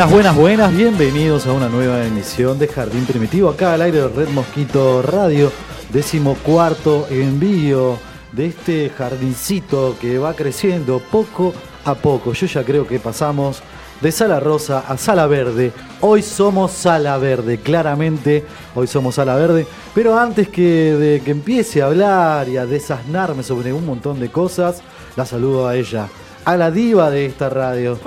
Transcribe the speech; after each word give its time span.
Buenas, 0.00 0.14
buenas, 0.14 0.36
buenas, 0.36 0.74
bienvenidos 0.74 1.46
a 1.46 1.52
una 1.52 1.68
nueva 1.68 2.02
emisión 2.06 2.58
de 2.58 2.68
Jardín 2.68 3.04
Primitivo, 3.04 3.50
acá 3.50 3.74
al 3.74 3.82
aire 3.82 4.00
de 4.00 4.08
Red 4.08 4.30
Mosquito 4.30 5.02
Radio, 5.02 5.52
décimo 5.92 6.36
cuarto 6.36 7.06
envío 7.10 7.98
de 8.32 8.46
este 8.46 8.88
jardincito 8.88 9.96
que 10.00 10.16
va 10.16 10.32
creciendo 10.32 11.02
poco 11.10 11.52
a 11.84 11.94
poco. 11.94 12.32
Yo 12.32 12.46
ya 12.46 12.64
creo 12.64 12.86
que 12.86 12.98
pasamos 12.98 13.62
de 14.00 14.10
Sala 14.10 14.40
Rosa 14.40 14.84
a 14.88 14.96
Sala 14.96 15.26
Verde. 15.26 15.70
Hoy 16.00 16.22
somos 16.22 16.72
Sala 16.72 17.18
Verde, 17.18 17.58
claramente, 17.58 18.46
hoy 18.74 18.86
somos 18.86 19.16
Sala 19.16 19.36
Verde. 19.36 19.66
Pero 19.94 20.18
antes 20.18 20.48
que 20.48 21.20
que 21.22 21.30
empiece 21.30 21.82
a 21.82 21.86
hablar 21.86 22.48
y 22.48 22.56
a 22.56 22.64
desasnarme 22.64 23.42
sobre 23.42 23.74
un 23.74 23.84
montón 23.84 24.18
de 24.18 24.30
cosas, 24.30 24.80
la 25.14 25.26
saludo 25.26 25.68
a 25.68 25.76
ella, 25.76 26.08
a 26.46 26.56
la 26.56 26.70
diva 26.70 27.10
de 27.10 27.26
esta 27.26 27.50
radio, 27.50 27.98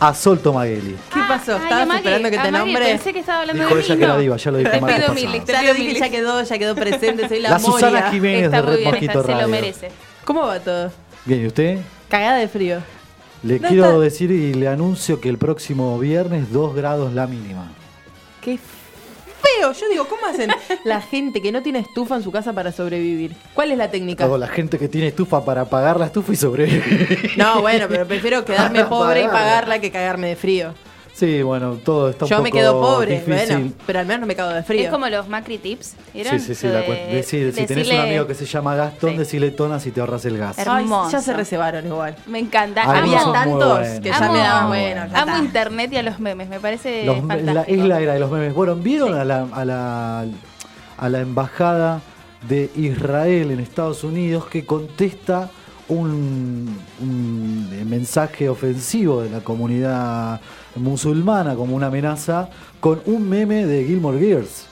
a 0.00 0.12
Sol 0.14 0.38
Tomagueli. 0.40 0.96
¿Qué 1.12 1.20
pasó? 1.28 1.56
Ay, 1.56 1.62
¿Estabas 1.64 1.96
esperando 1.96 2.30
que 2.30 2.36
te 2.36 2.48
Amari, 2.48 2.64
nombre? 2.64 2.84
Pensé 2.86 3.12
que 3.12 3.20
estaba 3.20 3.40
hablando 3.40 3.62
Dijo 3.62 3.74
de 3.76 3.80
ella 3.82 3.94
mí. 3.94 3.98
que 3.98 4.04
era 4.04 4.14
no. 4.14 4.20
diva, 4.20 4.36
ya 4.36 4.50
lo 4.50 4.58
dijo 4.58 4.70
Te 4.70 4.78
pido 4.78 5.14
mil, 5.14 5.44
te 5.44 5.52
Ya 5.52 5.60
pido 5.60 5.72
lo 5.72 5.78
dije, 5.78 5.92
mil. 5.92 5.98
ya 5.98 6.10
quedó, 6.10 6.42
ya 6.42 6.58
quedó 6.58 6.74
presente, 6.74 7.28
soy 7.28 7.40
la, 7.40 7.50
La 7.50 7.58
Moria. 7.58 7.72
Susana 7.74 8.10
Jiménez 8.10 8.44
Está 8.44 8.56
de 8.56 8.62
muy 8.62 8.70
Red 8.72 8.78
bien, 8.78 8.90
Mosquito 8.90 9.12
está, 9.12 9.22
se 9.22 9.28
Radio. 9.32 9.42
lo 9.42 9.48
merece. 9.48 9.88
¿Cómo 10.24 10.40
va 10.46 10.60
todo? 10.60 10.92
Bien, 11.24 11.42
¿y 11.42 11.46
usted? 11.46 11.78
Cagada 12.08 12.36
de 12.36 12.48
frío. 12.48 12.78
Le 13.42 13.60
No 13.60 13.68
quiero 13.68 13.84
está- 13.84 13.98
decir 13.98 14.30
y 14.30 14.54
le 14.54 14.68
anuncio 14.68 15.20
que 15.20 15.28
el 15.28 15.38
próximo 15.38 15.98
viernes 15.98 16.50
2 16.52 16.74
grados 16.74 17.12
la 17.12 17.26
mínima. 17.26 17.70
Qué 18.40 18.58
Yo 19.72 19.88
digo, 19.88 20.06
¿cómo 20.06 20.26
hacen 20.26 20.50
la 20.84 21.00
gente 21.00 21.40
que 21.40 21.50
no 21.52 21.62
tiene 21.62 21.78
estufa 21.80 22.16
en 22.16 22.22
su 22.22 22.30
casa 22.30 22.52
para 22.52 22.72
sobrevivir? 22.72 23.34
¿Cuál 23.54 23.70
es 23.72 23.78
la 23.78 23.90
técnica? 23.90 24.24
Hago 24.24 24.38
la 24.38 24.48
gente 24.48 24.78
que 24.78 24.88
tiene 24.88 25.08
estufa 25.08 25.44
para 25.44 25.64
pagar 25.64 25.98
la 25.98 26.06
estufa 26.06 26.32
y 26.32 26.36
sobrevivir. 26.36 27.32
No, 27.36 27.60
bueno, 27.62 27.86
pero 27.88 28.06
prefiero 28.06 28.44
quedarme 28.44 28.80
Para 28.84 28.88
pobre 28.88 29.22
y 29.22 29.26
pagarla 29.26 29.78
que 29.80 29.90
cagarme 29.90 30.28
de 30.28 30.36
frío. 30.36 30.74
Sí, 31.14 31.42
bueno, 31.42 31.74
todo 31.76 32.08
está 32.10 32.24
un 32.24 32.28
Yo 32.28 32.36
poco 32.38 32.42
me 32.42 32.50
quedo 32.50 32.80
pobre, 32.80 33.20
difícil. 33.20 33.56
bueno, 33.56 33.72
pero 33.86 34.00
al 34.00 34.06
menos 34.06 34.22
no 34.22 34.26
me 34.26 34.34
cago 34.34 34.50
de 34.50 34.64
frío. 34.64 34.82
Es 34.86 34.90
como 34.90 35.08
los 35.08 35.28
Macri 35.28 35.58
Tips. 35.58 35.94
¿vieron? 36.12 36.40
Sí, 36.40 36.46
sí, 36.46 36.54
sí. 36.56 36.66
La 36.66 36.80
de 36.80 36.86
cu- 36.86 36.92
decir, 36.92 37.52
si 37.54 37.66
tenés 37.66 37.86
un 37.86 37.92
decirle- 37.92 38.00
amigo 38.02 38.26
que 38.26 38.34
se 38.34 38.46
llama 38.46 38.74
Gastón, 38.74 39.10
Sí. 39.12 39.16
decirle 39.18 39.50
tonas 39.52 39.86
y 39.86 39.92
te 39.92 40.00
ahorras 40.00 40.24
el 40.24 40.38
gas. 40.38 40.58
Hermoso. 40.58 41.04
Ay, 41.06 41.12
ya 41.12 41.20
se 41.20 41.32
reservaron 41.32 41.86
igual. 41.86 42.16
Me 42.26 42.40
encanta. 42.40 42.82
Algunos 42.82 43.22
Había 43.26 43.32
tantos 43.32 43.78
que 44.00 44.08
ya 44.08 44.16
amo, 44.18 44.32
me 44.32 44.38
daban 44.40 44.66
bueno. 44.68 45.06
ya 45.08 45.22
amo 45.22 45.32
está. 45.34 45.44
internet 45.44 45.92
y 45.92 45.96
a 45.98 46.02
los 46.02 46.18
memes. 46.18 46.48
Me 46.48 46.58
parece 46.58 47.04
Los 47.04 47.22
la, 47.24 47.62
es 47.62 47.78
la 47.78 48.00
era 48.00 48.14
de 48.14 48.18
los 48.18 48.30
memes. 48.32 48.52
Bueno, 48.52 48.74
¿vieron 48.74 49.14
a, 49.14 49.24
la, 49.24 49.46
a, 49.52 49.64
la, 49.64 50.24
a 50.98 51.08
la 51.08 51.20
embajada 51.20 52.00
de 52.48 52.70
Israel 52.74 53.52
en 53.52 53.60
Estados 53.60 54.02
Unidos 54.02 54.46
que 54.46 54.66
contesta 54.66 55.48
un, 55.86 56.76
un 57.00 57.88
mensaje 57.88 58.48
ofensivo 58.48 59.22
de 59.22 59.30
la 59.30 59.40
comunidad 59.40 60.40
musulmana 60.76 61.54
como 61.54 61.74
una 61.76 61.86
amenaza 61.88 62.48
con 62.80 63.00
un 63.06 63.28
meme 63.28 63.66
de 63.66 63.84
Gilmore 63.84 64.18
Girls? 64.18 64.66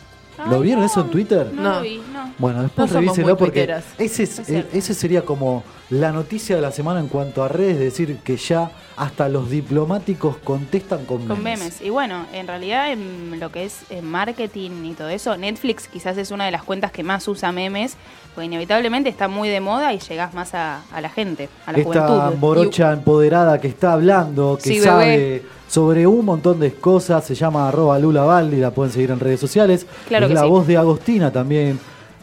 ¿Lo 0.50 0.60
vieron 0.60 0.80
no, 0.80 0.86
eso 0.86 1.00
en 1.02 1.10
Twitter? 1.10 1.50
No, 1.54 1.62
No. 1.62 1.74
lo 1.76 1.82
vi, 1.82 2.02
no. 2.12 2.32
Bueno, 2.38 2.62
después 2.62 2.90
No 2.90 3.00
revísenlo 3.00 3.36
porque 3.36 3.62
ese, 3.98 4.22
es- 4.24 4.38
Es 4.38 4.46
cierto. 4.46 4.76
ese 4.76 4.94
sería 4.94 5.24
como 5.24 5.62
la 5.92 6.10
noticia 6.10 6.56
de 6.56 6.62
la 6.62 6.72
semana 6.72 7.00
en 7.00 7.08
cuanto 7.08 7.42
a 7.44 7.48
redes, 7.48 7.74
es 7.74 7.80
decir, 7.80 8.16
que 8.24 8.36
ya 8.38 8.70
hasta 8.96 9.28
los 9.28 9.50
diplomáticos 9.50 10.36
contestan 10.38 11.04
con 11.04 11.18
memes. 11.18 11.34
Con 11.36 11.42
memes. 11.44 11.80
Y 11.82 11.90
bueno, 11.90 12.24
en 12.32 12.46
realidad 12.46 12.90
en 12.92 13.38
lo 13.38 13.52
que 13.52 13.64
es 13.64 13.80
en 13.90 14.04
marketing 14.10 14.70
y 14.84 14.92
todo 14.94 15.08
eso, 15.10 15.36
Netflix 15.36 15.88
quizás 15.88 16.16
es 16.16 16.30
una 16.30 16.46
de 16.46 16.50
las 16.50 16.62
cuentas 16.62 16.92
que 16.92 17.02
más 17.02 17.28
usa 17.28 17.52
memes, 17.52 17.96
porque 18.34 18.46
inevitablemente 18.46 19.10
está 19.10 19.28
muy 19.28 19.50
de 19.50 19.60
moda 19.60 19.92
y 19.92 19.98
llegás 19.98 20.32
más 20.32 20.54
a, 20.54 20.80
a 20.92 21.00
la 21.02 21.10
gente, 21.10 21.50
a 21.66 21.72
la 21.72 21.78
Esta 21.78 22.06
juventud. 22.08 22.38
morocha 22.38 22.92
empoderada 22.92 23.60
que 23.60 23.68
está 23.68 23.92
hablando, 23.92 24.58
que 24.62 24.70
Sí, 24.70 24.80
sabe 24.80 25.06
bebé. 25.18 25.42
sobre 25.68 26.06
un 26.06 26.24
montón 26.24 26.58
de 26.58 26.72
cosas, 26.72 27.22
se 27.24 27.34
llama 27.34 27.68
arroba 27.68 27.98
Lula 27.98 28.22
Baldi, 28.22 28.56
la 28.56 28.70
pueden 28.70 28.92
seguir 28.92 29.10
en 29.10 29.20
redes 29.20 29.40
sociales. 29.40 29.86
Claro 30.08 30.24
es 30.24 30.30
que 30.30 30.34
la 30.36 30.42
sí. 30.42 30.48
voz 30.48 30.66
de 30.66 30.76
Agostina 30.78 31.30
también, 31.30 31.78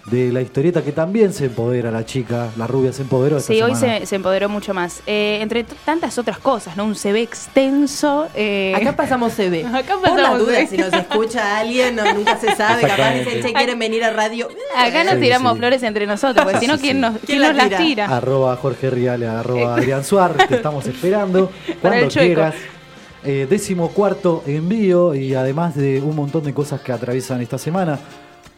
de 0.09 0.31
la 0.31 0.41
historieta 0.41 0.81
que 0.83 0.91
también 0.91 1.33
se 1.33 1.45
empodera 1.45 1.91
la 1.91 2.05
chica, 2.05 2.49
la 2.57 2.65
rubia 2.67 2.91
se 2.93 3.03
empoderó. 3.03 3.37
esta 3.37 3.53
Sí, 3.53 3.61
hoy 3.61 3.75
se, 3.75 4.05
se 4.05 4.15
empoderó 4.15 4.49
mucho 4.49 4.73
más. 4.73 5.01
Eh, 5.05 5.39
entre 5.41 5.63
tantas 5.63 6.17
otras 6.17 6.39
cosas, 6.39 6.75
¿no? 6.77 6.85
Un 6.85 6.95
CV 6.95 7.21
extenso. 7.21 8.27
eh, 8.35 8.73
Acá 8.75 8.95
pasamos 8.95 9.33
CB. 9.33 9.65
Acá 9.73 9.95
Por 9.95 10.03
las 10.09 10.11
pasamos 10.15 10.39
dudas, 10.39 10.59
CB. 10.63 10.69
si 10.69 10.77
nos 10.77 10.93
escucha 10.93 11.59
alguien, 11.59 11.95
no, 11.95 12.13
nunca 12.13 12.37
se 12.37 12.55
sabe. 12.55 12.81
Capaz 12.83 13.13
dicen, 13.13 13.41
che, 13.43 13.53
quieren 13.53 13.77
venir 13.79 14.03
a 14.03 14.09
radio. 14.11 14.47
acá 14.75 15.03
nos 15.03 15.15
Sí, 15.15 15.21
tiramos 15.21 15.53
sí. 15.53 15.57
flores 15.59 15.83
entre 15.83 16.07
nosotros, 16.07 16.43
porque 16.45 16.59
si 16.59 16.67
no, 16.67 16.77
¿quién 16.79 16.95
sí. 16.97 17.01
nos, 17.01 17.11
¿Quién 17.13 17.25
quién 17.25 17.41
la 17.41 17.53
nos 17.53 17.71
las 17.71 17.79
tira? 17.81 18.05
Arroba 18.05 18.55
Jorge 18.55 18.89
Riale, 18.89 19.27
arroba 19.27 19.75
Adrián 19.75 20.03
Suar, 20.03 20.33
te 20.47 20.55
estamos 20.55 20.85
esperando 20.87 21.51
cuando 21.81 22.07
quieras. 22.07 22.55
Eh, 23.23 23.47
décimo 23.49 23.89
cuarto 23.89 24.43
envío 24.47 25.13
y 25.13 25.35
además 25.35 25.75
de 25.75 25.99
un 26.01 26.15
montón 26.15 26.43
de 26.45 26.53
cosas 26.53 26.79
que 26.79 26.93
atraviesan 26.93 27.41
esta 27.41 27.57
semana. 27.57 27.99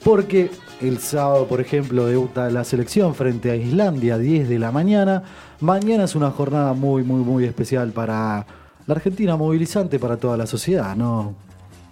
Porque 0.03 0.49
el 0.81 0.97
sábado, 0.97 1.47
por 1.47 1.61
ejemplo, 1.61 2.07
debuta 2.07 2.49
la 2.49 2.63
selección 2.63 3.13
frente 3.13 3.51
a 3.51 3.55
Islandia, 3.55 4.17
10 4.17 4.49
de 4.49 4.57
la 4.57 4.71
mañana. 4.71 5.23
Mañana 5.59 6.05
es 6.05 6.15
una 6.15 6.31
jornada 6.31 6.73
muy, 6.73 7.03
muy, 7.03 7.23
muy 7.23 7.45
especial 7.45 7.91
para 7.91 8.45
la 8.87 8.95
Argentina, 8.95 9.37
movilizante 9.37 9.99
para 9.99 10.17
toda 10.17 10.37
la 10.37 10.47
sociedad, 10.47 10.95
¿no? 10.95 11.35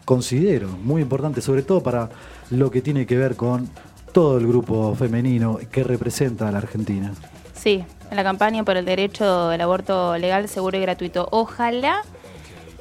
Considero, 0.05 0.69
muy 0.83 1.03
importante, 1.03 1.39
sobre 1.39 1.61
todo 1.61 1.83
para 1.83 2.09
lo 2.49 2.71
que 2.71 2.81
tiene 2.81 3.05
que 3.05 3.15
ver 3.15 3.35
con 3.35 3.69
todo 4.11 4.39
el 4.39 4.47
grupo 4.47 4.95
femenino 4.95 5.59
que 5.71 5.83
representa 5.83 6.47
a 6.47 6.51
la 6.51 6.57
Argentina. 6.57 7.13
Sí, 7.53 7.83
en 8.09 8.15
la 8.15 8.23
campaña 8.23 8.63
por 8.63 8.75
el 8.75 8.85
derecho 8.85 9.49
del 9.49 9.61
aborto 9.61 10.17
legal, 10.17 10.49
seguro 10.49 10.77
y 10.77 10.81
gratuito. 10.81 11.27
Ojalá 11.29 12.01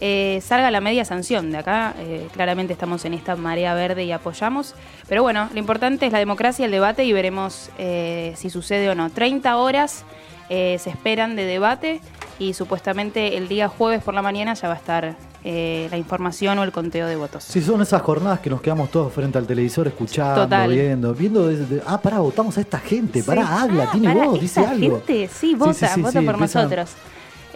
eh, 0.01 0.41
salga 0.45 0.71
la 0.71 0.81
media 0.81 1.05
sanción 1.05 1.51
de 1.51 1.59
acá. 1.59 1.95
eh, 1.99 2.29
claramente 2.33 2.73
estamos 2.73 3.05
en 3.05 3.15
esta 3.15 3.37
marea 3.37 3.75
verde 3.75 4.05
y 4.05 4.13
apoyamos. 4.13 4.75
Pero 5.09 5.23
bueno, 5.23 5.49
lo 5.53 5.59
importante 5.59 6.07
es 6.07 6.13
la 6.13 6.19
democracia, 6.19 6.65
el 6.65 6.71
debate 6.71 7.05
y 7.05 7.13
veremos 7.13 7.71
eh, 7.79 8.33
si 8.37 8.51
sucede 8.51 8.89
o 8.91 8.95
no. 8.95 9.11
30 9.11 9.57
horas 9.57 10.05
eh, 10.51 10.79
se 10.81 10.91
esperan 10.91 11.37
de 11.37 11.45
debate 11.45 12.01
y 12.39 12.55
supuestamente 12.55 13.37
el 13.37 13.49
día 13.49 13.69
jueves 13.69 14.03
por 14.03 14.15
la 14.15 14.23
mañana 14.23 14.55
ya 14.55 14.69
va 14.69 14.75
a 14.75 14.77
estar 14.79 15.17
eh, 15.45 15.89
la 15.91 15.97
información 15.97 16.59
o 16.59 16.63
el 16.65 16.73
conteo 16.73 17.07
de 17.07 17.17
votos. 17.17 17.45
Si 17.45 17.61
son 17.61 17.81
esas 17.83 18.01
jornadas 18.03 18.41
que 18.41 18.51
nos 18.51 18.61
quedamos 18.61 18.91
todos 18.91 19.13
frente 19.13 19.39
al 19.39 19.47
televisor 19.47 19.87
escuchando, 19.89 20.43
Total. 20.43 20.71
viendo, 20.71 21.15
viendo 21.15 21.47
desde, 21.49 21.83
ah, 21.87 22.01
pará, 22.01 22.19
votamos 22.21 22.57
a 22.59 22.61
esta 22.61 22.79
gente, 22.79 23.23
pará, 23.23 23.43
Sí. 23.43 23.49
habla, 23.53 23.85
Ah, 23.89 23.93
tiene 23.93 24.09
pará, 24.15 24.27
voz, 24.27 24.41
dice 24.41 24.61
algo. 24.61 25.03
sí 25.07 25.55
vota, 25.55 25.73
sí, 25.89 25.95
sí, 25.95 26.01
vota 26.01 26.21
sí, 26.21 26.27
por 26.27 26.35
empiezan- 26.37 26.63
nosotros. 26.65 26.91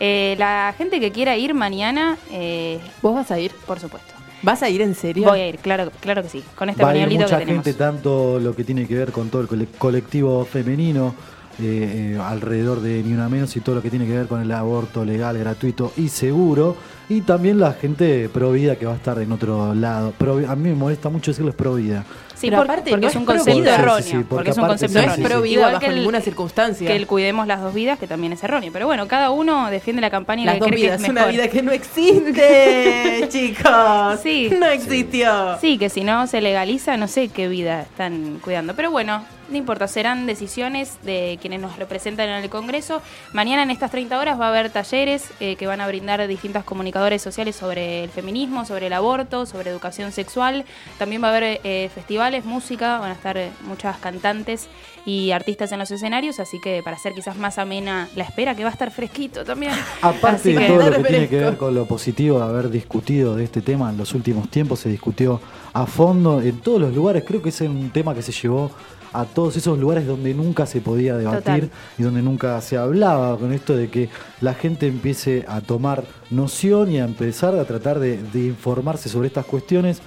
Eh, 0.04 0.34
la 0.36 0.74
gente 0.76 0.98
que 0.98 1.12
quiera 1.12 1.36
ir 1.36 1.54
mañana, 1.54 2.16
eh, 2.32 2.80
¿Vos 3.00 3.14
vas 3.14 3.30
a 3.30 3.38
ir? 3.38 3.52
por 3.68 3.78
supuesto. 3.78 4.12
¿Vas 4.42 4.60
a 4.64 4.68
ir 4.68 4.82
en 4.82 4.96
serio? 4.96 5.28
Voy 5.28 5.38
a 5.38 5.46
ir, 5.48 5.58
claro, 5.58 5.92
claro 6.00 6.24
que 6.24 6.28
sí. 6.28 6.42
Con 6.56 6.68
este 6.70 6.82
Va 6.82 6.90
a 6.90 6.96
ir 6.96 7.02
pañuelito 7.02 7.22
mucha 7.22 7.38
que 7.38 7.44
tenemos. 7.44 7.64
gente, 7.64 7.78
tanto 7.78 8.40
lo 8.40 8.56
que 8.56 8.64
tiene 8.64 8.88
que 8.88 8.96
ver 8.96 9.12
con 9.12 9.28
todo 9.30 9.42
el 9.42 9.46
cole- 9.46 9.68
colectivo 9.78 10.44
femenino, 10.44 11.14
eh, 11.60 12.14
eh, 12.16 12.18
alrededor 12.20 12.80
de 12.80 13.00
Ni 13.04 13.12
Una 13.12 13.28
Menos 13.28 13.54
y 13.56 13.60
todo 13.60 13.76
lo 13.76 13.82
que 13.82 13.90
tiene 13.90 14.04
que 14.04 14.14
ver 14.14 14.26
con 14.26 14.42
el 14.42 14.50
aborto 14.50 15.04
legal, 15.04 15.38
gratuito 15.38 15.92
y 15.96 16.08
seguro. 16.08 16.74
Y 17.12 17.20
también 17.20 17.58
la 17.60 17.72
gente 17.74 18.28
pro 18.30 18.52
vida 18.52 18.76
que 18.76 18.86
va 18.86 18.92
a 18.92 18.96
estar 18.96 19.18
en 19.18 19.30
otro 19.32 19.74
lado. 19.74 20.12
Pro- 20.16 20.38
a 20.48 20.56
mí 20.56 20.70
me 20.70 20.74
molesta 20.74 21.08
mucho 21.10 21.30
decirles 21.30 21.54
pro 21.54 21.74
vida. 21.74 22.04
Sí, 22.34 22.50
por- 22.50 22.64
aparte 22.64 22.90
porque 22.90 23.02
no 23.02 23.06
es 23.08 23.12
es 23.12 23.16
un 23.20 23.24
concepto 23.26 23.64
erróneo. 23.70 23.96
Sí, 23.98 24.02
sí, 24.02 24.08
sí, 24.10 24.14
porque 24.16 24.28
porque 24.34 24.50
es 24.50 24.56
un 24.56 24.64
aparte 24.64 24.80
concepto 24.86 25.06
No 25.06 25.14
es 25.14 25.28
pro 25.30 25.42
vida 25.42 25.52
Igual 25.52 25.72
bajo 25.74 25.80
que 25.80 25.86
el- 25.90 25.94
ninguna 25.96 26.20
circunstancia. 26.22 26.88
Que 26.88 26.96
el 26.96 27.06
cuidemos 27.06 27.46
las 27.46 27.60
dos 27.60 27.74
vidas, 27.74 27.98
que 27.98 28.06
también 28.06 28.32
es 28.32 28.42
erróneo. 28.42 28.70
Pero 28.72 28.86
bueno, 28.86 29.06
cada 29.08 29.30
uno 29.30 29.70
defiende 29.70 30.00
la 30.00 30.10
campaña 30.10 30.42
y 30.42 30.46
Las 30.46 30.54
la 30.54 30.58
que 30.58 30.60
dos 30.60 30.68
cree 30.68 30.80
que 30.80 30.86
vidas, 30.86 31.02
es 31.02 31.08
una 31.10 31.26
vida 31.26 31.48
que 31.48 31.62
no 31.62 31.70
existe, 31.72 33.26
chicos. 33.30 34.20
Sí. 34.22 34.50
No 34.58 34.66
existió. 34.66 35.58
Sí, 35.60 35.78
que 35.78 35.88
si 35.90 36.02
no 36.04 36.26
se 36.26 36.40
legaliza, 36.40 36.96
no 36.96 37.08
sé 37.08 37.28
qué 37.28 37.48
vida 37.48 37.82
están 37.82 38.38
cuidando. 38.42 38.74
Pero 38.74 38.90
bueno, 38.90 39.22
no 39.52 39.58
importa, 39.58 39.86
serán 39.86 40.26
decisiones 40.26 40.98
de 41.02 41.38
quienes 41.40 41.60
nos 41.60 41.76
representan 41.78 42.28
en 42.28 42.42
el 42.42 42.50
Congreso. 42.50 43.00
Mañana 43.32 43.62
en 43.62 43.70
estas 43.70 43.90
30 43.90 44.18
horas 44.18 44.40
va 44.40 44.46
a 44.46 44.48
haber 44.48 44.70
talleres 44.70 45.28
eh, 45.40 45.56
que 45.56 45.66
van 45.66 45.80
a 45.80 45.86
brindar 45.86 46.26
distintas 46.26 46.64
comunicadores 46.64 47.22
sociales 47.22 47.54
sobre 47.54 48.04
el 48.04 48.10
feminismo, 48.10 48.64
sobre 48.64 48.88
el 48.88 48.92
aborto, 48.92 49.46
sobre 49.46 49.70
educación 49.70 50.10
sexual. 50.12 50.64
También 50.98 51.22
va 51.22 51.28
a 51.28 51.30
haber 51.36 51.60
eh, 51.64 51.90
festivales, 51.94 52.44
música, 52.44 52.98
van 52.98 53.10
a 53.10 53.14
estar 53.14 53.38
muchas 53.66 53.96
cantantes 53.98 54.68
y 55.04 55.32
artistas 55.32 55.70
en 55.72 55.78
los 55.80 55.90
escenarios, 55.90 56.40
así 56.40 56.58
que 56.62 56.80
para 56.82 56.96
hacer 56.96 57.12
quizás 57.12 57.36
más 57.36 57.58
amena 57.58 58.08
la 58.16 58.24
espera, 58.24 58.54
que 58.54 58.62
va 58.64 58.70
a 58.70 58.72
estar 58.72 58.90
fresquito 58.90 59.44
también. 59.44 59.72
Aparte 60.02 60.36
Así 60.36 60.52
de 60.54 60.58
que- 60.60 60.66
todo 60.68 60.90
lo 60.90 60.96
que 61.02 61.04
tiene 61.08 61.28
que 61.28 61.36
ver 61.38 61.56
con 61.56 61.74
lo 61.74 61.86
positivo 61.86 62.38
de 62.38 62.44
haber 62.44 62.70
discutido 62.70 63.36
de 63.36 63.44
este 63.44 63.60
tema 63.62 63.90
en 63.90 63.96
los 63.96 64.14
últimos 64.14 64.48
tiempos, 64.48 64.80
se 64.80 64.88
discutió 64.88 65.40
a 65.72 65.86
fondo 65.86 66.40
en 66.40 66.60
todos 66.60 66.80
los 66.80 66.94
lugares. 66.94 67.24
Creo 67.26 67.42
que 67.42 67.48
es 67.48 67.60
un 67.62 67.90
tema 67.90 68.14
que 68.14 68.22
se 68.22 68.32
llevó 68.32 68.70
a 69.12 69.24
todos 69.24 69.56
esos 69.56 69.78
lugares 69.78 70.06
donde 70.06 70.32
nunca 70.34 70.66
se 70.66 70.80
podía 70.80 71.16
debatir 71.16 71.42
Total. 71.42 71.70
y 71.98 72.02
donde 72.02 72.22
nunca 72.22 72.60
se 72.60 72.76
hablaba 72.76 73.36
con 73.38 73.52
esto 73.52 73.76
de 73.76 73.88
que 73.88 74.08
la 74.40 74.54
gente 74.54 74.86
empiece 74.86 75.44
a 75.48 75.60
tomar 75.60 76.04
noción 76.30 76.90
y 76.90 76.98
a 76.98 77.04
empezar 77.04 77.54
a 77.56 77.64
tratar 77.64 77.98
de, 77.98 78.22
de 78.32 78.46
informarse 78.46 79.08
sobre 79.08 79.28
estas 79.28 79.46
cuestiones. 79.46 80.00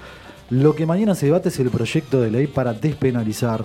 Lo 0.50 0.76
que 0.76 0.86
mañana 0.86 1.16
se 1.16 1.26
debate 1.28 1.50
es 1.50 1.60
el 1.60 1.70
proyecto 1.70 2.22
de 2.22 2.32
ley 2.32 2.48
para 2.48 2.74
despenalizar 2.74 3.64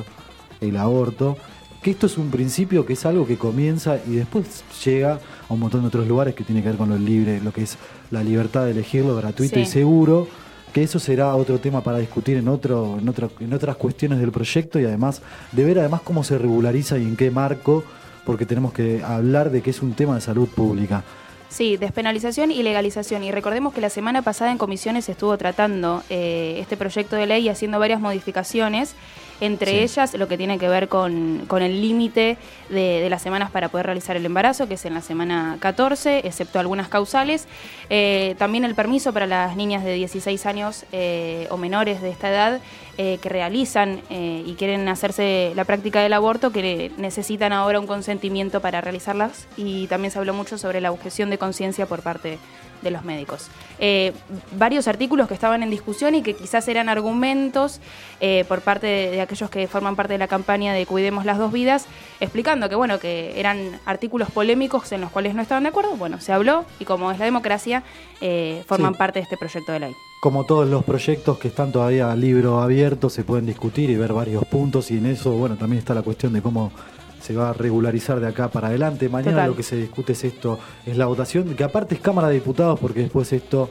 el 0.61 0.77
aborto 0.77 1.37
que 1.83 1.93
esto 1.93 2.07
es 2.07 2.19
un 2.19 2.31
principio, 2.31 2.85
que 2.85 2.93
es 2.93 3.07
algo 3.07 3.27
que 3.27 3.39
comienza 3.39 3.97
y 4.07 4.17
después 4.17 4.65
llega 4.85 5.19
a 5.49 5.55
un 5.55 5.61
montón 5.61 5.81
de 5.81 5.87
otros 5.89 6.07
lugares 6.07 6.35
que 6.35 6.45
tiene 6.45 6.63
que 6.63 6.69
ver 6.69 6.77
con 6.77 6.91
lo 6.91 6.99
libre, 6.99 7.41
lo 7.41 7.53
que 7.53 7.63
es 7.63 7.79
la 8.11 8.23
libertad 8.23 8.67
de 8.67 8.73
elegirlo 8.73 9.17
gratuito 9.17 9.55
Sí. 9.55 9.61
y 9.63 9.67
seguro, 9.67 10.29
que 10.71 10.83
eso 10.83 10.99
será 10.99 11.35
otro 11.35 11.59
tema 11.59 11.83
para 11.83 11.99
discutir 11.99 12.37
en 12.37 12.49
otro, 12.49 12.99
en 12.99 13.09
otro, 13.09 13.31
en 13.41 13.53
otras 13.53 13.77
cuestiones 13.77 14.19
del 14.21 14.33
proyecto 14.33 14.79
y 14.81 14.85
además 14.85 15.23
de 15.53 15.65
ver 15.65 15.79
además 15.79 16.01
cómo 16.03 16.25
se 16.25 16.39
regulariza 16.39 16.99
y 16.99 17.03
en 17.03 17.17
qué 17.17 17.31
marco, 17.31 17.85
porque 18.25 18.47
tenemos 18.47 18.73
que 18.73 19.03
hablar 19.03 19.51
de 19.51 19.63
que 19.63 19.71
es 19.71 19.83
un 19.83 19.95
tema 19.95 20.15
de 20.15 20.21
salud 20.21 20.49
pública. 20.49 21.05
Sí, 21.51 21.77
despenalización 21.77 22.53
y 22.53 22.63
legalización. 22.63 23.25
Y 23.25 23.33
recordemos 23.33 23.75
que 23.75 23.81
la 23.81 23.91
semana 23.91 24.23
pasada 24.23 24.53
en 24.53 24.59
comisiones 24.59 25.09
estuvo 25.09 25.37
tratando 25.37 26.05
eh, 26.09 26.59
este 26.61 26.77
proyecto 26.77 27.17
de 27.17 27.27
ley 27.27 27.45
y 27.45 27.49
haciendo 27.49 27.81
varias 27.81 28.01
modificaciones, 28.01 28.95
entre 29.41 29.73
Sí. 29.73 29.79
ellas 29.79 30.15
lo 30.15 30.29
que 30.29 30.37
tiene 30.37 30.59
que 30.59 30.69
ver 30.69 30.89
con, 30.89 31.45
con 31.47 31.63
el 31.63 31.81
límite 31.81 32.37
de, 32.69 33.01
de 33.01 33.11
las 33.11 33.23
semanas 33.23 33.51
para 33.51 33.69
poder 33.69 33.87
realizar 33.87 34.17
el 34.17 34.25
embarazo, 34.27 34.69
que 34.69 34.75
es 34.75 34.85
en 34.85 34.95
la 34.95 35.01
semana 35.01 35.57
14, 35.61 36.27
excepto 36.27 36.59
algunas 36.59 36.89
causales. 36.89 37.47
Eh, 37.89 38.35
también 38.39 38.65
el 38.65 38.75
permiso 38.75 39.13
para 39.13 39.27
las 39.27 39.57
niñas 39.57 39.85
de 39.85 39.95
16 39.95 40.47
años 40.47 40.85
eh, 40.93 41.47
o 41.51 41.57
menores 41.57 42.03
de 42.03 42.11
esta 42.11 42.29
edad 42.31 42.61
eh, 42.99 43.19
que 43.23 43.29
realizan 43.29 44.03
y 44.11 44.55
quieren 44.59 44.87
hacerse 44.89 45.53
la 45.57 45.65
práctica 45.65 46.03
del 46.03 46.13
aborto, 46.13 46.51
que 46.53 46.93
necesitan 46.99 47.53
ahora 47.53 47.81
un 47.81 47.87
consentimiento 47.87 48.61
para 48.61 48.81
realizarlas. 48.81 49.47
Y 49.57 49.87
también 49.87 50.11
se 50.11 50.19
habló 50.19 50.35
mucho 50.35 50.59
sobre 50.59 50.81
la 50.81 50.93
objeción 50.93 51.31
de 51.31 51.39
conciencia 51.39 51.87
por 51.87 52.03
parte 52.03 52.39
de 52.83 52.91
los 52.91 53.05
médicos. 53.05 53.49
Eh, 53.79 54.13
varios 54.59 54.89
artículos 54.89 55.29
que 55.29 55.35
estaban 55.35 55.63
en 55.63 55.71
discusión 55.71 56.15
y 56.15 56.23
que 56.23 56.35
quizás 56.35 56.67
eran 56.69 56.89
argumentos 56.89 57.81
eh, 58.21 58.45
por 58.49 58.61
parte 58.61 58.87
de, 58.87 59.11
de 59.11 59.21
aquellos 59.21 59.51
que 59.51 59.67
forman 59.69 59.97
parte 59.97 60.15
de 60.15 60.19
la 60.19 60.29
campaña 60.29 60.73
de 60.73 60.87
Cuidemos 60.87 61.25
las 61.25 61.39
dos 61.39 61.53
vidas, 61.53 61.87
explicando 62.21 62.69
que 62.69 62.75
bueno, 62.75 62.99
que 62.99 63.39
eran 63.39 63.79
artículos 63.87 64.31
polémicos 64.31 64.91
en 64.93 65.01
los 65.01 65.11
cuales 65.11 65.35
no 65.35 65.43
estaban 65.43 65.63
de 65.65 65.69
acuerdo. 65.71 65.97
Bueno, 65.97 66.21
se 66.21 66.33
habló 66.33 66.65
y 66.79 66.85
como 66.85 67.11
es 67.13 67.19
la 67.19 67.25
democracia, 67.25 67.83
eh, 68.21 68.63
forman 68.67 68.93
Sí. 68.95 68.99
parte 68.99 69.19
de 69.21 69.25
este 69.25 69.37
proyecto 69.37 69.73
de 69.73 69.81
ley. 69.81 69.93
Como 70.21 70.45
todos 70.45 70.69
los 70.69 70.85
proyectos 70.85 71.39
que 71.39 71.49
están 71.49 71.73
todavía 71.73 72.13
a 72.13 72.17
libro 72.17 72.61
abierto, 72.61 73.09
se 73.09 73.25
pueden 73.25 73.47
discutir 73.47 73.89
y 73.89 73.97
ver 73.97 74.13
varios 74.13 74.45
puntos 74.45 74.91
y 74.91 74.99
en 74.99 75.07
eso, 75.07 75.31
bueno, 75.33 75.57
también 75.57 75.79
está 75.79 75.95
la 75.95 76.03
cuestión 76.03 76.35
de 76.35 76.43
cómo 76.43 76.73
se 77.21 77.35
va 77.35 77.51
a 77.51 77.53
regularizar 77.53 78.19
de 78.21 78.27
acá 78.27 78.49
para 78.49 78.69
adelante. 78.69 79.09
Mañana 79.09 79.33
Total. 79.33 79.51
lo 79.51 79.57
que 79.57 79.63
se 79.63 79.77
discute 79.77 80.13
es 80.13 80.25
esto, 80.25 80.59
es 80.87 80.97
la 80.97 81.07
votación, 81.07 81.55
que 81.55 81.65
aparte 81.65 81.95
es 81.95 82.01
Cámara 82.01 82.29
de 82.29 82.35
Diputados 82.35 82.79
porque 82.81 83.01
después 83.01 83.33
esto 83.33 83.69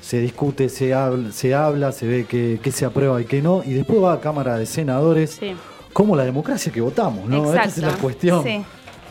se 0.00 0.20
discute, 0.20 0.68
se 0.68 0.92
habla, 0.94 1.32
se, 1.32 1.54
habla, 1.54 1.90
se 1.92 2.06
ve 2.06 2.24
que, 2.26 2.60
que 2.62 2.70
se 2.72 2.84
aprueba 2.84 3.20
y 3.20 3.24
que 3.24 3.40
no, 3.42 3.62
y 3.64 3.72
después 3.72 4.02
va 4.02 4.12
a 4.12 4.20
Cámara 4.20 4.58
de 4.58 4.66
Senadores, 4.66 5.30
Sí. 5.40 5.54
como 5.92 6.14
la 6.14 6.24
democracia 6.24 6.70
que 6.72 6.80
votamos, 6.80 7.26
¿no? 7.28 7.44
Esta 7.46 7.64
es 7.64 7.78
la 7.78 7.84
Exacto. 7.86 8.02
cuestión 8.02 8.42
Sí. 8.42 8.62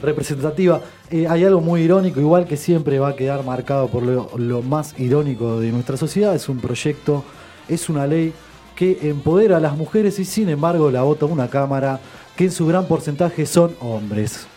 representativa. 0.04 0.82
Eh, 1.10 1.28
hay 1.28 1.44
algo 1.46 1.62
muy 1.62 1.82
irónico, 1.82 2.20
igual 2.20 2.46
que 2.46 2.58
siempre 2.58 3.00
va 3.00 3.10
a 3.10 3.16
quedar 3.16 3.44
marcado 3.44 3.88
por 3.88 4.04
lo, 4.04 4.30
lo 4.38 4.62
más 4.62 4.98
irónico 5.00 5.60
de 5.60 5.72
nuestra 5.72 5.98
sociedad. 5.98 6.36
Es 6.36 6.50
un 6.50 6.60
proyecto, 6.60 7.24
es 7.68 7.90
una 7.90 8.06
ley 8.08 8.34
que 8.76 8.98
empodera 9.10 9.58
a 9.58 9.60
las 9.60 9.78
mujeres 9.78 10.18
y 10.20 10.26
sin 10.26 10.50
embargo 10.50 10.90
la 10.92 11.04
vota 11.04 11.26
una 11.26 11.48
Cámara 11.48 12.00
que 12.36 12.46
en 12.46 12.52
su 12.52 12.66
gran 12.66 12.86
porcentaje 12.88 13.46
son 13.46 13.76
hombres. 13.80 14.48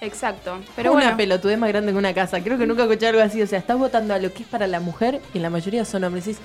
Exacto. 0.00 0.58
Pero 0.76 0.92
una 0.92 1.02
bueno, 1.04 1.16
pelotudez 1.16 1.58
más 1.58 1.68
grande 1.70 1.92
que 1.92 1.98
una 1.98 2.12
casa. 2.14 2.40
Creo 2.42 2.58
que 2.58 2.66
nunca 2.66 2.82
escuché 2.82 3.08
algo 3.08 3.22
así. 3.22 3.40
O 3.42 3.46
sea, 3.46 3.58
estás 3.58 3.78
votando 3.78 4.14
a 4.14 4.18
lo 4.18 4.32
que 4.32 4.42
es 4.42 4.48
para 4.48 4.66
la 4.66 4.78
mujer 4.80 5.20
y 5.34 5.38
la 5.38 5.50
mayoría 5.50 5.84
son 5.84 6.04
hombres. 6.04 6.28
Y 6.28 6.36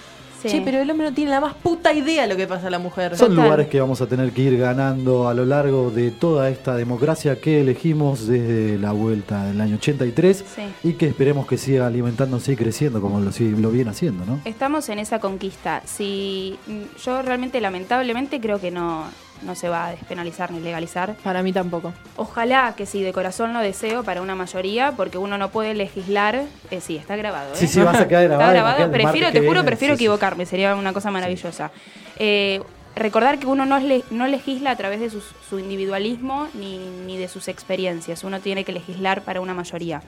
Sí. 0.42 0.48
che, 0.50 0.62
pero 0.66 0.80
el 0.80 0.90
hombre 0.90 1.08
no 1.08 1.14
tiene 1.14 1.30
la 1.30 1.40
más 1.40 1.54
puta 1.54 1.94
idea 1.94 2.26
lo 2.26 2.36
que 2.36 2.48
pasa 2.48 2.66
a 2.66 2.70
la 2.72 2.80
mujer. 2.80 3.16
Son 3.16 3.30
Total. 3.30 3.44
lugares 3.44 3.68
que 3.68 3.80
vamos 3.80 4.02
a 4.02 4.08
tener 4.08 4.32
que 4.32 4.42
ir 4.42 4.58
ganando 4.58 5.28
a 5.30 5.36
lo 5.36 5.46
largo 5.46 5.92
de 5.92 6.10
toda 6.10 6.50
esta 6.50 6.76
democracia 6.76 7.40
que 7.40 7.62
elegimos 7.62 8.26
desde 8.26 8.80
la 8.80 8.92
vuelta 8.92 9.46
del 9.46 9.62
año 9.62 9.76
83 9.76 10.44
Sí. 10.56 10.64
y 10.84 10.94
que 10.94 11.06
esperemos 11.06 11.46
que 11.46 11.60
siga 11.60 11.86
alimentándose 11.86 12.54
y 12.54 12.56
creciendo 12.56 13.02
como 13.02 13.20
lo, 13.20 13.30
lo 13.40 13.70
viene 13.70 13.92
haciendo, 13.92 14.26
¿no? 14.26 14.40
Estamos 14.44 14.90
en 14.90 14.98
esa 14.98 15.20
conquista. 15.20 15.84
Si 15.86 16.58
mm, 16.66 16.82
yo 17.06 17.22
realmente, 17.22 17.62
lamentablemente, 17.62 18.42
creo 18.42 18.60
que 18.60 18.72
no, 18.72 19.04
no 19.44 19.56
se 19.56 19.70
va 19.70 19.88
a 19.88 19.92
despenalizar 19.92 20.52
ni 20.52 20.60
legalizar. 20.60 21.16
Para 21.24 21.42
mí 21.44 21.52
tampoco. 21.54 21.94
Ojalá 22.16 22.74
que 22.78 22.86
sí, 22.86 23.02
de 23.04 23.14
corazón 23.14 23.54
lo 23.54 23.60
deseo 23.60 24.04
para 24.04 24.22
una 24.22 24.36
mayoría, 24.36 24.94
porque 24.96 25.18
uno 25.18 25.38
no 25.38 25.50
puede 25.50 25.74
legislar. 25.74 26.44
Eh, 26.70 26.82
sí, 26.82 26.98
está 26.98 27.16
grabado. 27.16 27.54
¿eh? 27.54 27.58
Sí, 27.58 27.68
sí, 27.68 27.82
vas 27.82 28.00
a 28.00 28.08
quedar 28.08 28.26
grabado. 28.26 28.52
Está 28.52 28.54
grabado. 28.74 28.92
Prefiero, 28.92 29.32
te 29.32 29.40
juro, 29.40 29.52
viene, 29.54 29.64
prefiero 29.66 29.94
sí, 29.96 30.00
sí. 30.00 30.04
equivocarme. 30.04 30.46
Sería 30.46 30.76
una 30.76 30.94
cosa 30.94 31.12
maravillosa. 31.12 31.72
Eh, 32.18 32.62
recordar 32.96 33.40
que 33.40 33.48
uno 33.48 33.66
no, 33.66 33.80
le- 33.80 34.04
no 34.12 34.28
legisla 34.28 34.72
a 34.72 34.76
través 34.76 35.00
de 35.00 35.10
sus- 35.10 35.34
su 35.50 35.60
individualismo 35.60 36.48
ni, 36.54 36.78
ni 37.06 37.18
de 37.18 37.28
sus 37.28 37.48
experiencias. 37.48 38.24
Uno 38.24 38.40
tiene 38.40 38.64
que 38.64 38.72
legislar 38.74 39.22
para 39.22 39.42
una 39.42 39.54
mayoría. 39.54 40.02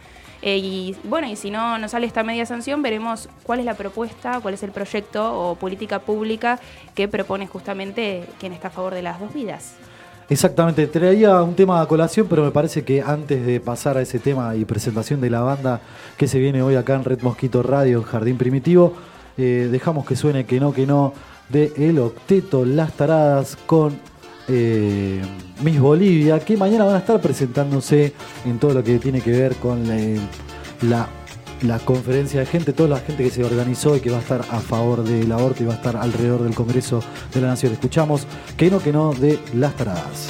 Eh, 0.45 0.57
y 0.57 0.95
bueno, 1.05 1.27
y 1.27 1.37
si 1.37 1.49
no 1.49 1.77
nos 1.77 1.91
sale 1.91 2.05
esta 2.05 2.21
media 2.21 2.45
sanción, 2.45 2.81
veremos 2.81 3.29
cuál 3.43 3.59
es 3.59 3.65
la 3.65 3.75
propuesta, 3.75 4.41
cuál 4.41 4.53
es 4.55 4.63
el 4.63 4.71
proyecto 4.71 5.33
o 5.33 5.55
política 5.55 5.99
pública 5.99 6.59
que 6.93 7.07
propone 7.07 7.47
justamente 7.47 8.25
quien 8.41 8.51
está 8.51 8.67
a 8.67 8.71
favor 8.71 8.93
de 8.93 9.01
las 9.01 9.21
dos 9.21 9.33
vidas. 9.33 9.75
Exactamente, 10.29 10.87
traía 10.87 11.41
un 11.41 11.55
tema 11.55 11.81
a 11.81 11.85
colación, 11.85 12.27
pero 12.29 12.43
me 12.43 12.51
parece 12.51 12.83
que 12.83 13.01
antes 13.01 13.45
de 13.45 13.61
pasar 13.61 13.95
a 13.95 14.01
ese 14.01 14.19
tema 14.19 14.53
y 14.55 14.65
presentación 14.65 15.21
de 15.21 15.29
la 15.29 15.41
banda 15.41 15.79
que 16.17 16.27
se 16.27 16.39
viene 16.39 16.61
hoy 16.61 16.75
acá 16.75 16.95
en 16.95 17.05
Red 17.05 17.21
Mosquito 17.21 17.63
Radio, 17.63 18.03
Jardín 18.03 18.37
Primitivo, 18.37 18.95
eh, 19.37 19.69
dejamos 19.71 20.05
que 20.05 20.17
suene 20.17 20.45
que 20.45 20.59
no, 20.59 20.73
que 20.73 20.85
no, 20.85 21.13
de 21.47 21.71
El 21.77 21.99
Octeto 21.99 22.65
Las 22.65 22.93
Taradas 22.93 23.57
con 23.65 23.97
eh, 24.47 25.21
Miss 25.63 25.79
Bolivia, 25.79 26.39
que 26.39 26.57
mañana 26.57 26.85
van 26.85 26.95
a 26.95 26.99
estar 26.99 27.19
presentándose 27.21 28.13
en 28.45 28.59
todo 28.59 28.73
lo 28.73 28.83
que 28.83 28.99
tiene 28.99 29.21
que 29.21 29.31
ver 29.31 29.55
con 29.55 29.87
la, 29.87 29.97
la, 30.81 31.07
la 31.61 31.79
conferencia 31.79 32.39
de 32.39 32.45
gente, 32.45 32.73
toda 32.73 32.89
la 32.89 32.99
gente 32.99 33.23
que 33.23 33.29
se 33.29 33.43
organizó 33.43 33.95
y 33.95 33.99
que 33.99 34.09
va 34.09 34.17
a 34.17 34.21
estar 34.21 34.41
a 34.41 34.59
favor 34.59 35.03
del 35.03 35.31
aborto 35.31 35.63
y 35.63 35.65
va 35.65 35.73
a 35.73 35.77
estar 35.77 35.95
alrededor 35.95 36.43
del 36.43 36.55
Congreso 36.55 37.01
de 37.33 37.41
la 37.41 37.47
Nación. 37.47 37.73
Escuchamos 37.73 38.27
que 38.57 38.69
no, 38.69 38.79
que 38.79 38.91
no, 38.91 39.13
de 39.13 39.39
Las 39.53 39.75
Taradas. 39.75 40.27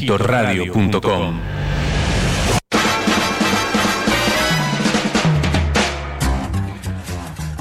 redmosquitoradio.com 0.00 1.34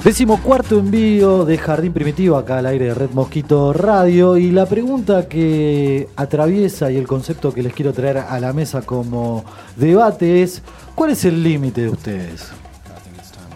Décimo 0.04 0.42
cuarto 0.42 0.80
envío 0.80 1.44
de 1.44 1.58
Jardín 1.58 1.92
Primitivo 1.92 2.38
acá 2.38 2.60
al 2.60 2.68
aire 2.68 2.86
de 2.86 2.94
Red 2.94 3.12
Mosquito 3.12 3.74
Radio 3.74 4.38
y 4.38 4.52
la 4.52 4.66
pregunta 4.66 5.28
que 5.28 6.08
atraviesa 6.16 6.90
y 6.90 6.96
el 6.96 7.06
concepto 7.06 7.54
que 7.54 7.62
les 7.62 7.74
quiero 7.74 7.92
traer 7.92 8.20
a 8.20 8.40
la 8.40 8.54
mesa 8.54 8.82
como 8.84 9.44
debate 9.76 10.42
es 10.42 10.62
¿cuál 10.96 11.12
es 11.12 11.26
el 11.26 11.44
límite 11.44 11.82
de 11.82 11.90
ustedes? 11.90 12.50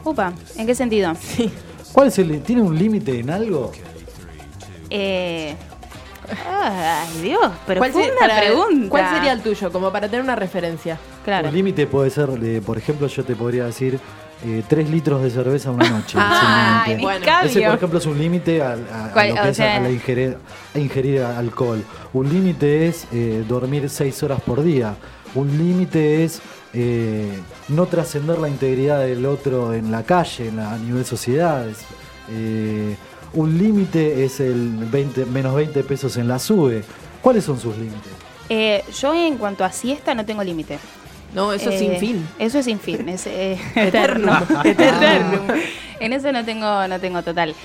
Upa, 0.03 0.33
¿en 0.57 0.67
qué 0.67 0.75
sentido? 0.75 1.13
¿Cuál 1.93 2.07
es 2.09 2.19
el 2.19 2.41
tiene 2.41 2.61
un 2.61 2.77
límite 2.77 3.19
en 3.19 3.29
algo? 3.29 3.71
Eh, 4.89 5.55
ay, 6.47 7.21
Dios, 7.21 7.51
pero 7.67 7.79
¿Cuál, 7.79 7.91
fue 7.91 8.03
se- 8.05 8.11
una 8.11 8.19
para- 8.19 8.39
pregunta. 8.39 8.89
¿Cuál 8.89 9.09
sería 9.15 9.31
el 9.33 9.41
tuyo? 9.41 9.71
Como 9.71 9.91
para 9.91 10.07
tener 10.07 10.23
una 10.23 10.35
referencia. 10.35 10.97
Claro. 11.23 11.49
Un 11.49 11.53
límite 11.55 11.87
puede 11.87 12.09
ser, 12.09 12.29
de, 12.29 12.61
por 12.61 12.77
ejemplo, 12.77 13.07
yo 13.07 13.23
te 13.23 13.35
podría 13.35 13.65
decir 13.65 13.99
eh, 14.45 14.61
tres 14.67 14.89
litros 14.89 15.23
de 15.23 15.29
cerveza 15.29 15.71
una 15.71 15.89
noche. 15.89 16.17
Ay, 16.19 16.97
Bueno. 17.01 17.25
Ese, 17.43 17.61
por 17.61 17.75
ejemplo, 17.75 17.99
es 17.99 18.05
un 18.05 18.17
límite 18.17 18.61
a, 18.61 18.71
a- 18.91 19.05
a 19.05 19.11
¿Cuál? 19.13 19.29
lo 19.29 19.35
que 19.35 19.41
O 19.41 19.45
es 19.45 19.57
sea- 19.57 19.77
a 19.77 19.79
la 19.79 19.89
ingerir, 19.89 20.37
a 20.75 20.79
ingerir 20.79 21.21
alcohol. 21.21 21.81
Un 22.11 22.29
límite 22.29 22.87
es 22.87 23.07
eh, 23.13 23.43
dormir 23.47 23.89
seis 23.89 24.21
horas 24.21 24.41
por 24.41 24.61
día. 24.61 24.95
Un 25.35 25.57
límite 25.57 26.23
es 26.25 26.41
eh, 26.73 27.39
no 27.69 27.85
trascender 27.85 28.37
la 28.39 28.49
integridad 28.49 28.99
del 29.01 29.25
otro 29.25 29.73
en 29.73 29.91
la 29.91 30.03
calle, 30.03 30.49
en 30.49 30.57
la- 30.57 30.73
a 30.73 30.77
nivel 30.77 31.05
sociedad. 31.05 31.65
Es, 31.69 31.77
eh, 32.29 32.97
un 33.33 33.57
límite 33.57 34.23
es 34.25 34.39
el 34.39 34.69
20, 34.91 35.25
menos 35.25 35.55
20 35.55 35.83
pesos 35.83 36.17
en 36.17 36.27
la 36.27 36.39
SUBE. 36.39 36.83
¿Cuáles 37.21 37.43
son 37.43 37.59
sus 37.59 37.77
límites? 37.77 38.11
Eh, 38.49 38.83
yo 38.99 39.13
en 39.13 39.37
cuanto 39.37 39.63
a 39.63 39.71
siesta 39.71 40.13
no 40.13 40.25
tengo 40.25 40.43
límite. 40.43 40.79
No, 41.33 41.51
eso 41.51 41.69
es 41.69 41.75
Eh, 41.75 41.79
sin 41.79 41.97
fin. 41.97 42.27
Eso 42.37 42.59
es 42.59 42.65
sin 42.65 42.79
fin, 42.79 43.09
es 43.09 43.25
eh, 43.27 43.57
Eterno. 43.75 44.37
eterno. 44.63 44.63
eterno. 44.63 45.41
En 45.99 46.13
eso 46.13 46.31
no 46.31 46.43
tengo, 46.45 46.87
no 46.87 46.99
tengo 46.99 47.23
total. 47.23 47.55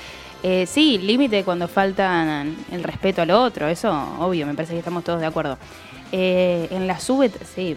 Eh, 0.42 0.66
sí, 0.66 0.98
límite 0.98 1.42
cuando 1.42 1.66
falta 1.66 2.44
el 2.70 2.82
respeto 2.84 3.22
al 3.22 3.32
otro, 3.32 3.66
eso 3.66 3.90
obvio, 4.20 4.46
me 4.46 4.54
parece 4.54 4.74
que 4.74 4.78
estamos 4.78 5.02
todos 5.02 5.20
de 5.20 5.26
acuerdo. 5.26 5.58
Eh, 6.12 6.68
en 6.70 6.86
la 6.86 7.00
sube, 7.00 7.30
sí, 7.54 7.76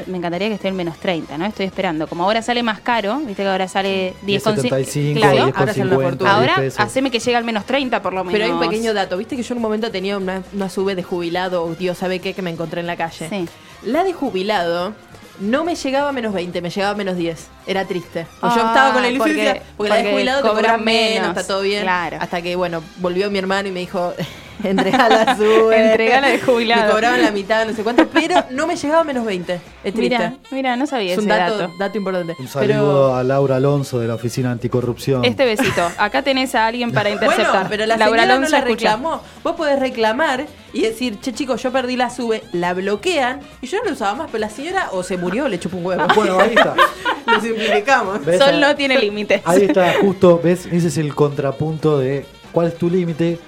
yo 0.00 0.04
me 0.06 0.18
encantaría 0.18 0.48
que 0.48 0.54
esté 0.54 0.68
en 0.68 0.76
menos 0.76 0.96
30, 0.98 1.36
¿no? 1.38 1.46
Estoy 1.46 1.66
esperando. 1.66 2.06
Como 2.06 2.24
ahora 2.24 2.42
sale 2.42 2.62
más 2.62 2.80
caro, 2.80 3.18
viste 3.18 3.42
que 3.42 3.48
ahora 3.48 3.68
sale 3.68 4.14
10 4.22 4.42
con 4.42 4.56
10,75, 4.56 5.14
Claro, 5.16 5.36
10,50, 5.48 5.52
ahora 5.56 5.72
sale 5.74 5.96
una 5.96 6.08
fortuna. 6.08 6.38
10 6.40 6.50
ahora 6.58 6.72
haceme 6.84 7.10
que 7.10 7.18
llegue 7.18 7.36
al 7.36 7.44
menos 7.44 7.64
30 7.64 8.02
por 8.02 8.12
lo 8.12 8.24
menos. 8.24 8.32
Pero 8.32 8.44
hay 8.44 8.50
un 8.50 8.60
pequeño 8.60 8.94
dato. 8.94 9.16
Viste 9.16 9.36
que 9.36 9.42
yo 9.42 9.54
en 9.54 9.58
un 9.58 9.62
momento 9.62 9.90
tenía 9.90 10.16
una, 10.18 10.42
una 10.52 10.68
sube 10.68 10.94
de 10.94 11.02
jubilado, 11.02 11.64
o 11.64 11.74
Dios 11.74 11.98
sabe 11.98 12.18
qué, 12.20 12.34
que 12.34 12.42
me 12.42 12.50
encontré 12.50 12.80
en 12.80 12.86
la 12.86 12.96
calle. 12.96 13.28
Sí. 13.28 13.48
La 13.84 14.04
de 14.04 14.12
jubilado 14.12 14.94
no 15.40 15.64
me 15.64 15.74
llegaba 15.74 16.10
a 16.10 16.12
menos 16.12 16.32
20, 16.32 16.62
me 16.62 16.70
llegaba 16.70 16.92
a 16.92 16.96
menos 16.96 17.16
10. 17.16 17.48
Era 17.66 17.84
triste. 17.86 18.26
Pues 18.40 18.54
yo 18.54 18.62
Ah, 18.64 18.68
estaba 18.68 18.92
con 18.92 19.02
la 19.02 19.08
ilusión 19.08 19.36
porque- 19.36 19.50
porque, 19.50 19.62
porque 19.76 19.88
la 19.90 19.96
de 19.96 20.10
jubilado 20.12 20.42
te 20.42 20.48
cobran 20.48 20.84
menos, 20.84 21.10
menos. 21.22 21.28
está 21.36 21.46
todo 21.46 21.62
bien. 21.62 21.82
Claro. 21.82 22.18
Hasta 22.20 22.40
que, 22.40 22.54
bueno, 22.56 22.82
volvió 22.98 23.30
mi 23.30 23.38
hermano 23.38 23.68
y 23.68 23.72
me 23.72 23.80
dijo, 23.80 24.14
entrega 24.62 25.08
la 25.08 25.36
sube. 25.36 25.90
Entregá 25.90 26.20
la 26.20 26.28
de 26.28 26.40
jubilado. 26.40 26.84
Me 26.86 26.90
cobraban 26.92 27.22
la 27.22 27.30
mitad, 27.30 27.66
no 27.66 27.72
sé 27.74 27.82
cuánto, 27.82 28.06
pero 28.08 28.44
no 28.50 28.66
me 28.66 28.76
llegaba 28.76 29.00
a 29.00 29.04
menos 29.04 29.24
20. 29.24 29.54
Es 29.54 29.60
triste. 29.94 30.00
Mira, 30.18 30.34
mira, 30.50 30.76
no 30.76 30.86
sabía 30.86 31.12
es 31.12 31.18
un 31.18 31.30
ese 31.30 31.38
dato, 31.38 31.58
dato. 31.58 31.72
dato 31.78 31.98
importante. 31.98 32.36
Un 32.38 32.48
saludo 32.48 32.66
Pero- 32.66 33.14
a 33.16 33.22
Laura 33.24 33.56
Alonso 33.56 33.98
de 34.00 34.08
la 34.08 34.14
Oficina 34.14 34.50
Anticorrupción. 34.52 35.24
Este 35.24 35.44
besito. 35.44 35.82
Acá 35.98 36.22
tenés 36.22 36.54
a 36.54 36.66
alguien 36.66 36.92
para 36.92 37.10
interceptar. 37.10 37.52
Bueno, 37.52 37.66
pero 37.68 37.86
la 37.86 37.96
Laura 37.96 38.22
señora 38.22 38.26
no 38.26 38.32
Alonso 38.34 38.50
la 38.52 38.58
escucha. 38.58 38.74
reclamó. 38.90 39.20
Vos 39.42 39.56
podés 39.56 39.78
reclamar 39.78 40.46
y 40.72 40.82
decir, 40.82 41.20
che 41.20 41.32
chicos, 41.32 41.62
yo 41.62 41.70
perdí 41.72 41.96
la 41.96 42.10
sube, 42.10 42.42
la 42.52 42.74
bloquean 42.74 43.40
y 43.60 43.66
yo 43.66 43.78
no 43.78 43.84
la 43.84 43.92
usaba 43.92 44.14
más, 44.14 44.28
pero 44.30 44.40
la 44.40 44.50
señora 44.50 44.88
o 44.92 45.02
se 45.02 45.16
murió 45.16 45.44
o 45.44 45.48
le 45.48 45.58
chupó 45.58 45.76
un 45.76 45.86
huevo. 45.86 46.02
Bueno, 46.14 46.38
ahí 46.40 46.54
está. 46.54 46.74
Lo 47.26 47.40
simplificamos. 47.40 48.20
Sol 48.38 48.60
no 48.60 48.76
tiene 48.76 48.98
límites. 48.98 49.40
Ahí 49.44 49.64
está, 49.64 49.94
justo, 50.00 50.40
¿ves? 50.42 50.66
Ese 50.66 50.88
es 50.88 50.98
el 50.98 51.14
contrapunto 51.14 51.98
de 51.98 52.26
cuál 52.52 52.68
es 52.68 52.76
tu 52.76 52.90
límite. 52.90 53.38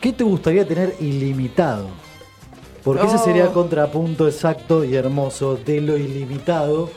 ¿Qué 0.00 0.12
te 0.12 0.24
gustaría 0.24 0.66
tener 0.66 0.94
ilimitado? 1.00 1.88
Porque 2.82 3.06
ese 3.06 3.16
Oh. 3.16 3.24
sería 3.24 3.44
el 3.44 3.50
contrapunto 3.50 4.26
exacto 4.26 4.84
y 4.84 4.94
hermoso 4.96 5.56
de 5.56 5.80
lo 5.82 5.98
ilimitado. 5.98 6.90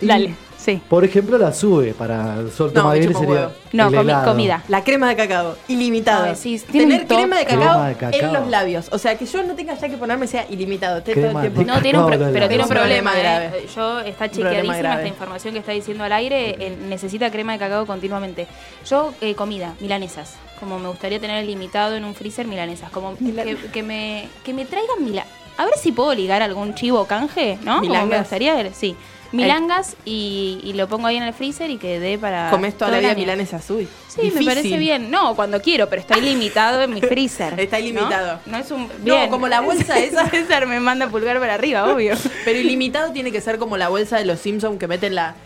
Y, 0.00 0.06
Dale, 0.06 0.34
sí. 0.56 0.80
Por 0.88 1.04
ejemplo, 1.04 1.36
la 1.36 1.52
sube 1.52 1.92
para 1.92 2.36
el 2.40 2.50
sol 2.50 2.68
No, 2.74 2.84
me 2.88 2.96
Tomaguiri 3.00 3.06
chupa 3.08 3.18
un 3.18 3.24
sería 3.26 3.40
huevo. 3.42 3.52
No, 3.74 3.88
el 3.88 3.94
comi- 3.94 4.00
helado. 4.00 4.30
comida. 4.32 4.64
La 4.68 4.82
crema 4.82 5.10
de 5.10 5.16
cacao, 5.16 5.56
ilimitada. 5.68 6.30
Ay, 6.30 6.36
sí, 6.36 6.58
tiene 6.72 6.84
un 6.86 6.90
Tener 6.92 7.06
toque. 7.06 7.20
crema 7.20 7.36
de, 7.38 7.44
cacao 7.44 7.58
Crema 7.60 7.88
de 7.90 7.94
cacao. 7.96 8.20
en 8.20 8.32
los 8.32 8.48
labios. 8.48 8.88
O 8.92 8.96
sea, 8.96 9.18
que 9.18 9.26
yo 9.26 9.42
no 9.42 9.54
tenga 9.54 9.74
ya 9.74 9.88
que 9.90 9.98
ponerme 9.98 10.26
sea 10.26 10.46
ilimitado. 10.48 10.96
Esté 10.98 11.12
Crema 11.12 11.28
todo 11.32 11.42
el 11.42 11.52
tiempo. 11.52 11.60
de 11.60 11.66
No, 11.76 11.82
tiene 11.82 11.98
un 11.98 12.06
pro- 12.06 12.18
pero 12.32 12.48
tiene 12.48 12.62
un 12.62 12.68
problema, 12.70 13.14
eh. 13.14 13.20
grave. 13.20 13.66
Yo 13.76 14.00
está 14.00 14.28
problema 14.30 14.50
chequeadísima 14.50 14.78
grave. 14.78 14.96
esta 15.02 15.08
información 15.08 15.52
que 15.52 15.60
está 15.60 15.72
diciendo 15.72 16.04
al 16.04 16.12
aire. 16.14 16.56
eh, 16.58 16.78
necesita 16.88 17.30
crema 17.30 17.52
de 17.52 17.58
cacao 17.58 17.84
continuamente. 17.84 18.46
Yo, 18.88 19.12
eh, 19.20 19.34
comida, 19.34 19.74
milanesas. 19.80 20.36
Como 20.60 20.78
me 20.78 20.88
gustaría 20.88 21.18
tener 21.18 21.44
limitado 21.46 21.96
en 21.96 22.04
un 22.04 22.14
freezer 22.14 22.46
milanesas. 22.46 22.90
Como 22.90 23.16
que, 23.16 23.56
que 23.72 23.82
me, 23.82 24.28
que 24.44 24.52
me 24.52 24.64
traigan 24.66 25.02
mila 25.02 25.24
A 25.56 25.64
ver 25.64 25.74
si 25.76 25.90
puedo 25.90 26.14
ligar 26.14 26.42
algún 26.42 26.74
chivo 26.74 27.06
canje, 27.06 27.58
¿no? 27.62 27.76
Como 27.76 27.88
Milangas. 27.88 28.08
me 28.10 28.18
gustaría, 28.18 28.72
sí. 28.74 28.94
Milangas 29.32 29.96
y, 30.04 30.58
y 30.64 30.72
lo 30.72 30.88
pongo 30.88 31.06
ahí 31.06 31.16
en 31.16 31.22
el 31.22 31.32
freezer 31.32 31.70
y 31.70 31.78
que 31.78 32.00
dé 32.00 32.18
para. 32.18 32.50
Comés 32.50 32.76
toda 32.76 32.90
la 32.90 32.96
todo 32.96 32.98
el 32.98 33.02
vida 33.02 33.10
año. 33.12 33.20
milanesa 33.20 33.56
azul. 33.58 33.88
Sí, 34.08 34.32
me 34.34 34.42
parece 34.44 34.76
bien. 34.76 35.08
No, 35.08 35.36
cuando 35.36 35.62
quiero, 35.62 35.88
pero 35.88 36.00
está 36.02 36.18
ilimitado 36.18 36.82
en 36.82 36.92
mi 36.92 37.00
freezer. 37.00 37.54
Está 37.60 37.78
ilimitado. 37.78 38.40
No, 38.46 38.58
es 38.58 38.68
un. 38.72 38.88
No, 39.04 39.30
como 39.30 39.46
la 39.46 39.60
bolsa 39.60 39.98
esa. 40.00 40.28
César 40.28 40.66
me 40.66 40.80
manda 40.80 41.08
pulgar 41.08 41.38
para 41.38 41.54
arriba, 41.54 41.84
obvio. 41.92 42.16
Pero 42.44 42.58
ilimitado 42.58 43.12
tiene 43.12 43.30
que 43.30 43.40
ser 43.40 43.58
como 43.58 43.76
la 43.76 43.88
bolsa 43.88 44.18
de 44.18 44.24
los 44.24 44.40
Simpsons 44.40 44.80
que 44.80 44.88
meten 44.88 45.14
la, 45.14 45.36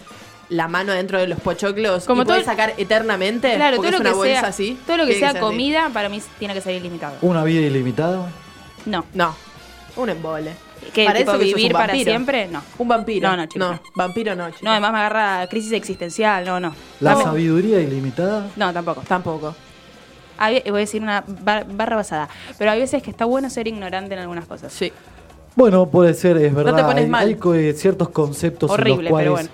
la 0.49 0.69
mano 0.69 0.93
dentro 0.93 1.19
de 1.19 1.27
los 1.27 1.41
pochoclos 1.41 2.05
Como 2.05 2.23
y 2.23 2.25
puedes 2.25 2.45
todo- 2.45 2.53
sacar 2.53 2.75
eternamente. 2.77 3.55
Claro, 3.55 3.77
todo 3.77 3.87
lo 3.87 3.91
que 3.99 4.01
una 4.03 4.13
bolsa 4.13 4.41
sea, 4.41 4.49
así. 4.49 4.79
todo 4.87 4.97
lo 4.99 5.03
que 5.05 5.13
tiene 5.13 5.21
sea 5.21 5.33
ser 5.33 5.43
así. 5.43 5.47
comida 5.51 5.91
para 5.93 6.09
mí 6.09 6.21
tiene 6.39 6.55
que 6.55 6.61
ser 6.61 6.75
ilimitado. 6.75 7.17
Una 7.23 7.45
vida 7.45 7.61
ilimitada. 7.61 8.27
No. 8.87 9.05
No, 9.15 9.35
un 9.97 10.09
embole. 10.11 10.53
Que 10.93 11.07
Para 11.07 11.19
tipo, 11.21 11.31
eso 11.33 11.41
vivir 11.41 11.73
para 11.73 11.95
siempre, 11.95 12.47
no. 12.49 12.63
Un 12.77 12.89
vampiro. 12.89 13.31
No, 13.31 13.37
no, 13.39 13.47
chico, 13.47 13.59
No, 13.59 13.73
no. 13.73 13.81
vampiro 13.95 14.35
no, 14.37 14.51
chico. 14.51 14.61
No, 14.65 14.73
además 14.73 14.93
me 14.93 14.99
agarra 14.99 15.47
crisis 15.49 15.73
existencial, 15.73 16.45
no, 16.45 16.61
no. 16.61 16.75
La 17.01 17.15
No, 17.15 17.23
sabiduría 17.23 17.81
ilimitada. 17.81 18.49
No, 18.57 18.71
tampoco. 18.73 19.03
Tampoco. 19.09 19.55
Hay- 20.37 20.61
voy 20.67 20.75
a 20.77 20.81
decir 20.81 21.01
una 21.01 21.25
bar- 21.27 21.67
barra 21.71 21.97
basada. 21.97 22.29
Pero 22.59 22.71
hay 22.71 22.81
veces 22.81 23.03
que 23.03 23.11
está 23.11 23.25
bueno 23.25 23.49
ser 23.49 23.67
ignorante 23.67 24.13
en 24.15 24.21
algunas 24.21 24.45
cosas. 24.47 24.73
Sí. 24.73 24.93
Bueno, 25.57 25.87
puede 25.87 26.13
ser, 26.15 26.37
es 26.39 26.53
verdad. 26.55 26.75
te 26.77 26.83
pones 26.83 27.05
hay, 27.05 27.11
mal. 27.11 27.29
hay 27.29 27.35
co- 27.37 27.55
eh, 27.55 27.73
ciertos 27.75 28.09
conceptos 28.11 28.69
en 28.69 28.75
Horrible, 28.75 29.03
los 29.05 29.11
cuales, 29.11 29.25
pero 29.25 29.33
bueno. 29.33 29.49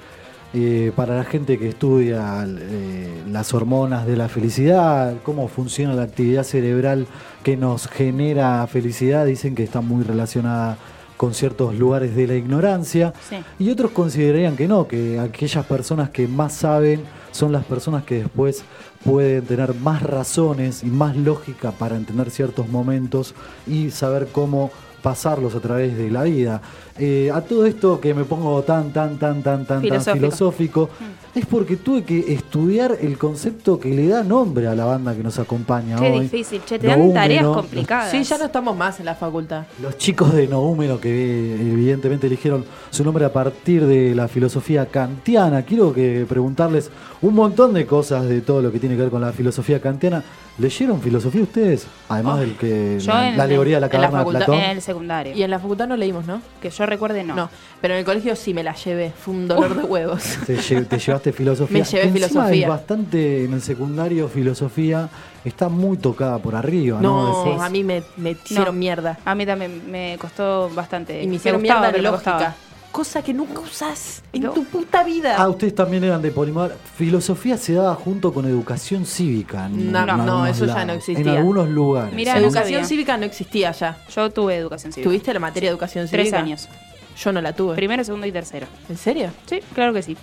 Eh, 0.53 0.91
para 0.97 1.17
la 1.17 1.25
gente 1.25 1.59
que 1.59 1.69
estudia 1.69 2.45
eh, 2.45 3.23
las 3.29 3.55
hormonas 3.55 4.07
de 4.07 4.17
la 4.17 4.29
felicidad, 4.29 5.15
cómo 5.23 5.47
funciona 5.47 5.95
la 5.95 6.03
actividad 6.03 6.43
cerebral 6.43 7.07
que 7.45 7.57
nos 7.57 7.87
genera 7.87 8.67
felicidad, 8.67 9.27
dicen 9.27 9.55
que 9.55 9.63
está 9.63 9.81
muy 9.81 10.03
relacionada 10.03 10.77
con 11.17 11.35
ciertos 11.35 11.75
lugares 11.77 12.17
de 12.17 12.27
la 12.27 12.35
ignorancia. 12.35 13.13
Sí. 13.29 13.37
Y 13.59 13.71
otros 13.71 13.93
considerarían 13.93 14.57
que 14.57 14.67
no, 14.67 14.89
que 14.89 15.21
aquellas 15.21 15.65
personas 15.67 16.11
que 16.11 16.27
más 16.27 16.55
saben 16.55 17.03
son 17.31 17.53
las 17.53 17.65
personas 17.65 18.05
que 18.05 18.17
después 18.17 18.65
pueden 19.05 19.45
tener 19.45 19.75
más 19.75 20.03
razones 20.03 20.83
y 20.83 20.87
más 20.87 21.17
lógica 21.17 21.71
para 21.71 21.97
entender 21.97 22.31
ciertos 22.31 22.69
momentos 22.69 23.35
y 23.67 23.91
saber 23.91 24.29
cómo 24.33 24.71
pasarlos 25.03 25.55
a 25.55 25.61
través 25.61 25.97
de 25.97 26.11
la 26.11 26.25
vida. 26.25 26.61
Eh, 26.99 27.31
a 27.33 27.41
todo 27.41 27.67
esto 27.67 28.01
que 28.01 28.13
me 28.15 28.25
pongo 28.25 28.63
tan, 28.63 28.93
tan, 28.93 29.19
tan, 29.19 29.43
tan, 29.43 29.65
tan, 29.65 29.67
tan 29.67 29.83
Filosófico. 29.83 30.17
filosófico, 30.17 30.91
es 31.35 31.47
porque 31.47 31.77
tuve 31.77 32.03
que 32.03 32.33
estudiar 32.35 32.97
el 33.01 33.17
concepto 33.17 33.79
que 33.79 33.91
le 33.91 34.09
da 34.09 34.23
nombre 34.25 34.67
a 34.67 34.75
la 34.75 34.85
banda 34.85 35.15
que 35.15 35.23
nos 35.23 35.39
acompaña 35.39 35.97
Qué 35.97 36.11
hoy. 36.11 36.21
difícil, 36.21 36.61
che, 36.65 36.79
te 36.79 36.87
dan 36.89 36.99
Noúmeno, 36.99 37.21
tareas 37.21 37.45
complicadas. 37.47 38.11
Sí, 38.11 38.23
ya 38.25 38.39
no 38.39 38.47
estamos 38.47 38.77
más 38.77 38.99
en 38.99 39.07
la 39.07 39.15
facultad. 39.15 39.65
los 39.81 39.97
chicos 39.97 40.33
de 40.35 40.47
Noúmeno, 40.49 40.99
que 40.99 41.09
eh, 41.11 41.55
evidentemente 41.61 42.27
eligieron 42.27 42.65
su 42.91 43.05
nombre 43.05 43.25
a 43.25 43.33
partir 43.33 43.87
de 43.87 44.15
la 44.15 44.27
filosofía 44.29 44.87
kantiana, 44.87 45.63
quiero 45.63 45.93
que 45.93 46.27
preguntarles 46.29 46.91
un 47.23 47.35
montón 47.35 47.75
de 47.75 47.87
cosas 47.87 48.27
de 48.29 48.41
todo 48.41 48.61
lo 48.63 48.73
que 48.73 48.81
tiene 48.81 48.97
que 48.97 49.03
ver 49.03 49.11
con 49.11 49.21
la 49.21 49.33
filosofía 49.33 49.81
kantiana. 49.81 50.23
¿Leyeron 50.59 51.01
filosofía 51.01 51.43
ustedes? 51.43 51.87
Además 52.11 52.41
del 52.41 52.55
que 52.57 52.99
Yo 53.01 53.13
la, 53.13 53.29
en- 53.31 53.37
la 53.39 53.45
alegoría 53.45 53.77
de 53.77 53.81
la 53.81 53.87
en 53.87 53.93
la 53.93 53.99
caverna 53.99 54.19
de 54.19 54.25
facultad- 54.25 54.45
Platón. 54.47 54.61
En 54.63 54.71
el 54.73 54.83
secundario. 54.83 55.35
Y 55.35 55.43
en 55.43 55.51
la 55.51 55.59
facultad 55.59 55.87
no 55.89 55.97
leímos, 55.97 56.27
¿no? 56.27 56.43
Que 56.61 56.69
yo 56.69 56.85
recuerde, 56.85 57.25
no. 57.25 57.35
No. 57.35 57.51
Pero 57.81 57.95
en 57.95 58.01
el 58.01 58.05
colegio 58.05 58.37
sí 58.37 58.53
me 58.53 58.63
la 58.63 58.75
llevé. 58.75 59.11
Fue 59.19 59.33
un 59.33 59.49
dolor 59.49 59.75
de 59.75 59.85
huevos. 59.85 60.23
Te, 60.47 60.59
lle- 60.59 60.87
te 60.87 60.99
llevaste 60.99 61.20
filosofía. 61.33 61.79
Me 61.79 61.85
llevé 61.85 62.03
Que 62.05 62.13
filosofía. 62.13 62.63
Es 62.63 62.69
bastante 62.69 63.45
en 63.45 63.53
el 63.53 63.63
secundario 63.63 64.29
filosofía 64.29 65.09
está 65.45 65.69
muy 65.69 65.97
tocada 65.97 66.39
por 66.39 66.55
arriba, 66.55 67.01
¿no? 67.01 67.45
No, 67.57 67.63
a 67.63 67.69
mí 67.71 67.85
me, 67.85 68.03
me 68.17 68.31
hicieron 68.33 68.79
mierda. 68.79 69.19
A 69.25 69.35
mí 69.35 69.47
también 69.47 69.91
me 69.91 70.17
costó 70.21 70.71
bastante. 70.75 71.23
Y 71.23 71.27
me 71.29 71.37
hicieron 71.37 71.61
gustaba, 71.61 71.91
mierda 71.93 72.11
costaba. 72.11 72.39
lógica. 72.41 72.57
Cosa 72.93 73.23
que 73.23 73.33
nunca 73.33 73.61
usás 73.61 74.21
en 74.33 74.43
No. 74.43 74.51
tu 74.51 74.65
puta 74.65 75.05
vida. 75.05 75.37
Ah, 75.39 75.49
ustedes 75.49 75.77
también 75.77 76.03
eran 76.03 76.21
de 76.21 76.33
Polimar. 76.33 76.75
Filosofía 76.97 77.57
se 77.57 77.75
daba 77.75 77.95
junto 77.95 78.33
con 78.35 78.47
educación 78.47 79.07
cívica. 79.07 79.67
en- 79.67 79.93
No, 79.93 80.01
en 80.01 80.27
no, 80.27 80.45
eso 80.45 80.67
ya 80.67 80.85
no 80.85 80.95
existía. 80.95 81.23
En 81.33 81.39
algunos 81.39 81.69
lugares. 81.69 82.13
No 82.13 82.21
educación 82.37 82.85
cívica 82.85 83.17
no 83.17 83.27
existía 83.27 83.71
ya. 83.71 83.97
Yo 84.13 84.31
tuve 84.31 84.57
educación 84.57 84.93
cívica. 84.93 85.09
¿Tuviste 85.09 85.33
la 85.33 85.39
materia 85.39 85.69
de 85.71 85.73
educación 85.75 86.09
Tres 86.09 86.23
cívica? 86.31 86.39
años. 86.41 86.69
Yo 87.17 87.33
no 87.33 87.41
la 87.41 87.53
tuve. 87.53 87.77
Primero, 87.77 88.03
segundo 88.03 88.27
y 88.27 88.33
tercero. 88.33 88.67
¿En 88.89 88.97
serio? 88.97 89.31
Sí, 89.47 89.61
claro 89.73 89.93
que 89.93 90.03
sí. 90.03 90.17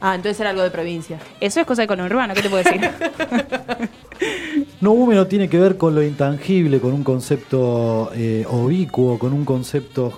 Ah, 0.00 0.14
entonces 0.14 0.40
era 0.40 0.50
algo 0.50 0.62
de 0.62 0.70
provincia. 0.70 1.18
Eso 1.40 1.60
es 1.60 1.66
cosa 1.66 1.82
de 1.82 1.88
conurbano, 1.88 2.34
¿qué 2.34 2.42
te 2.42 2.50
puedo 2.50 2.64
decir? 2.64 2.80
No 4.80 4.92
húmeno 4.92 5.26
tiene 5.26 5.50
que 5.50 5.58
ver 5.60 5.76
con 5.76 5.94
lo 5.94 6.02
intangible, 6.02 6.80
con 6.80 6.94
un 6.94 7.04
concepto 7.04 8.10
eh, 8.14 8.46
oblicuo, 8.48 9.18
con 9.18 9.34
un 9.34 9.44
concepto 9.44 10.12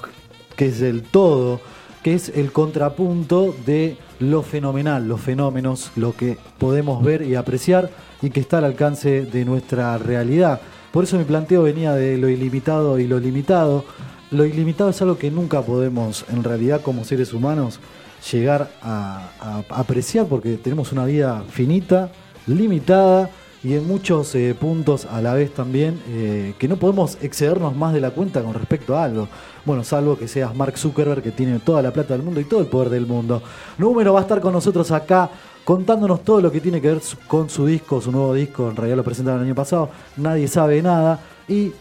que 0.55 0.67
es 0.67 0.81
el 0.83 1.03
todo, 1.03 1.61
que 2.03 2.15
es 2.15 2.29
el 2.29 2.53
contrapunto 2.53 3.55
de 3.67 3.97
lo 4.21 4.43
fenomenal, 4.43 5.09
los 5.09 5.21
fenómenos, 5.21 5.91
lo 5.97 6.15
que 6.15 6.39
podemos 6.59 7.03
ver 7.03 7.23
y 7.23 7.35
apreciar 7.35 7.91
y 8.23 8.31
que 8.31 8.39
está 8.39 8.59
al 8.59 8.65
alcance 8.67 9.23
de 9.23 9.45
nuestra 9.45 9.99
realidad. 9.99 10.61
Por 10.93 11.05
eso 11.05 11.19
mi 11.19 11.25
planteo 11.25 11.65
venía 11.65 11.93
de 11.95 12.17
lo 12.19 12.29
ilimitado 12.29 13.01
y 13.01 13.09
lo 13.09 13.19
limitado. 13.19 13.85
Lo 14.31 14.45
ilimitado 14.47 14.91
es 14.91 15.03
algo 15.03 15.19
que 15.19 15.31
nunca 15.31 15.63
podemos, 15.63 16.25
en 16.31 16.45
realidad, 16.45 16.83
como 16.83 17.05
seres 17.05 17.33
humanos, 17.33 17.81
llegar 18.31 18.71
a, 18.83 19.31
apreciar 19.71 20.27
porque 20.27 20.57
tenemos 20.57 20.93
una 20.93 21.05
vida 21.05 21.43
finita, 21.51 22.11
limitada 22.47 23.31
y 23.65 23.75
en 23.75 23.87
muchos 23.87 24.35
eh, 24.35 24.57
puntos 24.59 25.05
a 25.07 25.21
la 25.23 25.35
vez 25.35 25.55
también 25.55 26.01
eh, 26.09 26.55
que 26.59 26.67
no 26.67 26.77
podemos 26.77 27.17
excedernos 27.23 27.77
más 27.77 27.93
de 27.93 28.01
la 28.01 28.11
cuenta 28.11 28.43
con 28.43 28.55
respecto 28.55 28.97
a 28.97 29.05
algo. 29.05 29.29
Bueno, 29.65 29.85
salvo 29.85 30.19
que 30.19 30.27
seas 30.27 30.55
Mark 30.55 30.77
Zuckerberg 30.77 31.23
que 31.23 31.31
tiene 31.31 31.61
toda 31.61 31.81
la 31.83 31.93
plata 31.93 32.15
del 32.15 32.23
mundo 32.23 32.41
y 32.41 32.45
todo 32.45 32.61
el 32.61 32.67
poder 32.67 32.91
del 32.91 33.07
mundo. 33.07 33.43
Número 33.79 34.13
va 34.13 34.21
a 34.21 34.23
estar 34.23 34.41
con 34.41 34.53
nosotros 34.53 34.91
acá 34.91 35.31
contándonos 35.65 36.25
todo 36.25 36.41
lo 36.41 36.51
que 36.51 36.61
tiene 36.61 36.81
que 36.81 36.89
ver 36.89 37.01
con 37.29 37.49
su 37.49 37.67
disco, 37.67 38.01
su 38.01 38.11
nuevo 38.11 38.35
disco, 38.35 38.69
en 38.69 38.77
realidad 38.77 38.97
lo 38.97 39.05
presentaron 39.05 39.41
el 39.41 39.47
año 39.47 39.55
pasado, 39.55 39.91
nadie 40.17 40.49
sabe 40.49 40.83
nada 40.83 41.21
y 41.47 41.73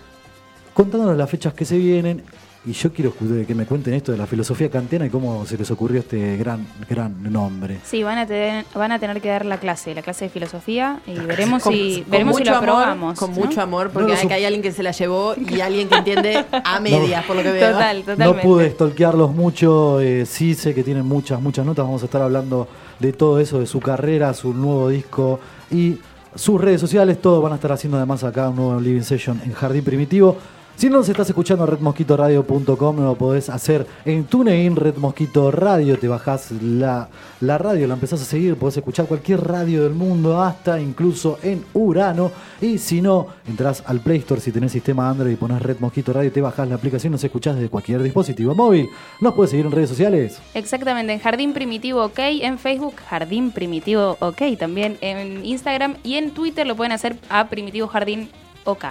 contándonos 0.73 1.17
las 1.17 1.29
fechas 1.29 1.53
que 1.53 1.65
se 1.65 1.77
vienen. 1.77 2.23
Y 2.63 2.73
yo 2.73 2.93
quiero 2.93 3.11
que 3.47 3.55
me 3.55 3.65
cuenten 3.65 3.95
esto 3.95 4.11
de 4.11 4.19
la 4.19 4.27
filosofía 4.27 4.69
kantiana 4.69 5.07
y 5.07 5.09
cómo 5.09 5.47
se 5.47 5.57
les 5.57 5.71
ocurrió 5.71 6.01
este 6.01 6.37
gran, 6.37 6.67
gran 6.87 7.23
nombre. 7.33 7.79
Sí, 7.83 8.03
van 8.03 8.19
a, 8.19 8.27
tener, 8.27 8.65
van 8.75 8.91
a 8.91 8.99
tener 8.99 9.19
que 9.19 9.29
dar 9.29 9.45
la 9.47 9.57
clase, 9.57 9.95
la 9.95 10.03
clase 10.03 10.25
de 10.25 10.29
filosofía, 10.29 10.99
y 11.07 11.15
veremos 11.21 11.63
Con- 11.63 11.73
si, 11.73 12.01
con 12.03 12.11
veremos 12.11 12.35
si 12.35 12.43
lo 12.43 12.51
amor, 12.51 12.69
aprobamos. 12.69 13.17
Con 13.19 13.31
¿no? 13.31 13.35
mucho 13.37 13.61
amor, 13.61 13.89
porque 13.89 14.09
No 14.11 14.13
hay, 14.13 14.23
sup- 14.23 14.27
que 14.27 14.33
hay 14.35 14.45
alguien 14.45 14.61
que 14.61 14.71
se 14.71 14.83
la 14.83 14.91
llevó 14.91 15.33
y 15.35 15.59
alguien 15.61 15.89
que 15.89 15.95
entiende 15.95 16.45
a 16.63 16.79
medias, 16.79 17.25
por 17.25 17.35
lo 17.35 17.41
que 17.41 17.51
veo. 17.51 17.71
Total, 17.71 17.97
No 17.97 18.03
totalmente. 18.05 18.43
pude 18.43 18.69
stalkearlos 18.69 19.33
mucho, 19.33 19.99
eh, 19.99 20.27
sí 20.27 20.53
sé 20.53 20.75
que 20.75 20.83
tienen 20.83 21.07
muchas, 21.07 21.41
muchas 21.41 21.65
notas, 21.65 21.83
vamos 21.83 22.03
a 22.03 22.05
estar 22.05 22.21
hablando 22.21 22.67
de 22.99 23.11
todo 23.11 23.39
eso, 23.39 23.59
de 23.59 23.65
su 23.65 23.79
carrera, 23.79 24.35
su 24.35 24.53
nuevo 24.53 24.87
disco 24.89 25.39
y 25.71 25.97
sus 26.35 26.61
redes 26.61 26.79
sociales, 26.79 27.19
todo 27.19 27.41
van 27.41 27.53
a 27.53 27.55
estar 27.55 27.71
haciendo 27.71 27.97
además 27.97 28.23
acá 28.23 28.49
un 28.49 28.55
nuevo 28.57 28.79
Living 28.79 29.01
Session 29.01 29.41
en 29.43 29.51
Jardín 29.53 29.83
Primitivo. 29.83 30.37
Si 30.81 30.89
no 30.89 30.97
nos 30.97 31.09
estás 31.09 31.29
escuchando 31.29 31.63
redmosquitoradio.com, 31.67 33.01
lo 33.01 33.13
podés 33.13 33.49
hacer 33.49 33.85
en 34.03 34.23
TuneIn, 34.23 34.75
Red 34.75 34.95
Mosquito 34.95 35.51
Radio, 35.51 35.99
te 35.99 36.07
bajás 36.07 36.49
la, 36.53 37.07
la 37.39 37.59
radio, 37.59 37.85
la 37.85 37.93
empezás 37.93 38.19
a 38.23 38.25
seguir, 38.25 38.55
podés 38.55 38.77
escuchar 38.77 39.05
cualquier 39.05 39.45
radio 39.45 39.83
del 39.83 39.93
mundo, 39.93 40.41
hasta 40.41 40.81
incluso 40.81 41.37
en 41.43 41.63
Urano. 41.75 42.31
Y 42.61 42.79
si 42.79 42.99
no, 42.99 43.27
entras 43.47 43.83
al 43.85 43.99
Play 43.99 44.17
Store 44.17 44.41
si 44.41 44.51
tenés 44.51 44.71
sistema 44.71 45.07
Android 45.07 45.33
y 45.33 45.35
pones 45.35 45.61
Red 45.61 45.77
Mosquito 45.81 46.13
Radio, 46.13 46.31
te 46.31 46.41
bajás 46.41 46.67
la 46.67 46.73
aplicación, 46.73 47.11
nos 47.11 47.23
escuchás 47.23 47.53
desde 47.57 47.69
cualquier 47.69 48.01
dispositivo 48.01 48.55
móvil. 48.55 48.89
Nos 49.19 49.35
puedes 49.35 49.51
seguir 49.51 49.67
en 49.67 49.73
redes 49.73 49.89
sociales. 49.89 50.39
Exactamente, 50.55 51.13
en 51.13 51.19
Jardín 51.19 51.53
Primitivo 51.53 52.03
OK, 52.05 52.17
en 52.17 52.57
Facebook 52.57 52.95
Jardín 53.07 53.51
Primitivo 53.51 54.17
OK, 54.19 54.57
también 54.57 54.97
en 55.01 55.45
Instagram 55.45 55.97
y 56.03 56.15
en 56.15 56.31
Twitter 56.31 56.65
lo 56.65 56.75
pueden 56.75 56.91
hacer 56.91 57.17
a 57.29 57.49
Primitivo 57.49 57.87
Jardín 57.87 58.29
OK. 58.63 58.85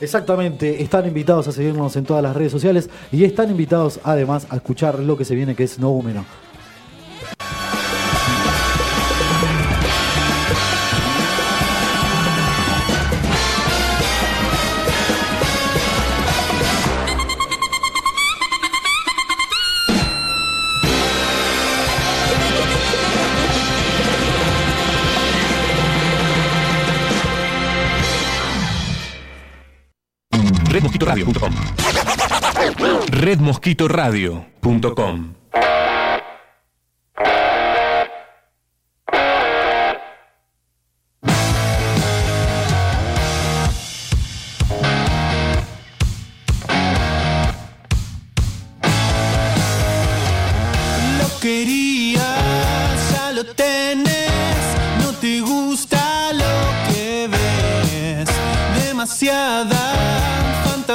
Exactamente, 0.00 0.82
están 0.82 1.06
invitados 1.06 1.48
a 1.48 1.52
seguirnos 1.52 1.96
en 1.96 2.04
todas 2.04 2.22
las 2.22 2.36
redes 2.36 2.52
sociales 2.52 2.90
y 3.10 3.24
están 3.24 3.50
invitados 3.50 3.98
además 4.04 4.46
a 4.50 4.56
escuchar 4.56 4.98
lo 4.98 5.16
que 5.16 5.24
se 5.24 5.34
viene 5.34 5.54
que 5.54 5.64
es 5.64 5.78
No 5.78 5.90
Húmeno. 5.90 6.24
redmosquitoradio.com 33.10 35.34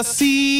assim. 0.01 0.50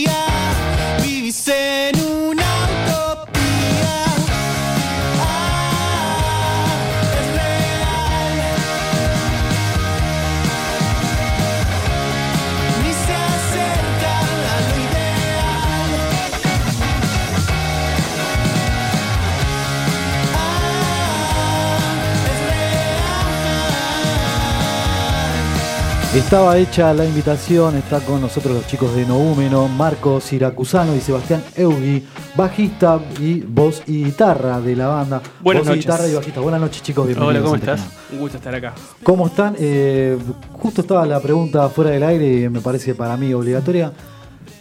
Estaba 26.32 26.58
hecha 26.58 26.94
la 26.94 27.04
invitación, 27.04 27.76
está 27.76 28.00
con 28.00 28.22
nosotros 28.22 28.54
los 28.54 28.66
chicos 28.66 28.96
de 28.96 29.06
Noúmeno, 29.06 29.68
Marco 29.68 30.22
Siracusano 30.22 30.96
y 30.96 31.02
Sebastián 31.02 31.44
Eugui, 31.58 32.08
bajista 32.38 33.02
y 33.20 33.42
voz 33.42 33.84
y 33.86 34.06
guitarra 34.06 34.62
de 34.62 34.78
la 34.78 34.88
banda. 34.88 35.22
Buenas 35.42 35.64
voz 35.64 35.68
noches. 35.68 35.84
y 35.84 35.88
guitarra 35.90 36.08
y 36.08 36.14
bajista. 36.14 36.40
Buenas 36.40 36.62
noches 36.62 36.84
chicos, 36.84 37.06
bienvenidos. 37.06 37.36
Hola, 37.36 37.44
¿cómo 37.44 37.56
estás? 37.58 37.82
Un 38.14 38.20
gusto 38.20 38.38
estar 38.38 38.56
acá. 38.56 38.74
¿Cómo 39.04 39.28
están? 39.28 39.58
Eh, 39.60 40.18
justo 40.54 40.80
estaba 40.80 41.06
la 41.06 41.20
pregunta 41.20 41.68
fuera 41.68 41.92
del 41.92 42.04
aire 42.04 42.44
y 42.44 42.50
me 42.50 42.62
parece 42.62 42.96
para 42.96 43.18
mí 43.18 43.34
obligatoria. 43.34 43.92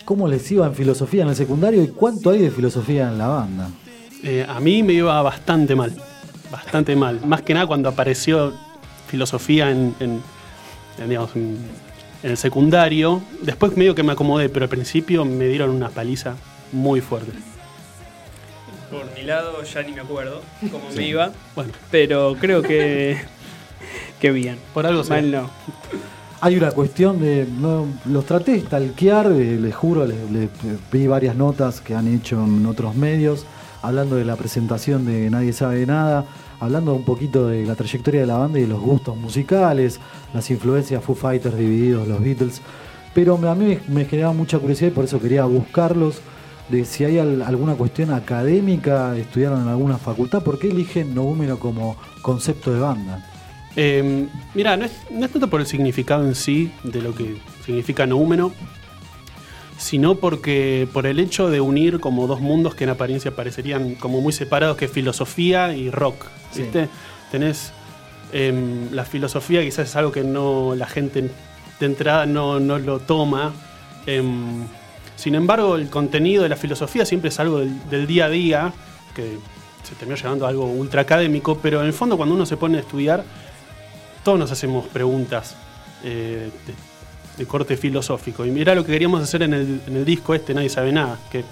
¿Cómo 0.05 0.27
les 0.27 0.51
iba 0.51 0.67
en 0.67 0.75
filosofía 0.75 1.23
en 1.23 1.29
el 1.29 1.37
secundario 1.37 1.85
y 1.85 1.87
cuánto 1.87 2.31
hay 2.31 2.41
de 2.41 2.51
filosofía 2.51 3.11
en 3.11 3.17
la 3.17 3.29
banda? 3.29 3.69
Eh, 4.25 4.45
a 4.45 4.59
mí 4.59 4.83
me 4.83 4.95
iba 4.95 5.23
bastante 5.23 5.77
mal. 5.77 5.95
Bastante 6.51 6.97
mal. 6.97 7.21
Más 7.25 7.43
que 7.43 7.55
nada 7.55 7.69
cuando 7.69 7.89
apareció 7.89 8.55
filosofía 9.07 9.71
en, 9.71 9.95
digamos, 11.07 11.35
en- 11.37 11.59
el 12.23 12.37
secundario. 12.37 13.23
Después 13.43 13.77
medio 13.77 13.95
que 13.95 14.03
me 14.03 14.13
acomodé, 14.13 14.49
pero 14.51 14.65
al 14.65 14.69
principio 14.69 15.25
me 15.25 15.47
dieron 15.47 15.71
una 15.71 15.89
paliza 15.89 16.35
muy 16.73 17.01
fuerte. 17.01 17.33
Por 18.91 19.05
mi 19.15 19.23
lado 19.23 19.63
ya 19.63 19.83
ni 19.83 19.93
me 19.93 20.01
acuerdo 20.01 20.43
cómo 20.71 20.85
me 20.95 21.07
iba, 21.07 21.31
Bueno, 21.55 21.73
pero 21.91 22.37
creo 22.41 22.61
que, 22.63 23.17
que 24.21 24.31
bien. 24.33 24.59
por 24.75 24.85
algo 24.87 25.05
Mal 25.05 25.31
no. 25.31 25.51
Hay 26.43 26.57
una 26.57 26.73
cuestión 26.73 27.21
de. 27.21 27.47
no, 27.47 27.87
los 28.07 28.25
traté 28.25 28.53
de 28.53 28.61
stalkear, 28.61 29.27
eh, 29.33 29.59
les 29.61 29.75
juro, 29.75 30.07
les, 30.07 30.19
les- 30.31 30.49
vi 30.91 31.07
varias 31.07 31.37
notas 31.37 31.81
que 31.83 31.95
han 31.95 32.09
hecho 32.09 32.43
en 32.45 32.65
otros 32.67 32.95
medios, 32.97 33.45
hablando 33.83 34.17
de 34.17 34.25
la 34.25 34.37
presentación 34.37 35.05
de 35.05 35.29
Nadie 35.31 35.53
Sabe 35.53 35.85
Nada, 35.87 36.25
hablando 36.61 36.95
un 36.95 37.05
poquito 37.05 37.49
de 37.49 37.65
la 37.67 37.75
trayectoria 37.75 38.21
de 38.21 38.27
la 38.27 38.37
banda 38.37 38.59
y 38.59 38.63
de 38.63 38.69
los 38.69 38.81
gustos 38.81 39.17
musicales, 39.17 39.99
las 40.35 40.51
influencias 40.51 41.03
Foo 41.03 41.15
Fighters 41.15 41.57
divididos, 41.57 42.07
los 42.07 42.21
Beatles. 42.23 42.61
Pero 43.15 43.37
a 43.49 43.55
mí 43.55 43.79
me, 43.89 44.05
generaba 44.05 44.33
mucha 44.33 44.59
curiosidad 44.59 44.91
y 44.91 44.95
por 44.95 45.05
eso 45.05 45.21
quería 45.21 45.45
buscarlos, 45.45 46.21
de 46.69 46.85
si 46.85 47.05
hay 47.05 47.19
al- 47.19 47.43
alguna 47.43 47.75
cuestión 47.75 48.13
académica, 48.13 49.17
estudiaron 49.17 49.63
en 49.63 49.69
alguna 49.69 49.99
facultad, 49.99 50.43
¿por 50.45 50.59
qué 50.59 50.69
eligen 50.69 51.15
Noúmeno 51.15 51.59
como 51.59 51.97
concepto 52.23 52.73
de 52.73 52.79
banda? 52.79 53.27
Eh, 53.75 54.27
mira, 54.55 54.77
no 54.77 54.85
es, 54.85 54.93
no 55.11 55.25
es 55.27 55.33
tanto 55.33 55.49
por 55.51 55.61
el 55.61 55.67
significado 55.67 56.25
en 56.27 56.35
sí 56.35 56.73
de 56.85 57.03
lo 57.03 57.15
que 57.15 57.37
significa 57.65 58.07
noúmeno, 58.07 58.53
sino 59.81 60.17
porque 60.17 60.87
por 60.93 61.07
el 61.07 61.19
hecho 61.19 61.49
de 61.49 61.63
unir 61.63 62.01
como 62.01 62.27
dos 62.27 62.41
mundos 62.41 62.75
que 62.75 62.85
en 62.85 62.91
apariencia 62.91 63.35
parecerían 63.35 63.95
como 63.95 64.21
muy 64.21 64.33
separados, 64.33 64.77
que 64.77 64.85
es 64.85 64.91
filosofía 64.91 65.75
y 65.75 65.91
rock. 65.91 66.27
Sí. 66.53 66.63
¿viste? 66.63 66.89
Tenés 67.31 67.73
em, 68.33 68.93
la 68.93 69.07
filosofía, 69.07 69.63
quizás 69.63 69.89
es 69.89 69.97
algo 69.97 70.13
que 70.13 70.23
no 70.23 70.75
la 70.75 70.87
gente 70.87 71.31
de 71.81 71.87
entrada 71.87 72.27
no, 72.27 72.61
no 72.61 72.79
lo 72.79 72.99
toma. 72.99 73.55
em, 74.05 74.67
sin 75.17 75.35
embargo, 75.35 75.77
el 75.77 75.89
contenido 75.89 76.43
de 76.43 76.51
la 76.51 76.57
filosofía 76.57 77.07
siempre 77.07 77.31
es 77.31 77.41
algo 77.41 77.61
del, 77.61 77.89
del 77.89 78.07
día 78.07 78.27
a 78.27 78.31
día, 78.31 78.73
que 79.15 79.39
se 79.83 79.95
terminó 79.95 80.17
llevando 80.17 80.45
a 80.45 80.51
algo 80.51 80.67
ultra 80.67 81.03
académico, 81.03 81.59
pero 81.59 81.81
en 81.81 81.87
el 81.87 81.95
fondo 81.95 82.19
cuando 82.19 82.35
uno 82.35 82.45
se 82.45 82.59
pone 82.59 82.77
a 82.77 82.81
estudiar, 82.81 83.25
todos 84.23 84.39
nos 84.39 84.53
hacemos 84.53 84.87
preguntas 84.89 85.57
eh, 86.05 86.51
de, 87.41 87.47
corte 87.47 87.77
filosófico. 87.77 88.45
Y 88.45 88.51
mira 88.51 88.75
lo 88.75 88.85
que 88.85 88.93
queríamos 88.93 89.23
hacer 89.23 89.43
en 89.43 89.55
el, 89.55 89.81
en 89.87 89.97
el 89.97 90.05
disco 90.05 90.35
este, 90.35 90.55
Nadie 90.55 90.69
sabe 90.69 90.93
nada, 90.93 91.19
que 91.31 91.45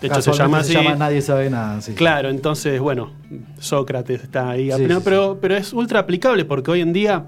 de 0.00 0.08
hecho 0.08 0.22
se 0.22 0.32
llama 0.32 0.58
así. 0.58 0.72
se 0.72 0.82
llama 0.82 0.96
Nadie 0.96 1.22
Sabe 1.22 1.48
Nada. 1.48 1.80
sí. 1.80 1.94
Claro, 1.94 2.28
entonces, 2.28 2.78
bueno, 2.80 3.12
Sócrates 3.58 4.22
está 4.22 4.50
ahí. 4.50 4.70
Sí, 4.70 4.76
pero, 4.78 4.96
sí, 4.96 5.02
pero, 5.04 5.38
pero 5.40 5.56
es 5.56 5.72
ultra 5.72 6.00
aplicable 6.00 6.44
porque 6.44 6.70
hoy 6.70 6.80
en 6.82 6.92
día 6.92 7.24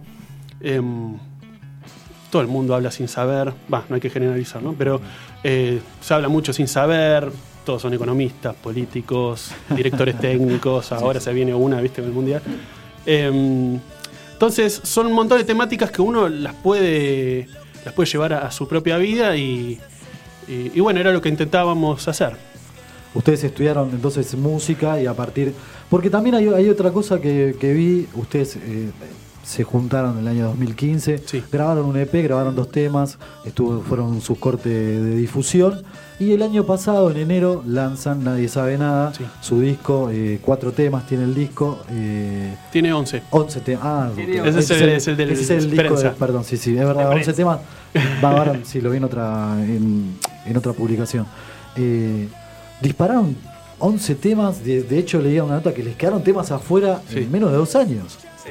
em, 0.61 1.17
todo 2.31 2.43
el 2.43 2.49
mundo 2.49 2.75
habla 2.75 2.91
sin 2.91 3.09
saber. 3.09 3.53
Va, 3.73 3.85
no 3.89 3.95
hay 3.95 4.01
que 4.01 4.11
generalizar, 4.11 4.63
¿no? 4.63 4.75
Pero 4.75 5.01
eh, 5.43 5.81
se 6.01 6.15
habla 6.15 6.29
mucho 6.29 6.53
sin 6.53 6.69
saber. 6.69 7.31
Todos 7.65 7.83
son 7.83 7.95
economistas, 7.95 8.55
políticos, 8.55 9.53
directores 9.75 10.19
técnicos. 10.21 10.93
Ahora 10.93 11.19
se 11.19 11.33
viene 11.33 11.55
una, 11.55 11.81
¿viste? 11.81 12.03
En 12.03 12.09
el 12.09 12.13
mundial. 12.13 12.43
Em, 13.07 13.81
entonces, 14.33 14.83
son 14.85 15.07
un 15.07 15.15
montón 15.15 15.39
de 15.39 15.45
temáticas 15.45 15.91
que 15.91 16.03
uno 16.03 16.29
las 16.29 16.55
puede, 16.57 17.49
las 17.87 17.95
puede 17.95 18.11
llevar 18.11 18.35
a, 18.35 18.39
a 18.47 18.51
su 18.51 18.69
propia 18.69 18.99
vida 18.99 19.35
y, 19.37 19.81
y- 20.49 20.73
y 20.75 20.81
bueno, 20.81 21.01
era 21.01 21.13
lo 21.13 21.23
que 21.23 21.31
intentábamos 21.31 22.07
hacer. 22.09 22.37
Ustedes 23.15 23.45
estudiaron 23.45 23.89
entonces 23.93 24.35
música 24.35 25.01
y 25.01 25.07
a 25.07 25.15
partir... 25.15 25.55
Porque 25.89 26.11
también 26.11 26.35
hay, 26.35 26.49
hay 26.49 26.69
otra 26.69 26.91
cosa 26.91 27.21
que, 27.21 27.57
que 27.59 27.73
vi, 27.73 28.07
ustedes 28.15 28.57
eh, 28.57 28.91
se 29.45 29.63
juntaron 29.63 30.15
en 30.15 30.19
el 30.19 30.29
año 30.29 30.47
2015, 30.49 31.19
Sí. 31.25 31.43
grabaron 31.51 31.87
un 31.87 31.97
EP, 31.97 32.13
grabaron 32.25 32.55
dos 32.57 32.71
temas, 32.73 33.19
estuvo, 33.45 33.81
fueron 33.83 34.21
sus 34.21 34.37
cortes 34.39 34.65
de 34.73 35.15
difusión 35.17 35.83
y 36.19 36.33
el 36.33 36.43
año 36.43 36.65
pasado, 36.65 37.11
en 37.11 37.19
enero, 37.19 37.63
lanzan 37.67 38.25
Nadie 38.25 38.49
Sabe 38.49 38.79
Nada, 38.79 39.13
Sí. 39.15 39.25
su 39.41 39.61
disco, 39.61 40.09
eh, 40.11 40.39
cuatro 40.43 40.73
temas 40.73 41.07
tiene 41.07 41.25
el 41.25 41.35
disco, 41.35 41.81
eh, 41.91 42.55
Tiene 42.73 42.93
11. 42.93 43.23
11 43.31 43.61
temas. 43.61 43.85
Ah, 43.85 44.11
Ese 44.17 44.59
es 44.61 44.71
el- 44.71 44.89
es 44.91 45.09
el 45.09 45.17
del 45.17 45.31
ese 45.31 45.43
es 45.43 45.51
el 45.65 45.71
disco 45.71 45.95
de- 45.97 46.11
perdón, 46.11 46.45
sí, 46.45 46.57
sí, 46.57 46.71
es 46.77 46.85
verdad, 46.87 47.03
De 47.03 47.15
11 47.15 47.15
prensa. 47.15 47.33
temas. 47.35 47.59
Va, 48.25 48.31
ahora 48.31 48.59
sí, 48.65 48.81
lo 48.81 48.91
vi 48.91 48.97
en 48.97 49.05
otra, 49.05 49.55
en, 49.63 50.17
en 50.47 50.57
otra 50.57 50.73
publicación. 50.73 51.27
Eh, 51.77 52.29
dispararon 52.81 53.37
11 53.79 54.15
temas, 54.15 54.65
de, 54.65 54.83
de 54.83 54.99
hecho 54.99 55.21
leía 55.21 55.45
una 55.45 55.57
nota 55.57 55.75
que 55.75 55.83
les 55.83 55.97
quedaron 55.97 56.23
temas 56.25 56.51
afuera 56.51 57.03
Sí. 57.11 57.19
en 57.19 57.31
menos 57.31 57.51
de 57.51 57.57
dos 57.59 57.77
años. 57.77 58.19
Sí. 58.43 58.51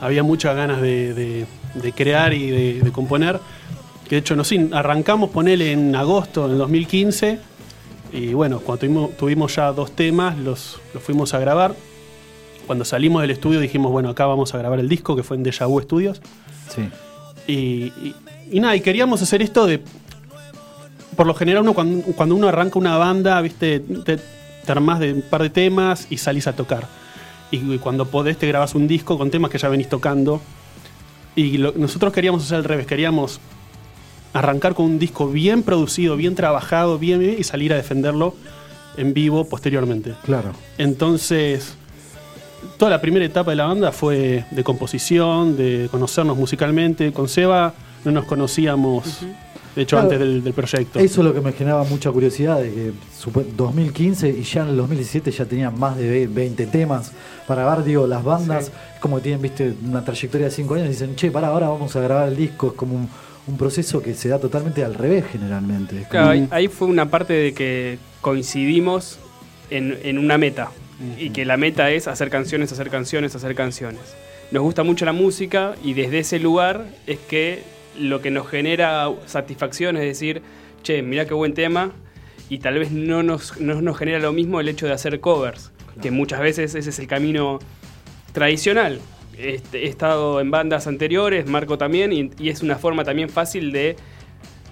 Había 0.00 0.22
muchas 0.22 0.56
ganas 0.56 0.80
de, 0.80 1.12
de- 1.14 1.46
de 1.74 1.92
crear 1.92 2.32
y 2.32 2.50
de, 2.50 2.80
de 2.82 2.92
componer. 2.92 3.38
Que 4.12 4.16
de 4.16 4.20
hecho, 4.20 4.36
no 4.36 4.44
sé, 4.44 4.68
arrancamos 4.74 5.30
ponele 5.30 5.72
en 5.72 5.96
agosto 5.96 6.46
del 6.46 6.58
2015. 6.58 7.38
Y 8.12 8.34
bueno, 8.34 8.60
cuando 8.60 8.80
tuvimos, 8.80 9.16
tuvimos 9.16 9.56
ya 9.56 9.72
dos 9.72 9.92
temas, 9.92 10.36
los, 10.36 10.78
los 10.92 11.02
fuimos 11.02 11.32
a 11.32 11.38
grabar. 11.38 11.74
Cuando 12.66 12.84
salimos 12.84 13.22
del 13.22 13.30
estudio 13.30 13.58
dijimos, 13.58 13.90
bueno, 13.90 14.10
acá 14.10 14.26
vamos 14.26 14.52
a 14.54 14.58
grabar 14.58 14.78
el 14.80 14.88
disco, 14.90 15.16
que 15.16 15.22
fue 15.22 15.38
en 15.38 15.42
Deja 15.44 15.64
Vu 15.64 15.80
Studios. 15.80 16.20
Sí. 16.68 16.82
Y, 17.46 17.54
y- 18.06 18.14
y 18.50 18.60
nada, 18.60 18.76
y 18.76 18.82
queríamos 18.82 19.22
hacer 19.22 19.40
esto 19.40 19.64
de. 19.64 19.82
Por 21.16 21.26
lo 21.26 21.32
general, 21.32 21.62
uno 21.62 21.72
cuando, 21.72 22.02
cuando 22.12 22.34
uno 22.34 22.48
arranca 22.48 22.78
una 22.78 22.98
banda, 22.98 23.40
viste, 23.40 23.80
te, 23.80 24.18
te 24.18 24.72
armás 24.72 25.00
de 25.00 25.14
un 25.14 25.22
par 25.22 25.40
de 25.42 25.48
temas 25.48 26.06
y 26.10 26.18
salís 26.18 26.46
a 26.48 26.52
tocar. 26.54 26.86
Y, 27.50 27.56
y 27.56 27.78
cuando 27.78 28.04
podés, 28.04 28.36
te 28.36 28.46
grabas 28.46 28.74
un 28.74 28.86
disco 28.86 29.16
con 29.16 29.30
temas 29.30 29.50
que 29.50 29.56
ya 29.56 29.70
venís 29.70 29.88
tocando. 29.88 30.42
Y 31.34 31.56
lo- 31.56 31.72
nosotros 31.74 32.12
queríamos 32.12 32.44
hacer 32.44 32.58
al 32.58 32.64
revés, 32.64 32.86
queríamos 32.86 33.40
arrancar 34.32 34.74
con 34.74 34.86
un 34.86 34.98
disco 34.98 35.28
bien 35.28 35.62
producido, 35.62 36.16
bien 36.16 36.34
trabajado, 36.34 36.98
bien, 36.98 37.18
bien, 37.20 37.36
y 37.38 37.44
salir 37.44 37.72
a 37.72 37.76
defenderlo 37.76 38.34
en 38.96 39.12
vivo 39.14 39.44
posteriormente. 39.48 40.14
Claro. 40.24 40.52
Entonces, 40.78 41.74
toda 42.78 42.90
la 42.90 43.00
primera 43.00 43.24
etapa 43.24 43.50
de 43.50 43.56
la 43.56 43.66
banda 43.66 43.92
fue 43.92 44.44
de 44.50 44.64
composición, 44.64 45.56
de 45.56 45.88
conocernos 45.90 46.36
musicalmente. 46.36 47.12
Con 47.12 47.28
Seba 47.28 47.74
no 48.04 48.10
nos 48.12 48.24
conocíamos, 48.24 49.20
de 49.74 49.82
hecho, 49.82 49.96
Claro. 49.96 50.04
antes 50.04 50.18
del, 50.18 50.44
del 50.44 50.52
proyecto. 50.52 50.98
Eso 50.98 51.20
es 51.20 51.26
lo 51.26 51.32
que 51.34 51.40
me 51.40 51.52
generaba 51.52 51.84
mucha 51.84 52.10
curiosidad, 52.10 52.60
de 52.60 52.70
que 52.72 52.92
supo- 53.18 53.44
2015 53.56 54.28
y 54.30 54.42
ya 54.42 54.62
en 54.62 54.68
el 54.68 54.76
2017 54.76 55.30
ya 55.30 55.44
tenían 55.46 55.78
más 55.78 55.96
de 55.96 56.08
ve- 56.10 56.26
20 56.26 56.66
temas 56.66 57.12
para 57.46 57.62
grabar, 57.62 57.84
digo, 57.84 58.06
las 58.06 58.22
bandas, 58.22 58.66
es 58.94 59.00
como 59.00 59.16
que 59.16 59.22
tienen, 59.22 59.42
viste, 59.42 59.74
una 59.84 60.04
trayectoria 60.04 60.46
de 60.46 60.52
5 60.52 60.74
años 60.74 60.86
y 60.86 60.90
dicen, 60.90 61.16
che, 61.16 61.30
para, 61.30 61.48
ahora 61.48 61.68
vamos 61.68 61.94
a 61.96 62.00
grabar 62.00 62.28
el 62.28 62.36
disco, 62.36 62.68
es 62.68 62.72
como 62.74 62.94
un, 62.94 63.08
un 63.46 63.56
proceso 63.58 64.02
que 64.02 64.14
se 64.14 64.28
da 64.28 64.38
totalmente 64.38 64.84
al 64.84 64.94
revés 64.94 65.24
generalmente. 65.30 65.96
Como- 65.96 66.08
Claro, 66.08 66.30
ahí, 66.30 66.48
ahí 66.50 66.68
fue 66.68 66.88
una 66.88 67.10
parte 67.10 67.32
de 67.32 67.52
que 67.54 67.98
coincidimos 68.20 69.18
en, 69.70 69.98
en 70.02 70.18
una 70.18 70.38
meta. 70.38 70.70
Y 71.18 71.30
que 71.30 71.44
la 71.44 71.56
meta 71.56 71.90
es 71.90 72.06
hacer 72.06 72.30
canciones, 72.30 72.70
hacer 72.70 72.88
canciones, 72.88 73.34
hacer 73.34 73.56
canciones. 73.56 74.00
Nos 74.52 74.62
gusta 74.62 74.84
mucho 74.84 75.04
la 75.04 75.12
música 75.12 75.74
y 75.82 75.94
desde 75.94 76.20
ese 76.20 76.38
lugar 76.38 76.86
es 77.08 77.18
que 77.18 77.64
lo 77.98 78.22
que 78.22 78.30
nos 78.30 78.46
genera 78.48 79.10
satisfacción 79.26 79.96
es 79.96 80.04
decir, 80.04 80.42
che, 80.84 81.02
mira 81.02 81.26
qué 81.26 81.34
buen 81.34 81.54
tema. 81.54 81.90
Y 82.48 82.58
tal 82.58 82.78
vez 82.78 82.92
no 82.92 83.24
nos, 83.24 83.58
no 83.60 83.82
nos 83.82 83.98
genera 83.98 84.20
lo 84.20 84.32
mismo 84.32 84.60
el 84.60 84.68
hecho 84.68 84.86
de 84.86 84.92
hacer 84.92 85.18
covers. 85.18 85.72
que 86.00 86.12
muchas 86.12 86.38
veces 86.38 86.74
ese 86.76 86.90
es 86.90 86.98
el 87.00 87.08
camino 87.08 87.58
tradicional. 88.32 89.00
Este, 89.38 89.84
he 89.84 89.88
estado 89.88 90.40
en 90.40 90.50
bandas 90.50 90.86
anteriores, 90.86 91.46
Marco 91.46 91.78
también, 91.78 92.12
y, 92.12 92.30
y 92.38 92.48
es 92.50 92.62
una 92.62 92.76
forma 92.76 93.04
también 93.04 93.28
fácil 93.28 93.72
de 93.72 93.96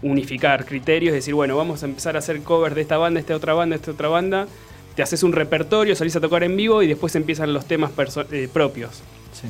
unificar 0.02 0.64
criterios, 0.64 1.12
decir, 1.14 1.34
bueno, 1.34 1.56
vamos 1.56 1.82
a 1.82 1.86
empezar 1.86 2.16
a 2.16 2.20
hacer 2.20 2.42
covers 2.42 2.74
de 2.74 2.80
esta 2.82 2.96
banda, 2.98 3.20
esta 3.20 3.34
otra 3.36 3.54
banda, 3.54 3.76
esta 3.76 3.90
otra 3.90 4.08
banda, 4.08 4.46
te 4.94 5.02
haces 5.02 5.22
un 5.22 5.32
repertorio, 5.32 5.94
salís 5.94 6.16
a 6.16 6.20
tocar 6.20 6.42
en 6.42 6.56
vivo 6.56 6.82
y 6.82 6.86
después 6.86 7.14
empiezan 7.16 7.52
los 7.52 7.66
temas 7.66 7.90
eh, 8.32 8.48
propios. 8.52 9.02
Sí. 9.32 9.48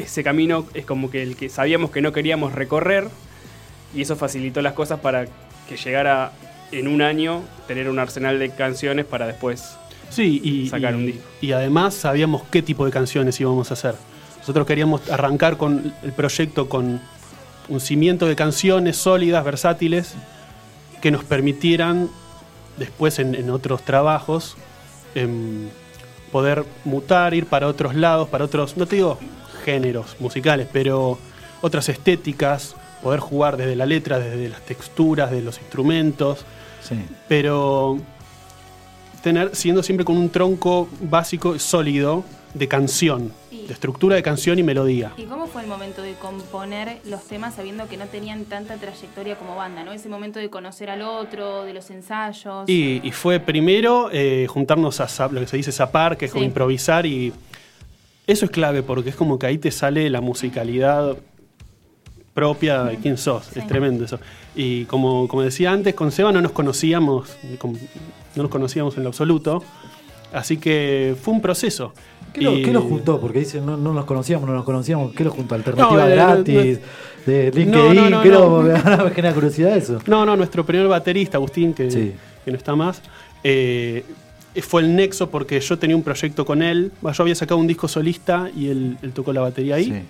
Ese 0.00 0.22
camino 0.22 0.66
es 0.74 0.84
como 0.84 1.10
que 1.10 1.22
el 1.22 1.36
que 1.36 1.48
sabíamos 1.48 1.90
que 1.90 2.00
no 2.02 2.12
queríamos 2.12 2.52
recorrer 2.52 3.08
y 3.94 4.02
eso 4.02 4.16
facilitó 4.16 4.62
las 4.62 4.72
cosas 4.74 5.00
para 5.00 5.26
que 5.68 5.76
llegara 5.76 6.32
en 6.72 6.86
un 6.88 7.02
año 7.02 7.42
tener 7.66 7.88
un 7.88 7.98
arsenal 7.98 8.38
de 8.38 8.50
canciones 8.50 9.04
para 9.06 9.26
después 9.26 9.76
Sí, 10.08 10.40
y, 10.42 10.68
Sacar 10.68 10.92
y- 10.94 10.96
un 10.96 11.06
disco. 11.06 11.22
y 11.40 11.52
además 11.52 11.94
sabíamos 11.94 12.42
qué 12.50 12.62
tipo 12.62 12.84
de 12.84 12.90
canciones 12.92 13.40
íbamos 13.40 13.70
a 13.70 13.74
hacer. 13.74 13.94
Nosotros 14.40 14.66
queríamos 14.66 15.08
arrancar 15.10 15.56
con 15.56 15.92
el 16.02 16.12
proyecto 16.12 16.68
con 16.68 17.00
un 17.68 17.80
cimiento 17.80 18.26
de 18.26 18.36
canciones 18.36 18.96
sólidas, 18.96 19.44
versátiles, 19.44 20.14
que 21.00 21.10
nos 21.10 21.24
permitieran 21.24 22.08
después 22.76 23.18
en, 23.18 23.34
en 23.34 23.50
otros 23.50 23.82
trabajos 23.82 24.56
em, 25.14 25.68
poder 26.32 26.64
mutar, 26.84 27.34
ir 27.34 27.46
para 27.46 27.66
otros 27.68 27.94
lados, 27.94 28.28
para 28.28 28.44
otros, 28.44 28.76
no 28.76 28.86
te 28.86 28.96
digo 28.96 29.18
géneros 29.64 30.16
musicales, 30.20 30.68
pero 30.72 31.18
otras 31.60 31.88
estéticas, 31.88 32.74
poder 33.02 33.20
jugar 33.20 33.56
desde 33.56 33.76
la 33.76 33.86
letra, 33.86 34.18
desde 34.18 34.48
las 34.48 34.60
texturas, 34.62 35.30
de 35.30 35.42
los 35.42 35.58
instrumentos 35.58 36.44
Sí. 36.82 36.94
pero 37.28 37.98
tener 39.22 39.54
siendo 39.54 39.82
siempre 39.82 40.04
con 40.06 40.16
un 40.16 40.30
tronco 40.30 40.88
básico 41.02 41.58
sólido 41.58 42.24
de 42.54 42.66
canción, 42.68 43.32
de 43.50 43.72
estructura 43.72 44.16
de 44.16 44.22
canción 44.22 44.58
y 44.58 44.62
melodía. 44.62 45.12
¿Y 45.16 45.24
cómo 45.24 45.46
fue 45.46 45.62
el 45.62 45.68
momento 45.68 46.02
de 46.02 46.14
componer 46.14 46.98
los 47.04 47.22
temas 47.24 47.54
sabiendo 47.54 47.88
que 47.88 47.96
no 47.96 48.06
tenían 48.06 48.44
tanta 48.44 48.76
trayectoria 48.76 49.36
como 49.36 49.54
banda, 49.54 49.84
¿no? 49.84 49.92
Ese 49.92 50.08
momento 50.08 50.38
de 50.40 50.50
conocer 50.50 50.90
al 50.90 51.02
otro, 51.02 51.62
de 51.64 51.72
los 51.74 51.88
ensayos. 51.90 52.68
Y, 52.68 53.00
y 53.06 53.12
fue 53.12 53.38
primero 53.38 54.08
eh, 54.12 54.46
juntarnos 54.48 55.00
a 55.00 55.28
lo 55.28 55.40
que 55.40 55.46
se 55.46 55.56
dice 55.56 55.70
zapar, 55.72 56.16
que 56.16 56.24
es 56.26 56.32
como 56.32 56.44
improvisar 56.44 57.06
y 57.06 57.32
eso 58.26 58.44
es 58.44 58.50
clave 58.50 58.82
porque 58.82 59.10
es 59.10 59.16
como 59.16 59.38
que 59.38 59.46
ahí 59.46 59.58
te 59.58 59.70
sale 59.70 60.08
la 60.10 60.20
musicalidad 60.20 61.16
propia 62.34 62.84
de 62.84 62.96
quién 62.96 63.18
sos, 63.18 63.46
Sí. 63.46 63.58
es 63.60 63.66
tremendo 63.66 64.04
eso. 64.04 64.18
Y 64.54 64.84
como, 64.86 65.26
como 65.28 65.42
decía 65.42 65.72
antes, 65.72 65.94
con 65.94 66.10
Seba 66.12 66.32
no 66.32 66.40
nos 66.40 66.52
conocíamos, 66.52 67.36
no 68.34 68.42
nos 68.42 68.50
conocíamos 68.50 68.96
en 68.96 69.02
lo 69.04 69.08
absoluto, 69.10 69.62
así 70.32 70.56
que 70.56 71.16
fue 71.20 71.34
un 71.34 71.40
proceso. 71.40 71.92
¿Qué, 72.32 72.40
lo, 72.42 72.56
Y- 72.56 72.62
qué 72.62 72.72
lo 72.72 72.82
juntó? 72.82 73.20
Porque 73.20 73.40
dicen, 73.40 73.66
no, 73.66 73.76
no 73.76 73.92
nos 73.92 74.04
conocíamos, 74.04 74.48
no 74.48 74.54
nos 74.54 74.64
conocíamos. 74.64 75.12
¿Qué 75.12 75.24
lo 75.24 75.30
juntó? 75.30 75.54
¿Alternativa 75.54 76.04
No, 76.04 76.10
gratis? 76.10 76.80
¿De 77.26 77.50
LinkedIn? 77.54 77.70
No, 77.70 77.92
no, 77.94 78.10
no, 78.10 78.22
¿Qué 78.22 78.28
no. 78.30 78.62
lo- 78.62 79.04
me 79.04 79.10
genera 79.10 79.34
curiosidad 79.34 79.76
eso? 79.76 79.98
No, 80.06 80.24
no, 80.24 80.36
nuestro 80.36 80.64
primer 80.64 80.86
baterista, 80.88 81.36
Agustín, 81.38 81.74
que, 81.74 81.90
Sí. 81.90 82.12
que 82.44 82.50
no 82.50 82.56
está 82.56 82.74
más, 82.76 83.02
eh, 83.44 84.04
fue 84.62 84.82
el 84.82 84.94
nexo 84.96 85.30
porque 85.30 85.60
yo 85.60 85.78
tenía 85.78 85.96
un 85.96 86.02
proyecto 86.02 86.44
con 86.44 86.62
él. 86.62 86.92
Yo 87.02 87.22
había 87.22 87.34
sacado 87.34 87.58
un 87.60 87.66
disco 87.66 87.88
solista 87.88 88.50
y 88.56 88.68
él, 88.68 88.96
él 89.02 89.12
tocó 89.12 89.32
la 89.32 89.40
batería 89.42 89.76
ahí. 89.76 89.84
Sí. 89.84 90.02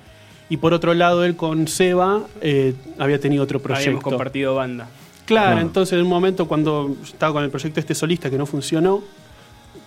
Y 0.50 0.56
por 0.56 0.72
otro 0.74 0.94
lado, 0.94 1.24
él 1.24 1.36
con 1.36 1.68
Seba 1.68 2.22
eh, 2.40 2.74
había 2.98 3.20
tenido 3.20 3.44
otro 3.44 3.58
habíamos 3.62 3.82
proyecto. 3.84 4.02
compartido 4.02 4.54
banda. 4.56 4.88
Claro, 5.26 5.46
Claro. 5.52 5.60
entonces 5.60 5.92
en 5.96 6.02
un 6.02 6.08
momento 6.08 6.48
cuando 6.48 6.96
estaba 7.04 7.32
con 7.34 7.44
el 7.44 7.50
proyecto 7.50 7.78
este 7.78 7.94
solista 7.94 8.30
que 8.30 8.36
no 8.38 8.46
funcionó, 8.46 9.02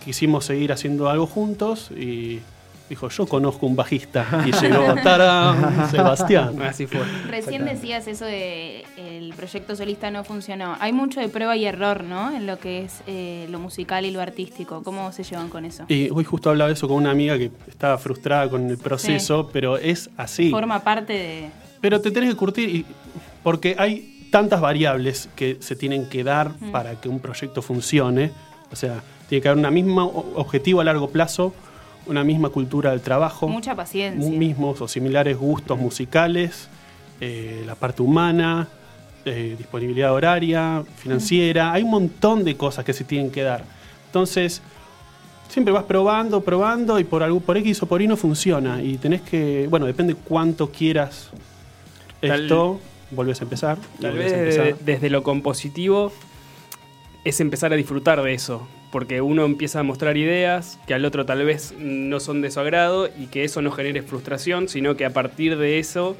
quisimos 0.03 0.45
seguir 0.45 0.71
haciendo 0.71 1.09
algo 1.09 1.25
juntos 1.27 1.89
y 1.91 2.39
dijo, 2.89 3.09
yo 3.09 3.25
conozco 3.25 3.65
un 3.65 3.75
bajista. 3.75 4.43
Y 4.45 4.51
llegó 4.51 4.93
Tara 5.03 5.87
Sebastián. 5.91 6.61
Así 6.61 6.85
fue. 6.85 7.01
Recién 7.27 7.65
decías 7.65 8.07
eso 8.07 8.25
de 8.25 8.85
el 8.97 9.33
proyecto 9.33 9.75
solista 9.75 10.11
no 10.11 10.23
funcionó. 10.23 10.75
Hay 10.79 10.93
mucho 10.93 11.19
de 11.19 11.29
prueba 11.29 11.55
y 11.55 11.65
error, 11.65 12.03
¿no? 12.03 12.35
En 12.35 12.45
lo 12.45 12.59
que 12.59 12.83
es 12.83 13.01
eh, 13.07 13.47
lo 13.49 13.57
musical 13.59 14.05
y 14.05 14.11
lo 14.11 14.21
artístico. 14.21 14.83
¿Cómo 14.83 15.11
se 15.11 15.23
llevan 15.23 15.49
con 15.49 15.65
eso? 15.65 15.85
Y 15.87 16.09
hoy 16.11 16.23
justo 16.23 16.49
hablaba 16.49 16.67
de 16.67 16.73
eso 16.75 16.87
con 16.87 16.97
una 16.97 17.11
amiga 17.11 17.37
que 17.37 17.51
estaba 17.67 17.97
frustrada 17.97 18.49
con 18.49 18.69
el 18.69 18.77
proceso, 18.77 19.49
pero 19.51 19.77
es 19.77 20.09
así. 20.17 20.51
Forma 20.51 20.83
parte 20.83 21.13
de... 21.13 21.49
Pero 21.81 21.99
te 21.99 22.11
tenés 22.11 22.29
que 22.29 22.35
curtir 22.35 22.69
y- 22.69 22.85
porque 23.41 23.75
hay 23.77 24.27
tantas 24.31 24.61
variables 24.61 25.29
que 25.35 25.57
se 25.61 25.75
tienen 25.75 26.07
que 26.09 26.23
dar 26.23 26.51
para 26.71 26.99
que 27.01 27.09
un 27.09 27.19
proyecto 27.19 27.61
funcione. 27.61 28.31
O 28.71 28.75
sea, 28.75 29.01
tiene 29.33 29.41
que 29.41 29.49
haber 29.49 29.65
un 29.65 29.73
mismo 29.73 30.25
objetivo 30.35 30.81
a 30.81 30.83
largo 30.83 31.09
plazo, 31.09 31.55
una 32.05 32.23
misma 32.23 32.49
cultura 32.49 32.91
del 32.91 33.01
trabajo, 33.01 33.47
Mucha 33.47 33.73
paciencia. 33.75 34.29
mismos 34.37 34.79
o 34.79 34.87
similares 34.87 35.37
gustos 35.37 35.79
musicales, 35.79 36.67
eh, 37.19 37.63
la 37.65 37.73
parte 37.73 38.03
humana, 38.03 38.67
eh, 39.25 39.55
disponibilidad 39.57 40.13
horaria, 40.13 40.83
financiera. 40.97 41.73
Hay 41.73 41.81
un 41.81 41.89
montón 41.89 42.43
de 42.43 42.55
cosas 42.55 42.85
que 42.85 42.93
se 42.93 43.05
tienen 43.05 43.31
que 43.31 43.41
dar. 43.41 43.63
Entonces, 44.05 44.61
siempre 45.49 45.73
vas 45.73 45.85
probando, 45.85 46.41
probando 46.41 46.99
y 46.99 47.03
por 47.05 47.23
algo, 47.23 47.39
por 47.39 47.57
X 47.57 47.81
o 47.81 47.87
por 47.87 48.03
Y 48.03 48.07
no 48.07 48.17
funciona. 48.17 48.83
Y 48.83 48.97
tenés 48.97 49.21
que, 49.21 49.65
bueno, 49.67 49.87
depende 49.87 50.13
cuánto 50.13 50.69
quieras 50.69 51.29
Tal- 52.21 52.43
esto, 52.43 52.79
volvés 53.09 53.39
a 53.41 53.45
empezar. 53.45 53.77
y 53.97 54.01
Tal 54.03 54.11
volvés 54.11 54.25
vez 54.31 54.33
a 54.33 54.39
empezar. 54.43 54.65
desde, 54.65 54.91
desde 54.93 55.09
lo 55.09 55.23
compositivo 55.23 56.11
es 57.23 57.39
empezar 57.39 57.73
a 57.73 57.75
disfrutar 57.77 58.21
de 58.21 58.33
eso, 58.33 58.67
porque 58.93 59.21
uno 59.21 59.43
empieza 59.43 59.79
a 59.79 59.83
mostrar 59.83 60.17
ideas 60.17 60.77
que 60.85 60.93
al 60.93 61.03
otro 61.03 61.25
tal 61.25 61.43
vez 61.43 61.73
no 61.79 62.19
son 62.19 62.41
de 62.41 62.51
su 62.51 62.59
agrado 62.59 63.09
y 63.19 63.25
que 63.25 63.43
eso 63.43 63.61
no 63.63 63.71
genere 63.71 64.03
frustración, 64.03 64.69
sino 64.69 64.95
que 64.95 65.03
a 65.03 65.09
partir 65.09 65.57
de 65.57 65.79
eso 65.79 66.15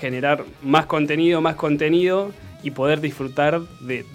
generar 0.00 0.42
más 0.62 0.86
contenido, 0.86 1.42
más 1.42 1.56
contenido 1.56 2.32
y 2.62 2.70
poder 2.70 3.02
disfrutar 3.02 3.60
de, 3.80 4.06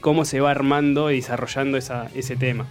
cómo 0.00 0.24
se 0.24 0.40
va 0.40 0.52
armando 0.52 1.10
y 1.10 1.16
desarrollando 1.16 1.76
esa- 1.78 2.08
ese 2.14 2.36
tema. 2.36 2.64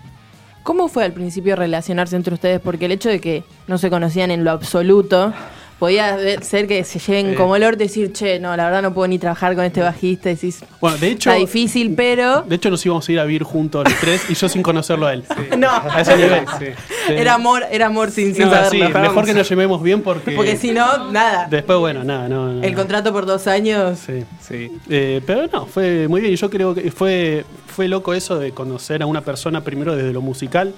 ¿Cómo 0.64 0.88
fue 0.88 1.04
al 1.04 1.12
principio 1.12 1.56
relacionarse 1.58 2.16
entre 2.16 2.34
ustedes? 2.34 2.62
Porque 2.62 2.86
el 2.86 2.94
hecho 2.94 3.10
de 3.10 3.20
que 3.20 3.44
no 3.68 3.78
se 3.78 3.90
conocían 3.90 4.32
en 4.32 4.44
lo 4.46 4.52
absoluto, 4.52 5.34
podía 5.82 6.16
ser 6.44 6.68
que 6.68 6.84
se 6.84 7.00
lleven 7.00 7.32
Eh. 7.32 7.36
como 7.36 7.56
el 7.56 7.64
orto 7.64 7.82
y 7.84 7.88
decir, 7.88 8.14
che, 8.14 8.38
no, 8.40 8.56
la 8.56 8.66
verdad 8.66 8.84
no 8.84 8.94
puedo 8.94 9.08
ni 9.08 9.18
trabajar 9.18 9.56
con 9.56 9.66
este 9.66 9.82
bajista. 9.82 10.30
Y 10.30 10.36
decís, 10.36 10.64
Bueno, 10.80 10.96
de 11.00 11.08
hecho, 11.08 11.32
está 11.32 11.40
difícil, 11.40 11.96
pero... 11.96 12.44
de 12.44 12.56
hecho 12.56 12.70
nos 12.70 12.86
íbamos 12.86 13.10
a 13.10 13.12
ir 13.12 13.20
a 13.20 13.24
vivir 13.26 13.42
juntos 13.42 13.84
los 13.84 14.00
tres 14.00 14.22
y 14.30 14.36
yo 14.36 14.48
sin 14.48 14.62
conocerlo 14.62 15.08
a 15.08 15.14
él. 15.14 15.24
No, 15.58 15.72
A 15.72 16.02
ese 16.02 16.16
nivel. 16.18 16.46
Sí. 16.60 16.66
Sí. 17.08 17.14
era 17.14 17.34
amor, 17.34 17.64
era 17.72 17.88
amor 17.88 18.12
sin, 18.12 18.36
sin 18.36 18.46
No, 18.46 18.52
sí, 18.70 18.78
saberlo. 18.80 19.00
mejor 19.02 19.26
que 19.26 19.34
nos 19.34 19.50
llevemos 19.50 19.82
bien 19.82 20.04
porque, 20.04 20.34
Porque 20.36 20.56
si 20.56 20.72
no, 20.72 21.10
nada. 21.12 21.48
después, 21.50 21.80
bueno, 21.80 22.04
nada, 22.04 22.30
no, 22.30 22.54
no, 22.54 22.64
El 22.64 22.74
no. 22.74 22.78
contrato 22.78 23.12
por 23.12 23.26
dos 23.26 23.48
años. 23.48 23.98
Sí. 24.06 24.24
Sí. 24.48 24.72
Eh, 24.88 25.20
pero 25.26 25.48
no, 25.52 25.66
fue 25.66 26.08
muy 26.08 26.22
bien. 26.22 26.34
Y 26.34 26.36
yo 26.36 26.48
creo 26.52 26.76
que 26.76 26.92
fue, 26.92 27.44
fue 27.66 27.88
loco 27.88 28.14
eso 28.14 28.38
de 28.38 28.52
conocer 28.52 29.02
a 29.02 29.08
una 29.08 29.22
persona 29.22 29.64
primero 29.64 29.96
desde 29.96 30.14
lo 30.14 30.22
musical 30.22 30.76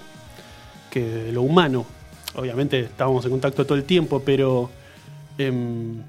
que 0.89 1.01
desde 1.01 1.31
lo 1.33 1.41
humano. 1.41 1.85
Obviamente 2.35 2.79
estábamos 2.79 3.25
en 3.25 3.31
contacto 3.31 3.65
todo 3.65 3.77
el 3.77 3.83
tiempo, 3.83 4.21
pero 4.25 4.69
em, 5.37 6.01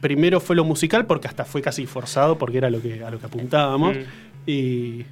primero 0.00 0.40
fue 0.40 0.56
lo 0.56 0.64
musical 0.64 1.06
porque 1.06 1.28
hasta 1.28 1.44
fue 1.44 1.62
casi 1.62 1.86
forzado 1.86 2.38
porque 2.38 2.58
era 2.58 2.70
lo 2.70 2.80
que, 2.80 3.02
a 3.02 3.10
lo 3.10 3.18
que 3.18 3.26
apuntábamos. 3.26 3.96
Mm. 3.96 4.00
Y, 4.46 5.04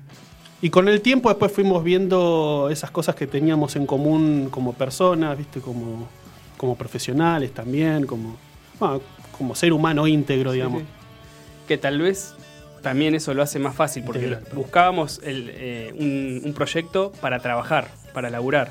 y 0.63 0.71
con 0.71 0.89
el 0.89 1.01
tiempo 1.01 1.29
después 1.29 1.53
fuimos 1.53 1.83
viendo 1.85 2.69
esas 2.71 2.91
cosas 2.91 3.15
que 3.15 3.27
teníamos 3.27 3.77
en 3.77 3.87
común 3.87 4.49
como 4.51 4.73
personas, 4.73 5.37
¿viste? 5.37 5.61
Como, 5.61 6.09
como 6.57 6.77
profesionales 6.77 7.53
también, 7.53 8.07
como, 8.07 8.37
bueno, 8.79 9.01
como 9.37 9.55
ser 9.55 9.73
humano 9.73 10.07
íntegro, 10.07 10.53
digamos. 10.53 10.81
Sí, 10.81 10.87
sí. 10.87 11.67
Que 11.69 11.79
tal 11.79 12.01
vez 12.01 12.35
también 12.83 13.15
eso 13.15 13.35
lo 13.35 13.43
hace 13.43 13.59
más 13.59 13.75
fácil, 13.75 14.05
porque 14.05 14.27
Integral, 14.27 14.45
buscábamos 14.55 15.21
el, 15.25 15.51
eh, 15.55 15.93
un, 15.99 16.43
un 16.45 16.53
proyecto 16.55 17.13
para 17.21 17.41
trabajar, 17.41 17.89
para 18.13 18.31
laburar. 18.31 18.71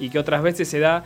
Y 0.00 0.10
que 0.10 0.18
otras 0.18 0.42
veces 0.42 0.68
se 0.68 0.78
da, 0.78 1.04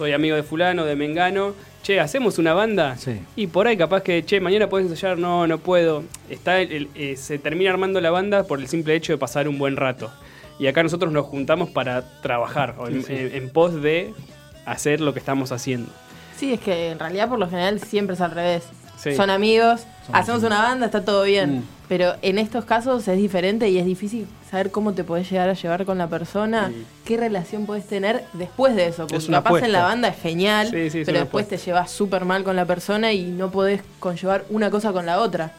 soy 0.00 0.12
amigo 0.14 0.34
de 0.34 0.42
fulano, 0.42 0.86
de 0.86 0.96
Mengano, 0.96 1.52
che, 1.82 2.00
¿hacemos 2.00 2.38
una 2.38 2.54
banda? 2.54 2.96
Sí. 2.96 3.20
Y 3.36 3.48
por 3.48 3.66
ahí 3.66 3.76
capaz 3.76 4.02
que, 4.02 4.24
che, 4.24 4.40
mañana 4.40 4.66
puedes 4.66 4.88
ensayar, 4.88 5.18
no, 5.18 5.46
no 5.46 5.58
puedo. 5.58 6.04
Está 6.30 6.58
el- 6.62 6.72
el- 6.72 6.88
eh, 6.94 7.16
se 7.18 7.38
termina 7.38 7.70
armando 7.70 8.00
la 8.00 8.10
banda 8.10 8.44
por 8.44 8.60
el 8.60 8.66
simple 8.66 8.94
hecho 8.94 9.12
de 9.12 9.18
pasar 9.18 9.46
un 9.46 9.58
buen 9.58 9.76
rato. 9.76 10.10
Y 10.58 10.68
acá 10.68 10.82
nosotros 10.82 11.12
nos 11.12 11.26
juntamos 11.26 11.68
para 11.68 12.18
trabajar, 12.22 12.76
en, 12.88 13.02
Sí, 13.02 13.08
sí. 13.08 13.12
en- 13.12 13.34
en 13.34 13.50
pos 13.50 13.74
de 13.82 14.14
hacer 14.64 15.02
lo 15.02 15.12
que 15.12 15.18
estamos 15.18 15.52
haciendo. 15.52 15.90
Sí, 16.34 16.54
es 16.54 16.60
que 16.60 16.92
en 16.92 16.98
realidad 16.98 17.28
por 17.28 17.38
lo 17.38 17.46
general 17.50 17.78
siempre 17.78 18.14
es 18.14 18.22
al 18.22 18.30
revés. 18.30 18.64
Sí. 18.96 19.14
Son 19.14 19.28
amigos, 19.28 19.82
hacemos 20.12 20.42
una 20.44 20.62
banda, 20.62 20.86
está 20.86 21.04
todo 21.04 21.24
bien. 21.24 21.58
Mm. 21.58 21.62
Pero 21.90 22.14
en 22.22 22.38
estos 22.38 22.64
casos 22.64 23.08
es 23.08 23.18
diferente 23.18 23.68
y 23.68 23.76
es 23.76 23.84
difícil 23.84 24.28
saber 24.48 24.70
cómo 24.70 24.92
te 24.94 25.02
podés 25.02 25.28
llegar 25.28 25.48
a 25.48 25.54
llevar 25.54 25.84
con 25.84 25.98
la 25.98 26.06
persona, 26.08 26.68
Sí. 26.68 26.84
qué 27.04 27.16
relación 27.16 27.66
podés 27.66 27.84
tener 27.84 28.24
después 28.32 28.76
de 28.76 28.86
eso. 28.86 29.08
Porque 29.08 29.16
Es 29.16 29.26
capaz 29.26 29.56
en 29.56 29.72
la 29.72 29.78
apuesta. 29.80 29.82
banda 29.82 30.08
es 30.08 30.22
genial, 30.22 30.68
Sí, 30.70 30.88
sí, 30.88 31.00
es 31.00 31.04
pero 31.06 31.18
después 31.18 31.46
apuesta. 31.46 31.56
te 31.56 31.62
llevas 31.70 31.90
súper 31.90 32.24
mal 32.24 32.44
con 32.44 32.54
la 32.54 32.64
persona 32.64 33.12
y 33.12 33.24
no 33.24 33.50
podés 33.50 33.82
conllevar 33.98 34.44
una 34.50 34.70
cosa 34.70 34.92
con 34.92 35.04
la 35.04 35.18
otra. 35.20 35.52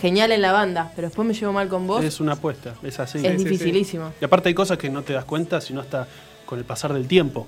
Genial 0.00 0.32
en 0.32 0.42
la 0.42 0.50
banda, 0.50 0.90
pero 0.96 1.06
después 1.06 1.26
me 1.26 1.34
llevo 1.34 1.52
mal 1.52 1.68
con 1.68 1.86
vos. 1.86 2.04
Es 2.04 2.18
una 2.20 2.32
apuesta, 2.32 2.74
es 2.82 2.98
así. 2.98 3.24
es 3.24 3.38
dificilísimo. 3.38 4.12
Y 4.20 4.24
aparte 4.24 4.48
hay 4.48 4.54
cosas 4.54 4.76
que 4.76 4.90
no 4.90 5.02
te 5.02 5.12
das 5.12 5.24
cuenta, 5.24 5.60
sino 5.60 5.80
hasta 5.80 6.08
con 6.46 6.58
el 6.58 6.64
pasar 6.64 6.92
del 6.92 7.06
tiempo. 7.06 7.46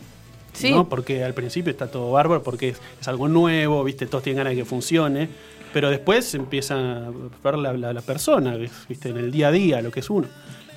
Sí. 0.52 0.70
¿no? 0.70 0.88
Porque 0.88 1.24
al 1.24 1.34
principio 1.34 1.72
está 1.72 1.88
todo 1.88 2.12
bárbaro, 2.12 2.42
porque 2.44 2.68
es, 2.70 2.78
es 3.00 3.08
algo 3.08 3.26
nuevo, 3.28 3.82
¿viste? 3.84 4.06
Todos 4.06 4.22
tienen 4.22 4.38
ganas 4.38 4.52
de 4.52 4.58
que 4.58 4.64
funcione. 4.64 5.28
Pero 5.76 5.90
después 5.90 6.24
se 6.24 6.38
empieza 6.38 6.74
a 6.74 7.10
ver 7.44 7.58
la, 7.58 7.74
la- 7.74 7.92
la 7.92 8.00
persona, 8.00 8.56
¿viste? 8.88 9.10
En 9.10 9.18
el 9.18 9.30
día 9.30 9.48
a 9.48 9.50
día, 9.50 9.82
lo 9.82 9.90
que 9.90 10.00
es 10.00 10.08
uno. 10.08 10.26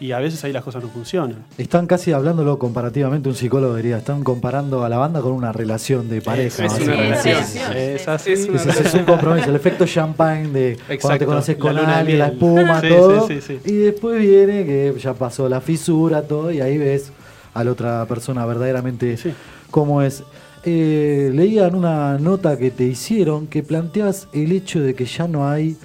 Y 0.02 0.12
a 0.12 0.20
veces 0.20 0.44
ahí 0.44 0.52
las 0.52 0.62
cosas 0.62 0.84
no 0.84 0.90
funcionan. 0.90 1.46
Están 1.58 1.88
casi 1.88 2.12
hablándolo 2.12 2.60
comparativamente, 2.60 3.30
un 3.30 3.36
psicólogo 3.36 3.78
diría, 3.78 3.98
están 3.98 4.26
comparando 4.26 4.84
a 4.84 4.90
la 4.90 4.98
banda 4.98 5.22
con 5.22 5.32
una 5.32 5.54
relación 5.54 6.10
de 6.10 6.20
pareja. 6.22 6.66
Es 6.66 6.74
una 6.74 6.80
básicamente. 6.98 7.34
relación. 7.34 7.78
Es 7.78 8.08
así. 8.10 8.32
Es 8.34 8.50
una 8.50 8.62
Ese 8.62 8.88
es 8.90 8.94
un 8.94 9.06
compromiso, 9.06 9.48
el 9.50 9.56
efecto 9.56 9.86
champagne 9.86 10.50
de 10.50 10.78
cuando 11.02 11.18
te 11.20 11.26
conoces 11.26 11.58
la 11.58 11.62
con 11.62 11.76
de 11.78 11.82
alguien, 11.86 12.20
la 12.20 12.28
espuma, 12.28 12.82
Sí, 12.82 12.90
todo. 12.90 13.26
sí, 13.30 13.40
sí, 13.40 13.58
sí. 13.64 13.72
Y 13.72 13.78
después 13.78 14.20
viene 14.20 14.66
que 14.66 14.94
ya 15.02 15.14
pasó 15.14 15.48
la 15.48 15.62
fisura, 15.62 16.24
todo, 16.24 16.52
y 16.52 16.60
ahí 16.60 16.78
ves 16.78 17.14
a 17.54 17.64
la 17.64 17.72
otra 17.72 18.06
persona 18.06 18.46
verdaderamente 18.46 19.16
Sí. 19.16 19.32
cómo 19.72 20.02
es. 20.02 20.24
Eh, 20.72 21.32
leía 21.34 21.66
en 21.68 21.74
una 21.76 22.20
nota 22.20 22.56
que 22.58 22.70
te 22.70 22.84
hicieron 22.84 23.48
que 23.48 23.64
planteas 23.64 24.28
el 24.34 24.52
hecho 24.52 24.80
de 24.82 24.94
que 24.94 25.06
ya 25.06 25.28
no 25.28 25.48
hay 25.50 25.76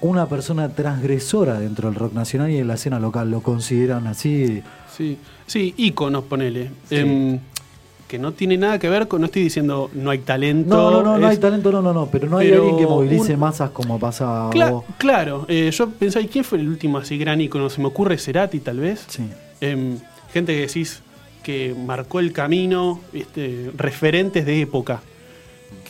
una 0.00 0.26
persona 0.28 0.68
transgresora 0.70 1.60
dentro 1.60 1.88
del 1.88 1.96
rock 1.96 2.12
nacional 2.12 2.50
y 2.50 2.58
en 2.58 2.66
la 2.66 2.74
escena 2.74 2.98
local. 2.98 3.30
¿Lo 3.30 3.40
consideran 3.40 4.08
así? 4.08 4.60
Sí, 4.96 5.16
sí, 5.46 5.74
íconos, 5.76 6.24
ponele. 6.24 6.70
Em, 6.90 7.38
que 8.08 8.18
no 8.18 8.32
tiene 8.32 8.58
nada 8.58 8.80
que 8.80 8.88
ver 8.88 9.06
con. 9.06 9.20
No 9.20 9.26
estoy 9.26 9.44
diciendo 9.44 9.90
no 9.94 10.10
hay 10.10 10.18
talento. 10.18 10.74
No, 10.76 10.90
no, 10.90 11.02
no, 11.04 11.18
no 11.18 11.26
hay 11.28 11.36
talento, 11.36 11.70
no, 11.70 11.80
no, 11.80 11.92
no, 11.92 12.06
pero 12.06 12.28
no 12.28 12.38
hay 12.38 12.48
Pero 12.50 12.62
alguien 12.62 12.78
que 12.80 12.86
movilice 12.86 13.34
un- 13.34 13.40
masas 13.40 13.70
como 13.70 13.98
pasa. 14.00 14.50
Cla- 14.50 14.72
o- 14.72 14.84
claro, 14.98 15.46
eh, 15.48 15.70
yo 15.72 15.88
pensaba, 15.88 16.24
¿y 16.24 16.28
quién 16.28 16.42
fue 16.44 16.58
el 16.58 16.68
último 16.68 16.98
así 16.98 17.16
gran 17.16 17.40
ícono? 17.40 17.70
Se 17.70 17.80
me 17.80 17.86
ocurre 17.86 18.18
Cerati, 18.18 18.58
tal 18.58 18.80
vez. 18.80 19.04
Sí. 19.06 19.22
Em, 19.60 19.98
gente 20.32 20.52
que 20.52 20.62
decís 20.62 21.00
que 21.42 21.74
marcó 21.74 22.20
el 22.20 22.32
camino, 22.32 23.00
¿viste? 23.12 23.70
referentes 23.76 24.46
de 24.46 24.60
época. 24.60 25.02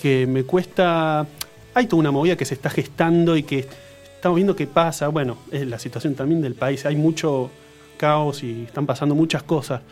Que 0.01 0.27
me 0.27 0.45
cuesta. 0.45 1.27
Hay 1.75 1.87
toda 1.87 2.01
una 2.01 2.11
movida 2.11 2.37
que 2.37 2.45
se 2.45 2.55
está 2.55 2.71
gestando 2.71 3.37
y 3.37 3.43
que 3.43 3.67
estamos 4.15 4.37
viendo 4.37 4.57
qué 4.57 4.67
pasa. 4.67 5.09
Bueno, 5.09 5.39
es 5.51 5.67
la 5.67 5.79
situación 5.79 6.15
también 6.15 6.41
del 6.41 6.55
país. 6.55 6.85
Hay 6.87 6.97
mucho 6.97 7.51
caos 7.97 8.43
y 8.43 8.65
están 8.65 8.87
pasando 8.87 9.15
muchas 9.15 9.43
cosas. 9.43 9.83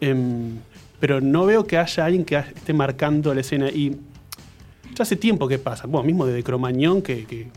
Em, 0.00 0.58
pero 1.00 1.20
no 1.20 1.46
veo 1.46 1.66
que 1.66 1.78
haya 1.78 2.04
alguien 2.04 2.24
que 2.24 2.36
esté 2.36 2.72
marcando 2.72 3.34
la 3.34 3.40
escena. 3.40 3.68
Y 3.68 3.96
ya 4.94 5.02
hace 5.02 5.16
tiempo 5.16 5.48
que 5.48 5.58
pasa. 5.58 5.86
Bueno, 5.86 6.06
mismo 6.06 6.26
desde 6.26 6.42
Cromañón 6.42 7.02
que, 7.02 7.48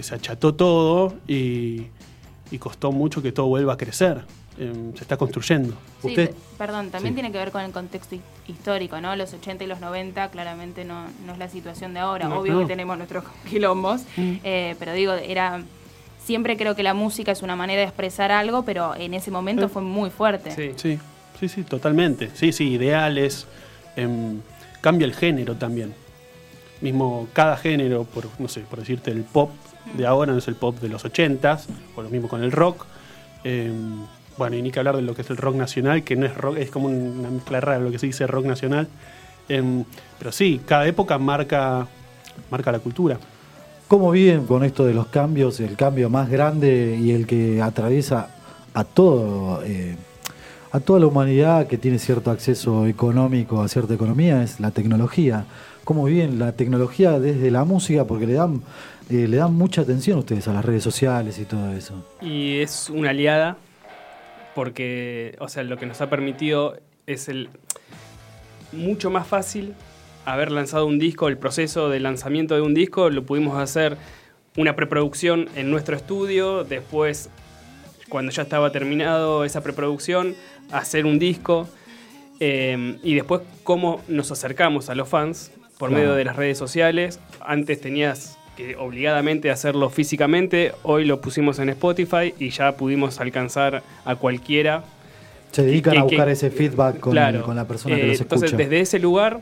se 0.00 0.14
acható 0.14 0.54
todo 0.54 1.16
y 1.26 1.88
costó 2.60 2.92
mucho 2.92 3.20
que 3.20 3.32
todo 3.32 3.46
vuelva 3.46 3.74
a 3.74 3.76
crecer. 3.76 4.24
Em, 4.58 4.92
se 4.94 5.02
está 5.02 5.16
construyendo. 5.16 5.72
Sí, 6.02 6.08
Usted- 6.08 6.34
perdón, 6.58 6.90
también 6.90 7.14
sí. 7.14 7.20
tiene 7.20 7.30
que 7.30 7.38
ver 7.38 7.52
con 7.52 7.62
el 7.62 7.70
contexto 7.70 8.16
hi- 8.16 8.22
histórico, 8.48 9.00
¿no? 9.00 9.14
Los 9.14 9.32
80 9.32 9.62
y 9.62 9.66
los 9.68 9.78
90 9.80 10.30
claramente 10.30 10.84
no, 10.84 11.06
no 11.24 11.32
es 11.32 11.38
la 11.38 11.48
situación 11.48 11.94
de 11.94 12.00
ahora. 12.00 12.28
No, 12.28 12.40
Obvio 12.40 12.54
no. 12.54 12.60
que 12.60 12.66
tenemos 12.66 12.96
nuestros 12.98 13.22
quilombos, 13.48 14.02
eh, 14.16 14.74
pero 14.78 14.92
digo, 14.94 15.12
era... 15.12 15.62
Siempre 16.24 16.56
creo 16.58 16.74
que 16.74 16.82
la 16.82 16.92
música 16.92 17.32
es 17.32 17.40
una 17.42 17.56
manera 17.56 17.80
de 17.80 17.86
expresar 17.86 18.32
algo, 18.32 18.62
pero 18.64 18.94
en 18.96 19.14
ese 19.14 19.30
momento 19.30 19.66
Eh. 19.66 19.68
fue 19.68 19.80
muy 19.82 20.10
fuerte. 20.10 20.50
Sí. 20.50 20.72
Sí, 20.76 20.98
sí, 21.38 21.48
sí, 21.48 21.62
totalmente. 21.62 22.30
Sí, 22.34 22.52
sí, 22.52 22.68
ideales. 22.72 23.46
em, 23.96 24.40
cambia 24.80 25.04
el 25.06 25.14
género 25.14 25.54
también. 25.56 25.94
Mismo 26.80 27.28
cada 27.32 27.56
género, 27.56 28.04
por, 28.04 28.26
no 28.38 28.46
sé, 28.48 28.60
por 28.60 28.78
decirte, 28.80 29.10
el 29.10 29.22
pop 29.22 29.50
de 29.94 30.06
ahora 30.06 30.32
no 30.32 30.38
es 30.38 30.46
el 30.48 30.54
pop 30.54 30.78
de 30.80 30.88
los 30.88 31.04
80s, 31.04 31.66
o 31.96 32.02
lo 32.02 32.10
mismo 32.10 32.28
con 32.28 32.42
el 32.44 32.52
rock. 32.52 32.84
Em, 33.44 34.02
bueno, 34.38 34.56
y 34.56 34.62
ni 34.62 34.70
que 34.70 34.78
hablar 34.78 34.96
de 34.96 35.02
lo 35.02 35.14
que 35.14 35.22
es 35.22 35.30
el 35.30 35.36
rock 35.36 35.56
nacional, 35.56 36.04
que 36.04 36.16
no 36.16 36.24
es 36.24 36.36
rock, 36.36 36.56
es 36.58 36.70
como 36.70 36.88
una 36.88 37.28
mezcla 37.28 37.60
rara 37.60 37.80
lo 37.80 37.90
que 37.90 37.98
se 37.98 38.06
dice 38.06 38.26
rock 38.26 38.46
nacional. 38.46 38.88
Em, 39.48 39.84
pero 40.18 40.30
sí, 40.32 40.60
cada 40.64 40.86
época 40.86 41.18
marca, 41.18 41.86
marca 42.50 42.72
la 42.72 42.78
cultura. 42.78 43.18
¿Cómo 43.88 44.10
viven 44.10 44.46
con 44.46 44.64
esto 44.64 44.84
de 44.84 44.94
los 44.94 45.06
cambios? 45.06 45.60
El 45.60 45.74
cambio 45.74 46.10
más 46.10 46.28
grande 46.28 46.98
y 47.00 47.12
el 47.12 47.26
que 47.26 47.62
atraviesa 47.62 48.28
a 48.74 48.84
todo, 48.84 49.62
eh, 49.64 49.96
a 50.70 50.80
toda 50.80 51.00
la 51.00 51.06
humanidad 51.06 51.66
que 51.66 51.78
tiene 51.78 51.98
cierto 51.98 52.30
acceso 52.30 52.86
económico 52.86 53.62
a 53.62 53.68
cierta 53.68 53.94
economía 53.94 54.42
es 54.42 54.60
la 54.60 54.70
tecnología. 54.70 55.46
¿Cómo 55.84 56.04
viven 56.04 56.38
la 56.38 56.52
tecnología 56.52 57.18
desde 57.18 57.50
la 57.50 57.64
música? 57.64 58.04
Porque 58.04 58.26
le 58.26 58.34
dan, 58.34 58.60
eh, 59.08 59.26
le 59.26 59.38
dan 59.38 59.54
mucha 59.54 59.80
atención 59.80 60.18
ustedes 60.18 60.46
a 60.48 60.52
las 60.52 60.64
redes 60.64 60.82
sociales 60.82 61.38
y 61.38 61.46
todo 61.46 61.72
eso. 61.72 61.94
Y 62.20 62.58
es 62.58 62.90
una 62.90 63.10
aliada 63.10 63.56
porque, 64.58 65.36
o 65.38 65.46
sea, 65.46 65.62
lo 65.62 65.76
que 65.76 65.86
nos 65.86 66.00
ha 66.00 66.10
permitido 66.10 66.80
es 67.06 67.28
el 67.28 67.48
mucho 68.72 69.08
más 69.08 69.24
fácil 69.24 69.72
haber 70.24 70.50
lanzado 70.50 70.84
un 70.86 70.98
disco, 70.98 71.28
el 71.28 71.38
proceso 71.38 71.88
de 71.90 72.00
lanzamiento 72.00 72.56
de 72.56 72.62
un 72.62 72.74
disco, 72.74 73.08
lo 73.08 73.22
pudimos 73.22 73.56
hacer 73.56 73.96
una 74.56 74.74
preproducción 74.74 75.48
en 75.54 75.70
nuestro 75.70 75.94
estudio, 75.94 76.64
después, 76.64 77.30
cuando 78.08 78.32
ya 78.32 78.42
estaba 78.42 78.72
terminado 78.72 79.44
esa 79.44 79.62
preproducción, 79.62 80.34
hacer 80.72 81.06
un 81.06 81.20
disco, 81.20 81.68
eh, 82.40 82.98
y 83.04 83.14
después 83.14 83.42
cómo 83.62 84.02
nos 84.08 84.32
acercamos 84.32 84.90
a 84.90 84.96
los 84.96 85.08
fans 85.08 85.52
por 85.78 85.90
Claro. 85.90 86.02
medio 86.02 86.16
de 86.16 86.24
las 86.24 86.34
redes 86.34 86.58
sociales. 86.58 87.20
Antes 87.38 87.80
tenías 87.80 88.37
que 88.58 88.74
obligadamente 88.74 89.52
hacerlo 89.52 89.88
físicamente, 89.88 90.72
hoy 90.82 91.04
lo 91.04 91.20
pusimos 91.20 91.60
en 91.60 91.68
Spotify 91.68 92.34
y 92.40 92.50
ya 92.50 92.72
pudimos 92.72 93.20
alcanzar 93.20 93.84
a 94.04 94.16
cualquiera. 94.16 94.82
Se 95.52 95.62
dedican 95.62 95.92
que- 95.92 95.98
a 96.00 96.02
buscar 96.02 96.26
que- 96.26 96.32
ese 96.32 96.50
feedback 96.50 96.98
con, 96.98 97.12
Claro. 97.12 97.44
con 97.44 97.54
la 97.54 97.68
persona 97.68 97.94
que 97.94 98.02
Eh, 98.02 98.06
los 98.08 98.14
escucha. 98.20 98.34
Entonces, 98.34 98.58
desde 98.58 98.80
ese 98.80 98.98
lugar 98.98 99.38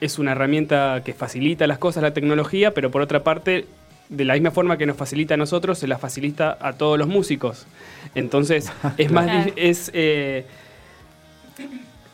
es 0.00 0.18
una 0.18 0.32
herramienta 0.32 1.00
que 1.04 1.12
facilita 1.14 1.68
las 1.68 1.78
cosas, 1.78 2.02
la 2.02 2.12
tecnología, 2.12 2.74
pero 2.74 2.90
por 2.90 3.02
otra 3.02 3.22
parte, 3.22 3.66
de 4.08 4.24
la 4.24 4.34
misma 4.34 4.50
forma 4.50 4.76
que 4.78 4.86
nos 4.86 4.96
facilita 4.96 5.34
a 5.34 5.36
nosotros, 5.36 5.78
se 5.78 5.86
la 5.86 5.98
facilita 5.98 6.58
a 6.60 6.72
todos 6.72 6.98
los 6.98 7.06
músicos. 7.06 7.68
Entonces, 8.16 8.72
es 8.98 9.12
más, 9.12 9.26
Claro. 9.26 9.52
es, 9.54 9.92
eh, 9.94 10.44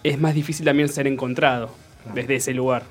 es 0.02 0.20
más 0.20 0.34
difícil 0.34 0.66
también 0.66 0.90
ser 0.90 1.07
encontrado 1.07 1.70
desde 2.14 2.34
ese 2.36 2.52
lugar. 2.52 2.82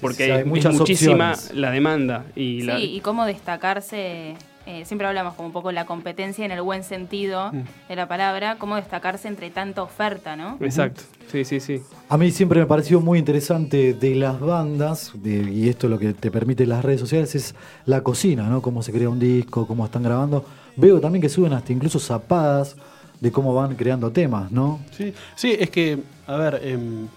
Porque 0.00 0.24
sí, 0.26 0.30
hay 0.30 0.40
es 0.40 0.46
muchas 0.46 0.74
muchísima 0.74 1.32
opciones. 1.32 1.54
la 1.54 1.70
demanda. 1.70 2.24
Y 2.36 2.62
la, 2.62 2.76
Sí, 2.78 2.84
y 2.94 3.00
cómo 3.00 3.24
destacarse, 3.26 4.36
eh, 4.66 4.84
siempre 4.84 5.06
hablamos 5.06 5.34
como 5.34 5.46
un 5.46 5.52
poco 5.52 5.68
de 5.68 5.74
la 5.74 5.86
competencia 5.86 6.44
en 6.44 6.50
el 6.52 6.62
buen 6.62 6.84
sentido 6.84 7.50
Mm. 7.52 7.62
de 7.88 7.96
la 7.96 8.06
palabra, 8.06 8.56
cómo 8.58 8.76
destacarse 8.76 9.26
entre 9.28 9.50
tanta 9.50 9.82
oferta, 9.82 10.36
¿no? 10.36 10.56
Exacto, 10.60 11.02
sí, 11.32 11.44
sí, 11.44 11.58
sí. 11.60 11.80
A 12.08 12.16
mí 12.18 12.30
siempre 12.30 12.60
me 12.60 12.66
pareció 12.66 13.00
muy 13.00 13.18
interesante 13.18 13.94
de 13.94 14.14
las 14.14 14.38
bandas, 14.40 15.12
de- 15.14 15.50
y 15.50 15.68
esto 15.68 15.88
lo 15.88 15.98
que 15.98 16.12
te 16.14 16.30
permite 16.30 16.66
las 16.66 16.84
redes 16.84 17.00
sociales, 17.00 17.34
es 17.34 17.54
la 17.86 18.02
cocina, 18.02 18.44
¿no? 18.48 18.62
Cómo 18.62 18.82
se 18.82 18.92
crea 18.92 19.08
un 19.08 19.18
disco, 19.18 19.66
cómo 19.66 19.84
están 19.84 20.02
grabando. 20.02 20.44
Veo 20.76 21.00
también 21.00 21.22
que 21.22 21.28
suben 21.28 21.52
hasta 21.54 21.72
incluso 21.72 21.98
zapadas 21.98 22.76
de 23.20 23.32
cómo 23.32 23.52
van 23.54 23.74
creando 23.74 24.12
temas, 24.12 24.52
¿no? 24.52 24.78
Sí, 24.92 25.12
sí, 25.34 25.56
es 25.58 25.70
que, 25.70 25.98
a 26.26 26.36
ver, 26.36 26.60
em, 26.62 27.08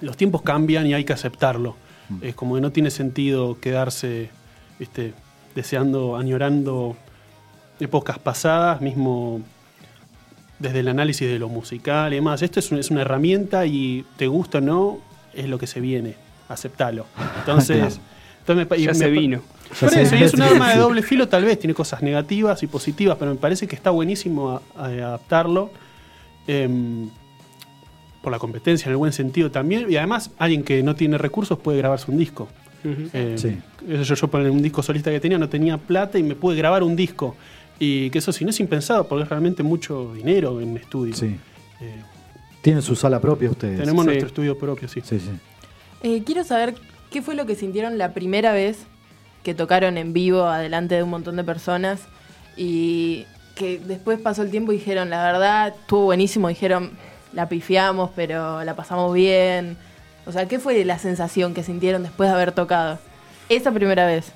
los 0.00 0.16
tiempos 0.16 0.42
cambian 0.42 0.86
y 0.86 0.94
hay 0.94 1.04
que 1.04 1.12
aceptarlo. 1.12 1.74
Es 2.22 2.34
como 2.34 2.54
que 2.54 2.60
no 2.60 2.72
tiene 2.72 2.90
sentido 2.90 3.58
quedarse, 3.60 4.30
viste, 4.78 5.12
deseando, 5.54 6.16
añorando 6.16 6.96
épocas 7.80 8.18
pasadas, 8.18 8.80
mismo 8.80 9.40
desde 10.58 10.80
el 10.80 10.88
análisis 10.88 11.28
de 11.28 11.38
lo 11.38 11.48
musical 11.48 12.12
y 12.12 12.16
demás. 12.16 12.42
Esto 12.42 12.60
es, 12.60 12.72
un- 12.72 12.78
es 12.78 12.90
una 12.90 13.02
herramienta 13.02 13.66
y 13.66 14.04
te 14.16 14.26
gusta 14.26 14.58
o 14.58 14.60
no, 14.60 14.98
es 15.34 15.48
lo 15.48 15.58
que 15.58 15.66
se 15.66 15.80
viene. 15.80 16.14
Aceptalo. 16.48 17.06
Entonces, 17.40 17.76
Claro. 17.76 18.00
entonces 18.40 18.70
me 18.70 18.78
Ya 18.82 18.88
me 18.92 18.94
se 18.94 19.10
vino. 19.10 19.40
Ya 19.70 19.80
Por 19.80 19.90
se 19.90 20.02
eso, 20.02 20.16
y 20.16 20.22
es 20.22 20.32
un 20.34 20.42
arma 20.42 20.70
de 20.70 20.78
doble 20.78 21.02
filo, 21.02 21.28
tal 21.28 21.44
vez 21.44 21.58
tiene 21.58 21.74
cosas 21.74 22.02
negativas 22.02 22.62
y 22.62 22.66
positivas, 22.66 23.18
pero 23.18 23.32
me 23.32 23.36
parece 23.36 23.66
que 23.68 23.76
está 23.76 23.90
buenísimo 23.90 24.50
a- 24.50 24.62
a- 24.76 24.86
adaptarlo 24.86 25.70
em, 26.46 27.10
por 28.22 28.32
la 28.32 28.38
competencia 28.38 28.86
en 28.86 28.92
el 28.92 28.96
buen 28.96 29.12
sentido 29.12 29.50
también. 29.50 29.90
Y 29.90 29.96
además, 29.96 30.30
alguien 30.38 30.62
que 30.64 30.82
no 30.82 30.94
tiene 30.94 31.18
recursos 31.18 31.58
puede 31.58 31.78
grabarse 31.78 32.10
un 32.10 32.18
disco. 32.18 32.48
Eh, 32.84 33.34
Sí. 33.36 33.58
eso 33.88 34.02
Yo, 34.02 34.14
yo 34.14 34.28
por 34.28 34.40
un 34.40 34.62
disco 34.62 34.82
solista 34.82 35.10
que 35.10 35.20
tenía 35.20 35.36
no 35.38 35.48
tenía 35.48 35.76
plata 35.78 36.18
y 36.18 36.22
me 36.22 36.34
pude 36.34 36.56
grabar 36.56 36.82
un 36.82 36.94
disco. 36.96 37.36
Y 37.78 38.10
que 38.10 38.18
eso 38.18 38.32
sí 38.32 38.44
no 38.44 38.50
es 38.50 38.60
impensado 38.60 39.06
porque 39.06 39.22
es 39.24 39.28
realmente 39.28 39.62
mucho 39.62 40.12
dinero 40.14 40.60
en 40.60 40.76
estudio. 40.76 41.14
Sí. 41.14 41.36
Eh, 41.80 42.02
Tienen 42.62 42.82
su 42.82 42.96
sala 42.96 43.20
propia 43.20 43.50
ustedes. 43.50 43.78
tenemos 43.80 44.02
Sí. 44.02 44.06
nuestro 44.06 44.26
estudio 44.28 44.58
propio, 44.58 44.88
sí. 44.88 45.00
Sí, 45.04 45.20
sí. 45.20 45.30
Eh, 46.02 46.22
quiero 46.24 46.42
saber 46.44 46.74
qué 47.10 47.22
fue 47.22 47.34
lo 47.34 47.46
que 47.46 47.54
sintieron 47.54 47.98
la 47.98 48.12
primera 48.14 48.52
vez 48.52 48.78
que 49.44 49.54
tocaron 49.54 49.96
en 49.96 50.12
vivo 50.12 50.44
adelante 50.46 50.94
de 50.96 51.02
un 51.02 51.10
montón 51.10 51.36
de 51.36 51.44
personas 51.44 52.00
y 52.56 53.24
que 53.54 53.78
después 53.78 54.18
pasó 54.20 54.42
el 54.42 54.50
tiempo 54.50 54.72
y 54.72 54.76
dijeron, 54.76 55.10
la 55.10 55.22
verdad, 55.24 55.68
estuvo 55.80 56.04
buenísimo, 56.04 56.48
dijeron, 56.48 56.90
la 57.32 57.48
pifiamos, 57.48 58.10
pero 58.14 58.64
la 58.64 58.74
pasamos 58.74 59.12
bien. 59.14 59.76
O 60.26 60.32
sea, 60.32 60.46
¿qué 60.46 60.58
fue 60.58 60.84
la 60.84 60.98
sensación 60.98 61.54
que 61.54 61.62
sintieron 61.62 62.02
después 62.02 62.28
de 62.28 62.34
haber 62.34 62.52
tocado? 62.52 62.98
Esa 63.48 63.72
primera 63.72 64.06
vez. 64.06 64.32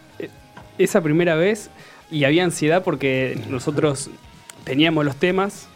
esa 0.78 1.00
primera 1.00 1.34
vez 1.34 1.70
y 2.10 2.24
había 2.24 2.44
ansiedad 2.44 2.82
porque 2.82 3.38
nosotros 3.48 4.10
teníamos 4.64 5.04
los 5.04 5.16
temas 5.16 5.68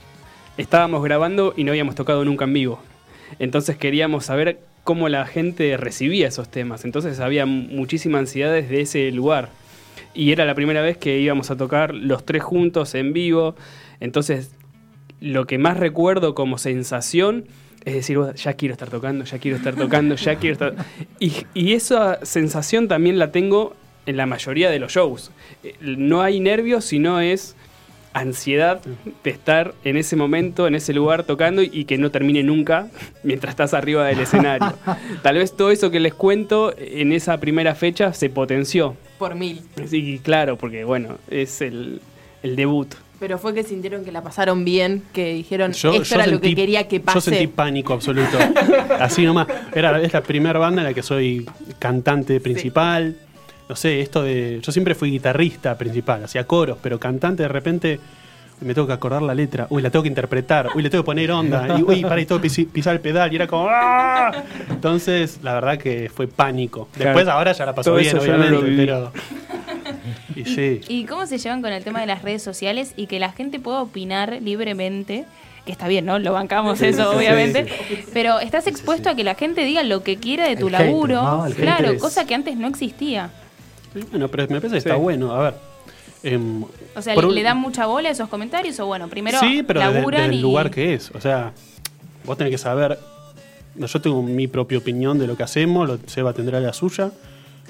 estábamos 0.57 1.03
grabando 1.03 1.55
y 1.57 1.65
no 1.65 1.73
habíamos 1.73 1.95
tocado 1.95 2.25
nunca 2.25 2.45
en 2.45 2.53
vivo. 2.53 2.81
Entonces 3.39 3.77
queríamos 3.77 4.25
saber 4.25 4.61
cómo 4.85 5.09
la 5.09 5.27
gente 5.27 5.77
recibía 5.77 6.29
esos 6.29 6.49
temas. 6.49 6.85
Entonces 6.85 7.21
había 7.21 7.47
muchísima 7.47 8.19
ansiedad 8.19 8.53
desde 8.53 8.81
ese 8.81 9.11
lugar. 9.11 9.51
Y 10.15 10.33
era 10.33 10.45
la 10.45 10.55
primera 10.55 10.81
vez 10.81 10.97
que 10.97 11.19
íbamos 11.19 11.51
a 11.51 11.57
tocar 11.57 11.95
los 11.95 12.25
tres 12.25 12.43
juntos 12.43 12.95
en 12.95 13.13
vivo. 13.13 13.55
Entonces 14.01 14.51
lo 15.21 15.47
que 15.47 15.59
más 15.59 15.77
recuerdo 15.79 16.35
como 16.35 16.59
sensación 16.59 17.45
es 17.85 17.95
decir, 17.95 18.19
"Oh, 18.19 18.35
ya 18.35 18.55
quiero 18.55 18.73
estar 18.73 18.91
tocando, 18.91 19.25
ya 19.25 19.39
quiero 19.39 19.57
estar 19.57 19.77
tocando, 19.77 20.17
ya 20.17 20.35
quiero 20.37 20.55
estar... 20.55 20.75
Y, 21.21 21.33
y 21.55 21.73
esa 21.75 22.19
sensación 22.25 22.89
también 22.89 23.17
la 23.19 23.31
tengo 23.31 23.75
en 24.07 24.17
la 24.17 24.27
mayoría 24.27 24.71
de 24.71 24.81
los 24.81 24.93
shows. 24.93 25.31
Eh, 25.63 25.75
No 25.81 26.21
hay 26.23 26.41
nervios, 26.41 26.85
sino 26.85 27.21
es 27.21 27.55
ansiedad 28.13 28.81
de 29.23 29.31
estar 29.31 29.75
en 29.85 29.97
ese 29.99 30.17
momento, 30.17 30.67
en 30.67 30.75
ese 30.75 30.95
lugar 30.95 31.25
tocando 31.25 31.63
y, 31.63 31.71
y 31.73 31.85
que 31.85 31.99
no 31.99 32.11
termine 32.11 32.43
nunca 32.43 32.89
mientras 33.23 33.51
estás 33.53 33.73
arriba 33.75 34.07
del 34.07 34.21
escenario. 34.21 34.73
Tal 35.23 35.37
vez 35.37 35.55
todo 35.57 35.71
eso 35.71 35.91
que 35.91 36.01
les 36.01 36.15
cuento 36.15 36.75
en 36.79 37.13
esa 37.13 37.39
primera 37.39 37.75
fecha 37.75 38.13
se 38.15 38.31
potenció. 38.31 38.97
Por 39.19 39.35
mil. 39.35 39.61
Sí, 39.87 40.21
claro, 40.25 40.57
porque 40.57 40.85
bueno, 40.85 41.19
es 41.31 41.61
el, 41.61 42.01
el 42.43 42.57
debut. 42.57 42.95
Pero 43.19 43.39
fue 43.39 43.55
que 43.55 43.63
sintieron 43.63 44.05
que 44.05 44.13
la 44.13 44.23
pasaron 44.23 44.65
bien, 44.65 45.03
que 45.15 45.33
dijeron, 45.35 45.73
Yo- 45.73 45.93
esto 45.93 46.05
yo 46.05 46.15
era 46.17 46.27
lo 46.27 46.39
que 46.41 46.55
quería 46.55 46.87
que 46.87 46.99
Yo 46.99 47.05
pase. 47.05 47.31
sentí 47.31 47.47
pánico 47.47 47.95
absoluto. 47.95 48.37
Así 49.01 49.25
nomás. 49.25 49.47
Era, 49.75 49.99
es 50.03 50.13
la 50.13 50.21
primera 50.23 50.59
banda 50.59 50.83
en 50.83 50.89
la 50.89 50.95
que 50.95 51.03
soy 51.03 51.49
cantante 51.79 52.41
principal. 52.41 53.17
No 53.69 53.75
sé, 53.75 54.01
esto 54.01 54.23
de. 54.23 54.61
Yo 54.63 54.71
siempre 54.71 54.95
fui 54.95 55.11
guitarrista 55.11 55.77
principal, 55.79 56.25
hacía 56.25 56.47
coros, 56.47 56.79
pero 56.83 57.01
cantante 57.01 57.43
de 57.43 57.49
repente 57.49 57.99
me 58.61 58.75
tengo 58.75 58.87
que 58.87 58.93
acordar 58.93 59.23
la 59.23 59.35
letra. 59.35 59.67
Uy, 59.71 59.83
la 59.83 59.91
tengo 59.91 60.03
que 60.03 60.09
interpretar. 60.09 60.69
Uy, 60.75 60.83
le 60.83 60.91
tengo 60.91 61.03
que 61.03 61.07
poner 61.07 61.31
onda. 61.33 61.77
Y 61.79 61.83
uy, 61.83 62.03
para 62.03 62.21
y 62.21 62.27
tengo 62.27 62.41
que 62.41 62.49
pisar 62.67 62.95
el 62.95 63.01
pedal. 63.01 63.33
Y 63.33 63.37
era 63.37 63.47
como. 63.47 63.67
¡ah! 63.71 64.31
Entonces, 64.71 65.41
la 65.43 65.55
verdad 65.55 65.79
que 65.79 66.11
fue 66.15 66.29
pánico. 66.29 66.89
Después, 66.97 67.25
Claro. 67.25 67.39
ahora 67.39 67.53
ya 67.53 67.65
la 67.67 67.75
pasó 67.75 67.95
bien, 67.95 68.15
yo 68.15 68.19
no 68.19 68.23
obviamente, 68.23 68.77
pero. 68.77 69.13
Y 70.35 70.45
sí. 70.45 70.81
¿Y 70.89 71.05
cómo 71.05 71.27
se 71.27 71.39
llevan 71.39 71.63
con 71.63 71.73
el 71.73 71.83
tema 71.85 72.01
de 72.01 72.07
las 72.07 72.23
redes 72.23 72.43
sociales 72.43 72.93
y 72.97 73.07
que 73.07 73.19
la 73.21 73.33
gente 73.33 73.59
pueda 73.61 73.83
opinar 73.83 74.39
libremente? 74.43 75.25
Que 75.65 75.73
está 75.73 75.89
bien, 75.89 76.05
¿no? 76.07 76.19
Lo 76.21 76.33
bancamos 76.33 76.79
Sí, 76.79 76.87
eso, 76.87 77.11
sí, 77.11 77.17
obviamente. 77.19 77.67
sí, 77.89 77.99
Pero 78.13 78.39
estás 78.39 78.67
expuesto 78.69 79.11
a 79.11 79.17
que 79.17 79.25
la 79.25 79.35
gente 79.35 79.65
diga 79.65 79.83
lo 79.83 80.03
que 80.05 80.17
quiera 80.17 80.49
de 80.49 80.57
tu 80.57 80.69
El 80.69 80.75
hater, 80.77 80.87
laburo. 80.93 81.45
claro, 81.57 81.91
es- 81.91 82.01
cosa 82.01 82.25
que 82.27 82.35
antes 82.35 82.57
no 82.57 82.69
existía. 82.69 83.31
Bueno, 84.11 84.29
pero 84.29 84.45
me 84.45 84.61
parece 84.61 84.69
que 84.77 84.81
Sí. 84.81 84.89
está 84.89 84.97
bueno. 84.97 85.33
A 85.33 85.41
ver. 85.43 85.55
em, 86.23 86.65
O 86.95 87.03
sea, 87.03 87.15
¿le, 87.15 87.25
un- 87.27 87.35
le 87.35 87.43
dan 87.43 87.59
mucha 87.59 87.87
bola 87.87 88.09
a 88.09 88.13
esos 88.13 88.29
comentarios 88.29 88.79
o 88.81 88.87
bueno, 88.87 89.09
primero 89.09 89.39
sí, 89.41 89.63
pero 89.67 89.81
laburan 89.81 90.23
desde 90.23 90.35
el 90.35 90.39
y... 90.39 90.43
lugar 90.43 90.71
que 90.71 90.95
es. 90.95 91.11
O 91.15 91.21
sea, 91.21 91.53
vos 92.25 92.37
tenés 92.39 92.51
que 92.53 92.59
saber. 92.59 92.99
Yo 93.77 94.01
tengo 94.01 94.23
mi 94.23 94.47
propia 94.49 94.79
opinión 94.79 95.19
de 95.19 95.27
lo 95.27 95.37
que 95.37 95.43
hacemos, 95.43 95.87
lo, 95.89 95.99
Seba 96.07 96.33
tendrá 96.33 96.59
la 96.61 96.73
suya. 96.73 97.11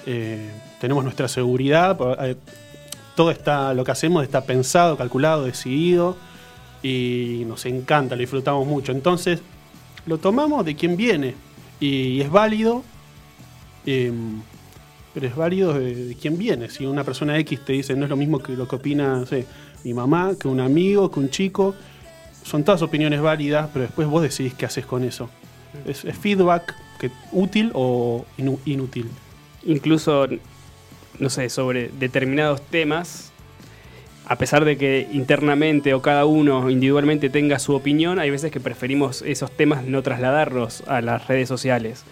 Eh, 0.07 0.51
tenemos 0.81 1.05
nuestra 1.05 1.29
seguridad. 1.29 1.99
eh, 2.25 2.37
todo 3.15 3.31
está, 3.31 3.75
lo 3.75 3.85
que 3.85 3.91
hacemos 3.91 4.23
está 4.23 4.45
pensado, 4.45 4.97
calculado, 4.97 5.45
decidido. 5.45 6.17
Y 6.83 7.43
nos 7.47 7.67
encanta, 7.67 8.15
lo 8.15 8.21
disfrutamos 8.21 8.67
mucho. 8.67 8.93
Entonces, 8.93 9.41
lo 10.07 10.19
tomamos 10.19 10.65
de 10.65 10.77
quien 10.77 10.97
viene. 10.97 11.35
Y, 11.81 12.21
es 12.21 12.31
válido. 12.31 12.83
eh, 13.85 14.13
pero 15.13 15.29
es 15.29 15.35
válido 15.35 15.73
de, 15.73 15.95
de 16.09 16.15
quien 16.15 16.37
viene. 16.37 16.69
Si 16.69 16.85
una 16.85 17.03
persona 17.03 17.39
X 17.39 17.65
te 17.65 17.73
dice 17.73 17.97
no 17.97 18.05
es 18.05 18.11
lo 18.11 18.17
mismo 18.17 18.39
que 18.39 18.53
lo 18.53 18.69
que 18.69 18.77
opina 18.77 19.21
no 19.21 19.25
sé, 19.25 19.47
mi 19.83 19.95
mamá, 19.95 20.35
que 20.39 20.47
un 20.47 20.61
amigo, 20.61 21.11
que 21.11 21.21
un 21.21 21.31
chico, 21.31 21.75
son 22.45 22.65
todas 22.65 22.83
opiniones 22.83 23.23
válidas, 23.23 23.71
pero 23.73 23.87
después 23.87 24.07
vos 24.09 24.21
decidís 24.21 24.53
qué 24.53 24.67
haces 24.67 24.85
con 24.85 25.05
eso. 25.05 25.31
Es, 25.87 26.05
es 26.05 26.19
feedback 26.19 26.75
que, 26.99 27.11
útil 27.33 27.71
o 27.73 28.27
inútil. 28.37 29.09
Incluso, 29.67 30.27
no 31.19 31.31
sé, 31.31 31.49
sobre 31.51 31.89
determinados 31.99 32.63
temas, 32.63 33.33
a 34.29 34.37
pesar 34.39 34.65
de 34.65 34.77
que 34.77 35.07
internamente 35.13 35.95
o 35.95 36.03
cada 36.03 36.25
uno 36.25 36.69
individualmente 36.71 37.31
tenga 37.31 37.59
su 37.59 37.75
opinión, 37.75 38.19
hay 38.19 38.31
veces 38.31 38.51
que 38.51 38.59
preferimos 38.61 39.23
esos 39.23 39.51
temas 39.53 39.85
no 39.85 40.03
trasladarlos 40.03 40.83
a 40.89 41.01
las 41.01 41.29
redes 41.29 41.49
sociales 41.49 42.05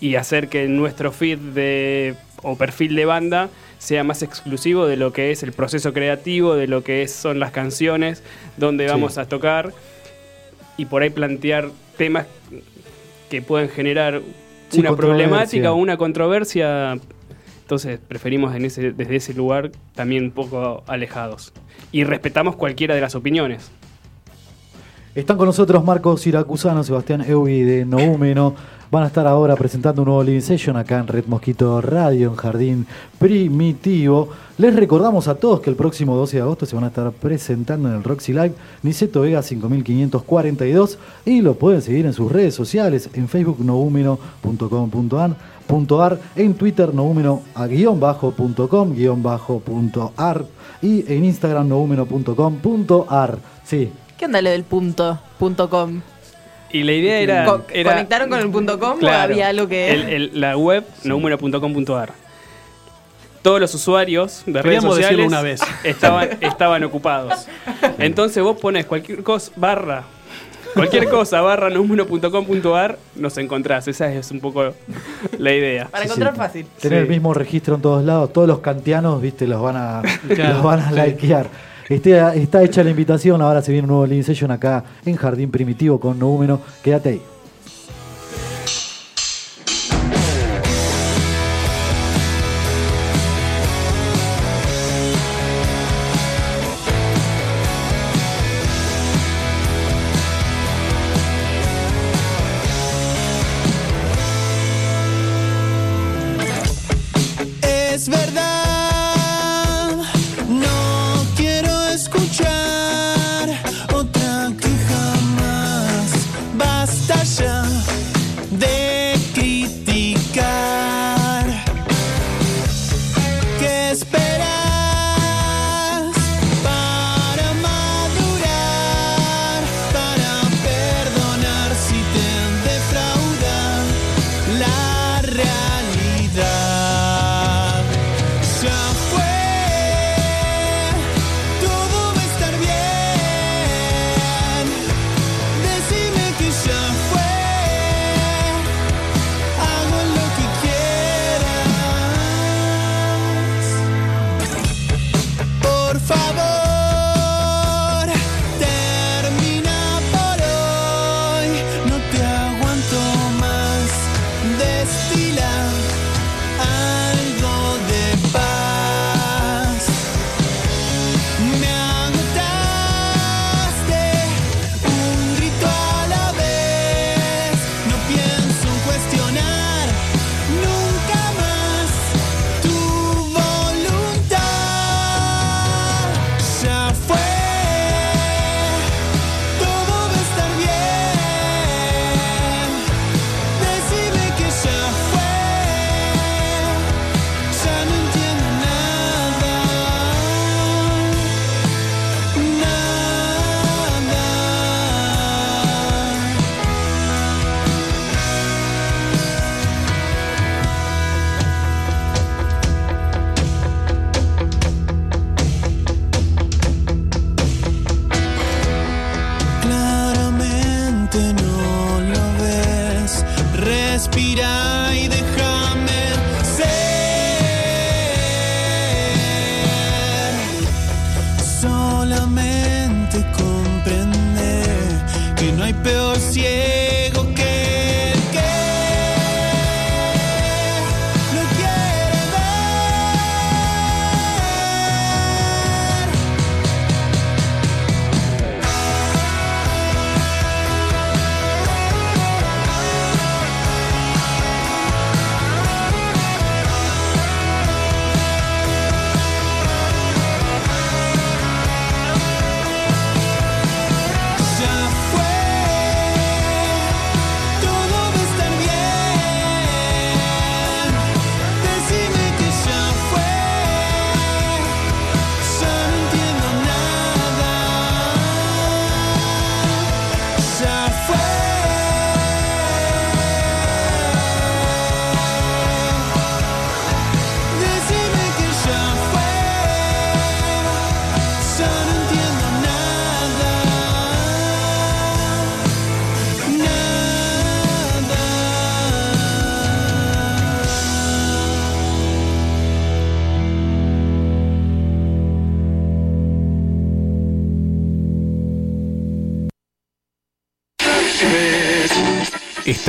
y 0.00 0.16
hacer 0.16 0.48
que 0.48 0.66
nuestro 0.68 1.12
feed 1.12 1.38
de, 1.38 2.14
o 2.42 2.56
perfil 2.58 2.94
de 2.94 3.04
banda 3.06 3.48
sea 3.78 4.04
más 4.04 4.22
exclusivo 4.22 4.86
de 4.86 4.96
lo 4.96 5.12
que 5.12 5.30
es 5.30 5.42
el 5.42 5.52
proceso 5.52 5.92
creativo, 5.92 6.54
de 6.56 6.66
lo 6.66 6.84
que 6.84 7.02
es- 7.02 7.12
son 7.12 7.38
las 7.40 7.52
canciones, 7.52 8.22
donde 8.56 8.84
Sí. 8.84 8.90
vamos 8.90 9.16
a 9.16 9.26
tocar 9.26 9.72
y 10.76 10.84
por 10.86 11.02
ahí 11.02 11.10
plantear 11.10 11.70
temas 11.96 12.26
que 13.30 13.40
pueden 13.42 13.68
generar 13.70 14.20
Sí, 14.72 14.80
una 14.80 14.96
problemática 14.96 15.72
o 15.72 15.76
una 15.76 15.96
controversia. 15.96 16.98
Entonces 17.60 18.00
preferimos 18.06 18.54
en 18.54 18.64
ese, 18.64 18.92
desde 18.92 19.16
ese 19.16 19.34
lugar 19.34 19.70
también 19.94 20.24
un 20.24 20.30
poco 20.30 20.82
alejados. 20.86 21.52
Y 21.90 22.04
respetamos 22.04 22.56
cualquiera 22.56 22.94
de 22.94 23.00
las 23.00 23.14
opiniones. 23.14 23.70
Están 25.14 25.36
con 25.36 25.46
nosotros 25.46 25.84
Marcos 25.84 26.22
Siracusano, 26.22 26.82
Sebastián 26.82 27.22
Eubi 27.28 27.62
de 27.62 27.84
Noúmeno. 27.84 28.54
Van 28.92 29.04
a 29.04 29.06
estar 29.06 29.26
ahora 29.26 29.56
presentando 29.56 30.02
un 30.02 30.08
nuevo 30.08 30.22
Living 30.22 30.42
Session 30.42 30.76
acá 30.76 30.98
en 30.98 31.06
Red 31.06 31.24
Mosquito 31.24 31.80
Radio, 31.80 32.28
en 32.28 32.36
Jardín 32.36 32.86
Primitivo. 33.18 34.28
Les 34.58 34.76
recordamos 34.76 35.28
a 35.28 35.36
todos 35.36 35.60
que 35.60 35.70
el 35.70 35.76
próximo 35.76 36.14
12 36.14 36.36
de 36.36 36.42
agosto 36.42 36.66
se 36.66 36.74
van 36.74 36.84
a 36.84 36.88
estar 36.88 37.10
presentando 37.10 37.88
en 37.88 37.94
el 37.94 38.04
Roxy 38.04 38.34
Live 38.34 38.52
Niceto 38.82 39.22
Vega 39.22 39.40
5542 39.40 40.98
y 41.24 41.40
lo 41.40 41.54
pueden 41.54 41.80
seguir 41.80 42.04
en 42.04 42.12
sus 42.12 42.30
redes 42.30 42.54
sociales, 42.54 43.08
en 43.14 43.28
Facebook 43.28 43.60
noumeno.com.ar, 43.60 45.36
punto 45.66 46.02
ar, 46.02 46.20
en 46.36 46.52
Twitter 46.52 46.90
guion 46.92 47.98
bajo 47.98 49.62
ar 50.18 50.44
y 50.82 51.10
en 51.10 51.24
Instagram 51.24 51.66
noumeno.com.ar. 51.66 53.38
Sí, 53.64 53.90
¿Qué 54.18 54.26
onda 54.26 54.42
lo 54.42 54.50
del 54.50 54.64
punto, 54.64 55.18
punto 55.38 55.70
com? 55.70 56.02
Y 56.72 56.82
la 56.84 56.92
idea 56.92 57.18
era... 57.18 57.44
Co- 57.44 57.62
era- 57.72 57.90
¿Conectaron 57.92 58.28
con 58.30 58.40
el 58.40 58.50
punto 58.50 58.78
com 58.78 58.92
o 58.92 58.98
Claro, 58.98 59.32
había 59.32 59.48
algo 59.48 59.68
que...? 59.68 59.90
el- 59.92 60.08
el- 60.08 60.40
la 60.40 60.56
web 60.56 60.84
noumeno.com.ar. 61.04 62.12
Todos 63.42 63.60
los 63.60 63.74
usuarios 63.74 64.42
de 64.46 64.62
redes 64.62 64.82
sociales 64.82 65.26
una 65.26 65.42
vez. 65.42 65.60
Estaban, 65.84 66.30
estaban 66.40 66.84
ocupados. 66.84 67.46
Entonces 67.98 68.42
vos 68.42 68.56
pones 68.60 68.86
cualquier 68.86 69.24
cosa, 69.24 69.50
barra, 69.56 70.04
cualquier 70.74 71.08
cosa, 71.08 71.40
barra 71.40 71.68
noumeno.com.ar, 71.68 72.98
nos 73.16 73.36
encontrás. 73.38 73.88
Esa 73.88 74.12
es 74.14 74.30
un 74.30 74.38
poco 74.40 74.72
la 75.38 75.52
idea. 75.52 75.88
Para 75.88 76.04
Sí, 76.04 76.08
encontrar 76.10 76.32
sí. 76.34 76.38
fácil. 76.38 76.66
Tener 76.80 76.98
Sí. 77.00 77.02
el 77.02 77.08
mismo 77.08 77.34
registro 77.34 77.74
en 77.74 77.82
todos 77.82 78.04
lados, 78.04 78.32
todos 78.32 78.46
los 78.46 78.60
kantianos, 78.60 79.20
viste, 79.20 79.48
los 79.48 79.60
van 79.60 79.76
a, 79.76 80.02
Claro, 80.34 80.54
los 80.54 80.62
van 80.62 80.78
a 80.80 80.90
sí. 80.90 81.00
likear. 81.10 81.46
Este- 81.94 82.42
está 82.42 82.62
hecha 82.62 82.82
la 82.82 82.90
invitación, 82.90 83.42
ahora 83.42 83.60
se 83.60 83.70
viene 83.70 83.84
un 83.84 83.90
nuevo 83.90 84.06
Living 84.06 84.22
Session 84.22 84.50
acá 84.50 84.84
en 85.04 85.16
Jardín 85.16 85.50
Primitivo 85.50 86.00
con 86.00 86.18
Noúmeno. 86.18 86.60
Quédate 86.82 87.08
ahí. 87.10 87.22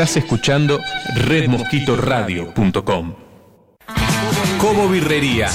Estás 0.03 0.17
escuchando 0.17 0.81
redmosquitoradio.com. 1.15 3.13
Cobo 4.59 4.89
Birrería. 4.89 5.47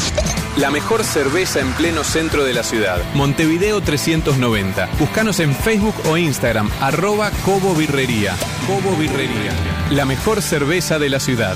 La 0.56 0.70
mejor 0.70 1.04
cerveza 1.04 1.60
en 1.60 1.70
pleno 1.72 2.02
centro 2.02 2.44
de 2.44 2.54
la 2.54 2.62
ciudad. 2.62 2.96
Montevideo 3.12 3.82
390. 3.82 4.88
Búscanos 4.98 5.40
en 5.40 5.54
Facebook 5.54 5.96
o 6.06 6.16
Instagram, 6.16 6.70
arroba 6.80 7.30
Cobo 7.44 7.74
Birrería. 7.74 8.34
Cobo 8.66 8.96
Birrería. 8.96 9.52
La 9.90 10.06
mejor 10.06 10.40
cerveza 10.40 10.98
de 10.98 11.10
la 11.10 11.20
ciudad. 11.20 11.54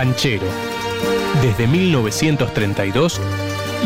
Banchero. 0.02 0.48
Desde 1.44 1.68
1932, 1.68 3.22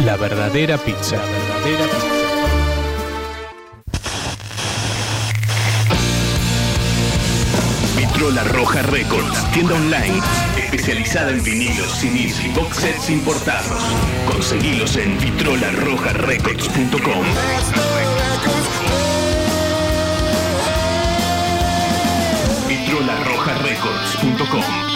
la 0.05 0.15
verdadera 0.15 0.77
pizza. 0.77 1.17
La 1.17 1.25
verdadera 1.25 1.83
pizza. 1.91 2.07
Vitrola 7.97 8.45
Roja 8.45 8.81
Records, 8.83 9.51
tienda 9.51 9.75
online 9.75 10.21
especializada 10.55 11.31
en 11.31 11.43
vinilos, 11.43 11.91
CDs 11.91 12.45
y 12.45 12.49
box 12.57 12.77
sets 12.77 13.09
importados. 13.09 13.83
Conseguilos 14.31 14.95
en 14.95 15.19
vitrolarrojarecords.com. 15.19 17.25
vitrolarrojarecords.com. 22.69 24.94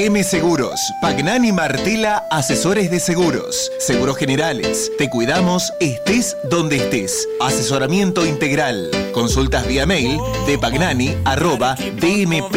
DM 0.00 0.24
Seguros, 0.24 0.80
Pagnani 1.02 1.52
Martela, 1.52 2.26
asesores 2.30 2.90
de 2.90 3.00
seguros, 3.00 3.70
seguros 3.78 4.16
generales. 4.16 4.90
Te 4.96 5.10
cuidamos, 5.10 5.74
estés 5.78 6.38
donde 6.48 6.76
estés. 6.76 7.28
Asesoramiento 7.38 8.24
integral. 8.24 8.90
Consultas 9.12 9.66
vía 9.66 9.84
mail 9.84 10.18
de 10.46 10.56
pagnani 10.56 11.14
dmpas.com.ar. 12.00 12.50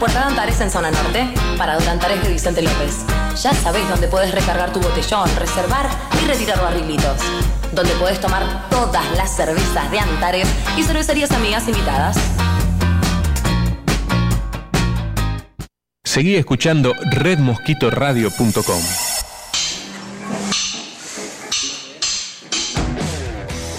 Puerta 0.00 0.20
de 0.20 0.26
Antares 0.28 0.58
en 0.62 0.70
zona 0.70 0.90
norte, 0.90 1.28
Parador 1.58 1.86
Antares 1.86 2.22
de 2.22 2.32
Vicente 2.32 2.62
López. 2.62 3.04
Ya 3.42 3.52
sabéis 3.52 3.86
dónde 3.90 4.08
puedes 4.08 4.32
recargar 4.32 4.72
tu 4.72 4.80
botellón, 4.80 5.28
reservar 5.36 5.90
y 6.24 6.26
retirar 6.26 6.58
barrilitos. 6.58 7.20
Donde 7.74 7.92
puedes 7.96 8.18
tomar 8.18 8.70
todas 8.70 9.04
las 9.18 9.36
cervezas 9.36 9.90
de 9.90 9.98
Antares 9.98 10.48
y 10.78 10.84
cervecerías 10.84 11.30
amigas 11.32 11.68
invitadas. 11.68 12.16
Seguí 16.02 16.34
escuchando 16.34 16.94
redmosquitoradio.com. 17.10 18.82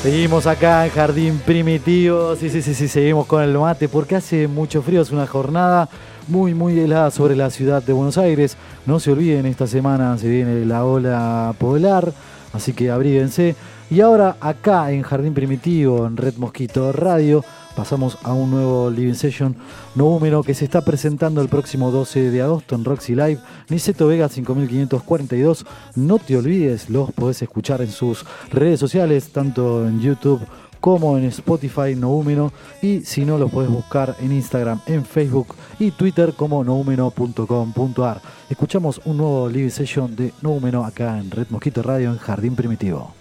Seguimos 0.03 0.45
acá 0.45 0.85
en 0.85 0.91
Jardín 0.91 1.39
Primitivo. 1.39 2.35
Sí, 2.35 2.51
sí, 2.51 2.61
sí, 2.61 2.75
sí, 2.75 2.87
seguimos 2.87 3.25
con 3.25 3.41
el 3.41 3.57
mate 3.57 3.89
porque 3.89 4.15
hace 4.15 4.47
mucho 4.47 4.83
frío. 4.83 5.01
Es 5.01 5.09
una 5.09 5.25
jornada 5.25 5.89
muy, 6.27 6.53
muy 6.53 6.79
helada 6.79 7.11
sobre 7.11 7.35
la 7.35 7.49
ciudad 7.49 7.83
de 7.83 7.93
Buenos 7.93 8.17
Aires. 8.17 8.57
No 8.85 8.99
se 8.99 9.11
olviden, 9.11 9.45
esta 9.45 9.67
semana 9.67 10.17
se 10.17 10.29
viene 10.29 10.65
la 10.65 10.85
ola 10.85 11.53
polar, 11.57 12.13
así 12.53 12.73
que 12.73 12.91
abríguense. 12.91 13.55
Y 13.89 14.01
ahora 14.01 14.37
acá 14.39 14.91
en 14.91 15.01
Jardín 15.01 15.33
Primitivo, 15.33 16.07
en 16.07 16.17
Red 16.17 16.35
Mosquito 16.37 16.91
Radio, 16.91 17.43
pasamos 17.75 18.17
a 18.23 18.33
un 18.33 18.51
nuevo 18.51 18.89
Living 18.89 19.15
Session 19.15 19.55
número 19.95 20.43
que 20.43 20.53
se 20.53 20.65
está 20.65 20.81
presentando 20.81 21.41
el 21.41 21.49
próximo 21.49 21.91
12 21.91 22.31
de 22.31 22.41
agosto 22.41 22.75
en 22.75 22.85
Roxy 22.85 23.15
Live. 23.15 23.39
Niceto 23.69 24.07
Vega 24.07 24.29
5542. 24.29 25.65
No 25.95 26.19
te 26.19 26.37
olvides, 26.37 26.89
los 26.89 27.11
podés 27.11 27.41
escuchar 27.41 27.81
en 27.81 27.91
sus 27.91 28.25
redes 28.51 28.79
sociales, 28.79 29.29
tanto 29.31 29.87
en 29.87 29.99
YouTube 29.99 30.41
como 30.81 31.17
en 31.17 31.25
Spotify 31.25 31.95
Noúmeno 31.95 32.51
y 32.81 33.01
si 33.01 33.23
no 33.23 33.37
los 33.37 33.49
podés 33.51 33.69
buscar 33.69 34.15
en 34.19 34.33
Instagram, 34.33 34.81
en 34.87 35.05
Facebook 35.05 35.55
y 35.79 35.91
Twitter 35.91 36.33
como 36.33 36.63
noumeno.com.ar. 36.63 38.21
Escuchamos 38.49 38.99
un 39.05 39.17
nuevo 39.17 39.47
live 39.47 39.69
session 39.69 40.15
de 40.15 40.33
Noúmeno 40.41 40.83
acá 40.83 41.17
en 41.19 41.31
Red 41.31 41.47
Mosquito 41.49 41.81
Radio 41.83 42.11
en 42.11 42.17
Jardín 42.17 42.55
Primitivo. 42.55 43.20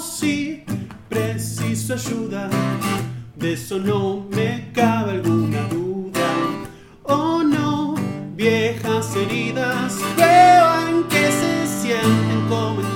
sí, 0.00 0.64
preciso 1.08 1.94
ayuda, 1.94 2.48
de 3.36 3.52
eso 3.52 3.78
no 3.78 4.26
me 4.30 4.70
cabe 4.72 5.12
alguna 5.12 5.62
duda. 5.68 6.28
Oh 7.04 7.42
no, 7.42 7.94
viejas 8.34 9.14
heridas, 9.14 9.98
prueban 10.16 11.04
que 11.08 11.30
se 11.30 11.66
sienten 11.82 12.46
como 12.48 12.89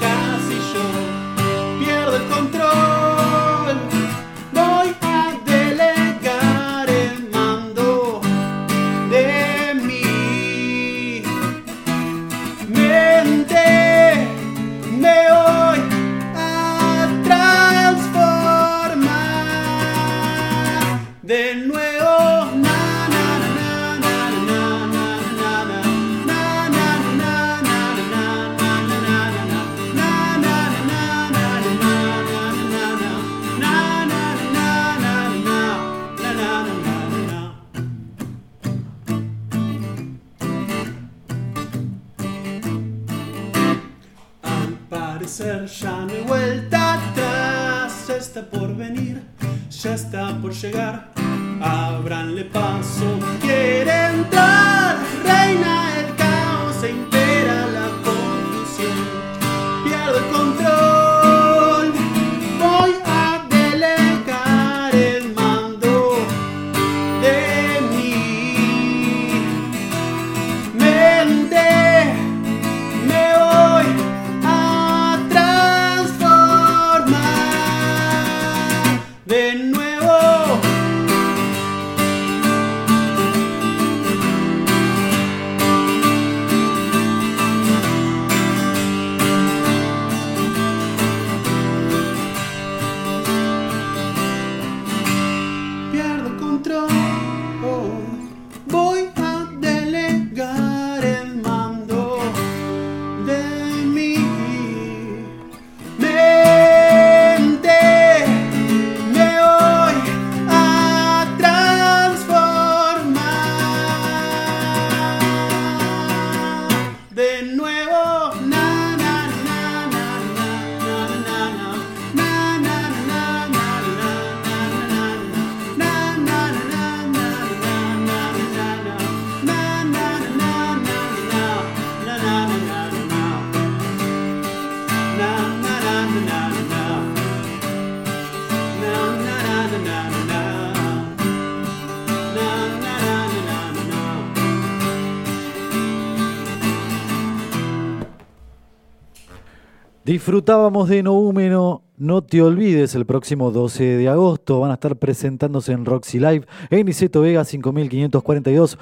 Disfrutábamos 150.25 150.89
de 150.89 151.03
Noúmeno, 151.03 151.83
no 151.99 152.23
te 152.23 152.41
olvides, 152.41 152.95
el 152.95 153.05
próximo 153.05 153.51
12 153.51 153.99
de 153.99 154.09
agosto 154.09 154.59
van 154.59 154.71
a 154.71 154.75
estar 154.75 154.97
presentándose 154.97 155.73
en 155.73 155.85
Roxy 155.85 156.19
Live 156.19 156.47
en 156.71 156.89
Iseto 156.89 157.21
Vega 157.21 157.45
5542. 157.45 158.79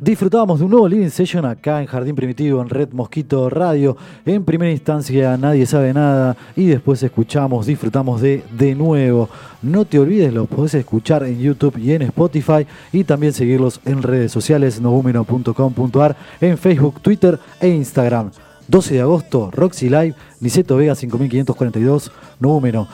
Disfrutábamos 0.00 0.58
de 0.58 0.64
un 0.64 0.72
nuevo 0.72 0.88
Living 0.88 1.10
Session 1.10 1.44
acá 1.44 1.80
en 1.80 1.86
Jardín 1.86 2.16
Primitivo, 2.16 2.60
en 2.60 2.68
Red 2.68 2.88
Mosquito 2.90 3.48
Radio. 3.48 3.96
En 4.26 4.44
primera 4.44 4.72
instancia, 4.72 5.36
nadie 5.36 5.64
sabe 5.64 5.94
nada. 5.94 6.36
Y 6.56 6.66
después 6.66 7.00
escuchamos, 7.04 7.66
disfrutamos 7.66 8.20
de 8.20 8.42
De 8.50 8.74
nuevo. 8.74 9.28
No 9.62 9.84
te 9.84 10.00
olvides, 10.00 10.34
los 10.34 10.48
podés 10.48 10.74
escuchar 10.74 11.22
en 11.22 11.38
YouTube 11.38 11.78
y 11.78 11.92
en 11.92 12.02
Spotify. 12.02 12.66
Y 12.92 13.04
también 13.04 13.32
seguirlos 13.32 13.80
en 13.84 14.02
redes 14.02 14.32
sociales, 14.32 14.80
noumeno.com.ar, 14.80 16.16
en 16.40 16.58
Facebook, 16.58 17.00
Twitter 17.00 17.38
e 17.60 17.68
Instagram. 17.68 18.32
12 18.68 18.94
de 18.94 19.00
agosto, 19.00 19.50
Roxy 19.52 19.88
Live, 19.88 20.14
Niceto 20.40 20.76
Vega 20.76 20.94
5542, 20.94 22.10
Número. 22.40 22.88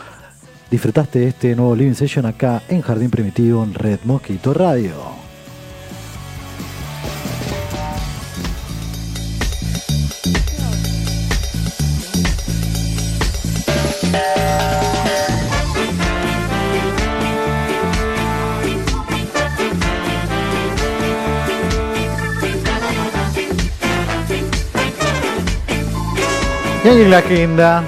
Disfrutaste 0.70 1.20
de 1.20 1.28
este 1.28 1.56
nuevo 1.56 1.74
Living 1.74 1.94
Session 1.94 2.26
acá 2.26 2.62
en 2.68 2.80
Jardín 2.80 3.10
Primitivo, 3.10 3.62
en 3.62 3.74
Red 3.74 4.00
Mosquito 4.04 4.54
Radio. 4.54 5.19
Y 26.82 27.04
la 27.04 27.18
agenda. 27.18 27.84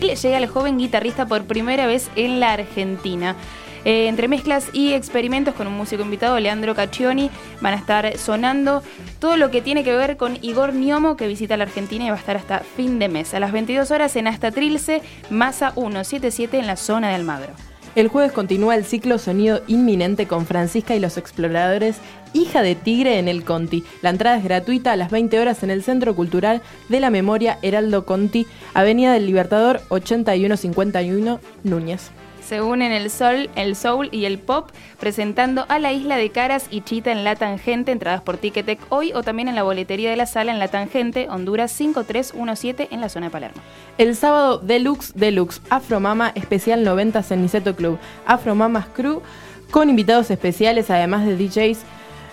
Llega 0.00 0.38
el 0.38 0.46
joven 0.46 0.78
guitarrista 0.78 1.26
por 1.26 1.44
primera 1.44 1.86
vez 1.86 2.10
en 2.16 2.40
la 2.40 2.54
Argentina. 2.54 3.36
Eh, 3.84 4.08
entre 4.08 4.26
mezclas 4.26 4.68
y 4.72 4.94
experimentos 4.94 5.54
con 5.54 5.66
un 5.66 5.76
músico 5.76 6.02
invitado, 6.02 6.40
Leandro 6.40 6.74
Caccioni, 6.74 7.30
van 7.60 7.74
a 7.74 7.76
estar 7.76 8.16
sonando 8.16 8.82
todo 9.18 9.36
lo 9.36 9.50
que 9.50 9.60
tiene 9.60 9.84
que 9.84 9.94
ver 9.94 10.16
con 10.16 10.38
Igor 10.42 10.72
Niomo, 10.72 11.16
que 11.16 11.28
visita 11.28 11.58
la 11.58 11.64
Argentina 11.64 12.06
y 12.06 12.08
va 12.08 12.16
a 12.16 12.18
estar 12.18 12.36
hasta 12.38 12.60
fin 12.60 12.98
de 12.98 13.08
mes. 13.08 13.34
A 13.34 13.40
las 13.40 13.52
22 13.52 13.90
horas 13.90 14.16
en 14.16 14.26
Hasta 14.26 14.50
Trilce, 14.50 15.02
Masa 15.28 15.72
177 15.72 16.58
en 16.58 16.66
la 16.66 16.76
zona 16.76 17.08
de 17.08 17.16
Almagro. 17.16 17.52
El 17.96 18.06
jueves 18.06 18.30
continúa 18.30 18.76
el 18.76 18.84
ciclo 18.84 19.18
Sonido 19.18 19.62
Inminente 19.66 20.28
con 20.28 20.46
Francisca 20.46 20.94
y 20.94 21.00
los 21.00 21.16
Exploradores, 21.16 21.96
hija 22.32 22.62
de 22.62 22.76
Tigre 22.76 23.18
en 23.18 23.26
el 23.26 23.42
Conti. 23.42 23.82
La 24.00 24.10
entrada 24.10 24.38
es 24.38 24.44
gratuita 24.44 24.92
a 24.92 24.96
las 24.96 25.10
20 25.10 25.40
horas 25.40 25.64
en 25.64 25.70
el 25.70 25.82
Centro 25.82 26.14
Cultural 26.14 26.62
de 26.88 27.00
la 27.00 27.10
Memoria 27.10 27.58
Heraldo 27.62 28.06
Conti, 28.06 28.46
Avenida 28.74 29.12
del 29.12 29.26
Libertador 29.26 29.80
8151 29.88 31.40
Núñez. 31.64 32.12
Se 32.42 32.60
unen 32.60 32.92
el 32.92 33.10
sol, 33.10 33.50
el 33.54 33.76
soul 33.76 34.08
y 34.12 34.24
el 34.24 34.38
pop 34.38 34.70
presentando 34.98 35.66
a 35.68 35.78
la 35.78 35.92
Isla 35.92 36.16
de 36.16 36.30
Caras 36.30 36.66
y 36.70 36.80
Chita 36.82 37.12
en 37.12 37.24
La 37.24 37.36
Tangente, 37.36 37.92
entradas 37.92 38.22
por 38.22 38.38
Ticketek 38.38 38.80
hoy 38.88 39.12
o 39.12 39.22
también 39.22 39.48
en 39.48 39.54
la 39.54 39.62
boletería 39.62 40.10
de 40.10 40.16
la 40.16 40.26
sala 40.26 40.52
en 40.52 40.58
La 40.58 40.68
Tangente, 40.68 41.28
Honduras 41.28 41.72
5317 41.72 42.88
en 42.90 43.00
la 43.00 43.08
zona 43.08 43.26
de 43.26 43.30
Palermo. 43.30 43.62
El 43.98 44.16
sábado 44.16 44.58
Deluxe 44.58 45.12
Deluxe 45.14 45.60
Afromama 45.70 46.32
especial 46.34 46.82
90 46.84 47.24
en 47.30 47.42
Niceto 47.42 47.76
Club. 47.76 47.98
Afromamas 48.26 48.86
Crew 48.86 49.22
con 49.70 49.88
invitados 49.88 50.30
especiales 50.30 50.90
además 50.90 51.26
de 51.26 51.36
DJs. 51.36 51.78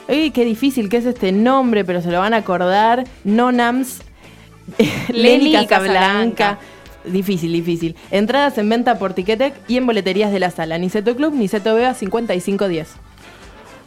Uy, 0.09 0.31
qué 0.31 0.45
difícil 0.45 0.89
que 0.89 0.97
es 0.97 1.05
este 1.05 1.31
nombre, 1.31 1.83
pero 1.83 2.01
se 2.01 2.11
lo 2.11 2.19
van 2.19 2.33
a 2.33 2.37
acordar. 2.37 3.03
Nonams, 3.23 4.01
Lenny 5.09 5.49
Lenny 5.53 5.67
Casablanca. 5.67 6.59
Difícil, 7.11 7.51
difícil. 7.51 7.95
Entradas 8.11 8.57
en 8.57 8.69
venta 8.69 8.99
por 8.99 9.13
Ticketek 9.13 9.53
y 9.67 9.77
en 9.77 9.85
boleterías 9.85 10.31
de 10.31 10.39
la 10.39 10.51
sala. 10.51 10.77
Niceto 10.77 11.15
Club, 11.15 11.33
Niceto 11.33 11.73
Vega 11.75 11.93
5510. 11.93 13.07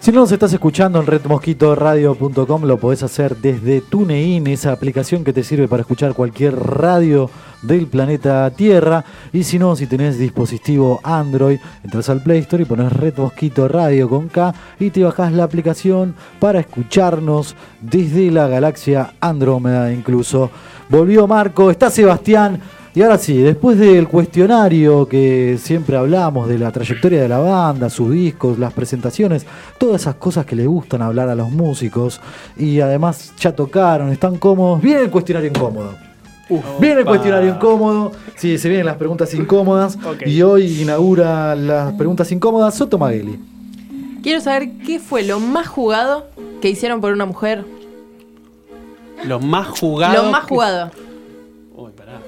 Si 0.00 0.12
no 0.12 0.20
nos 0.20 0.32
estás 0.32 0.50
escuchando 0.54 0.98
en 0.98 1.06
redmosquitoradio.com, 1.06 2.64
lo 2.64 2.78
podés 2.78 3.02
hacer 3.02 3.36
desde 3.36 3.82
TuneIn, 3.82 4.46
esa 4.46 4.72
aplicación 4.72 5.24
que 5.24 5.34
te 5.34 5.44
sirve 5.44 5.68
para 5.68 5.82
escuchar 5.82 6.14
cualquier 6.14 6.56
radio 6.56 7.28
del 7.60 7.86
planeta 7.86 8.48
Tierra. 8.48 9.04
Y 9.30 9.44
si 9.44 9.58
no, 9.58 9.76
si 9.76 9.86
tenés 9.86 10.18
dispositivo 10.18 11.00
Android, 11.02 11.58
entras 11.84 12.08
al 12.08 12.22
Play 12.22 12.38
Store 12.38 12.62
y 12.62 12.66
pones 12.66 12.90
Red 12.90 13.18
Mosquito 13.18 13.68
Radio 13.68 14.08
con 14.08 14.28
K 14.28 14.54
y 14.78 14.88
te 14.88 15.04
bajás 15.04 15.34
la 15.34 15.44
aplicación 15.44 16.14
para 16.38 16.60
escucharnos 16.60 17.54
desde 17.82 18.30
la 18.30 18.48
galaxia 18.48 19.12
Andrómeda 19.20 19.92
incluso. 19.92 20.50
Volvió 20.88 21.26
Marco, 21.26 21.70
está 21.70 21.90
Sebastián. 21.90 22.58
Y 23.00 23.02
ahora 23.02 23.16
sí, 23.16 23.38
después 23.38 23.78
del 23.78 24.08
cuestionario 24.08 25.08
que 25.08 25.56
siempre 25.58 25.96
hablamos 25.96 26.50
de 26.50 26.58
la 26.58 26.70
trayectoria 26.70 27.22
de 27.22 27.30
la 27.30 27.38
banda, 27.38 27.88
sus 27.88 28.12
discos, 28.12 28.58
las 28.58 28.74
presentaciones, 28.74 29.46
todas 29.78 30.02
esas 30.02 30.16
cosas 30.16 30.44
que 30.44 30.54
le 30.54 30.66
gustan 30.66 31.00
hablar 31.00 31.30
a 31.30 31.34
los 31.34 31.50
músicos 31.50 32.20
y 32.58 32.78
además 32.80 33.32
ya 33.38 33.52
tocaron, 33.52 34.12
están 34.12 34.36
cómodos, 34.36 34.82
viene 34.82 35.00
el 35.00 35.10
cuestionario 35.10 35.48
incómodo. 35.48 35.96
Viene 36.78 37.00
el 37.00 37.06
cuestionario 37.06 37.54
incómodo, 37.54 38.12
sí, 38.36 38.58
se 38.58 38.68
vienen 38.68 38.84
las 38.84 38.98
preguntas 38.98 39.32
incómodas 39.32 39.96
Ok. 40.04 40.26
y 40.26 40.42
hoy 40.42 40.82
inaugura 40.82 41.56
las 41.56 41.94
preguntas 41.94 42.30
incómodas 42.30 42.74
Soto 42.74 42.98
Magueli. 42.98 43.40
Quiero 44.22 44.42
saber 44.42 44.72
qué 44.84 44.98
fue 44.98 45.22
lo 45.22 45.40
más 45.40 45.68
jugado 45.68 46.26
que 46.60 46.68
hicieron 46.68 47.00
por 47.00 47.14
una 47.14 47.24
mujer. 47.24 47.64
Lo 49.24 49.40
más 49.40 49.68
jugado. 49.68 50.22
Lo 50.22 50.30
más 50.30 50.44
jugado. 50.44 50.90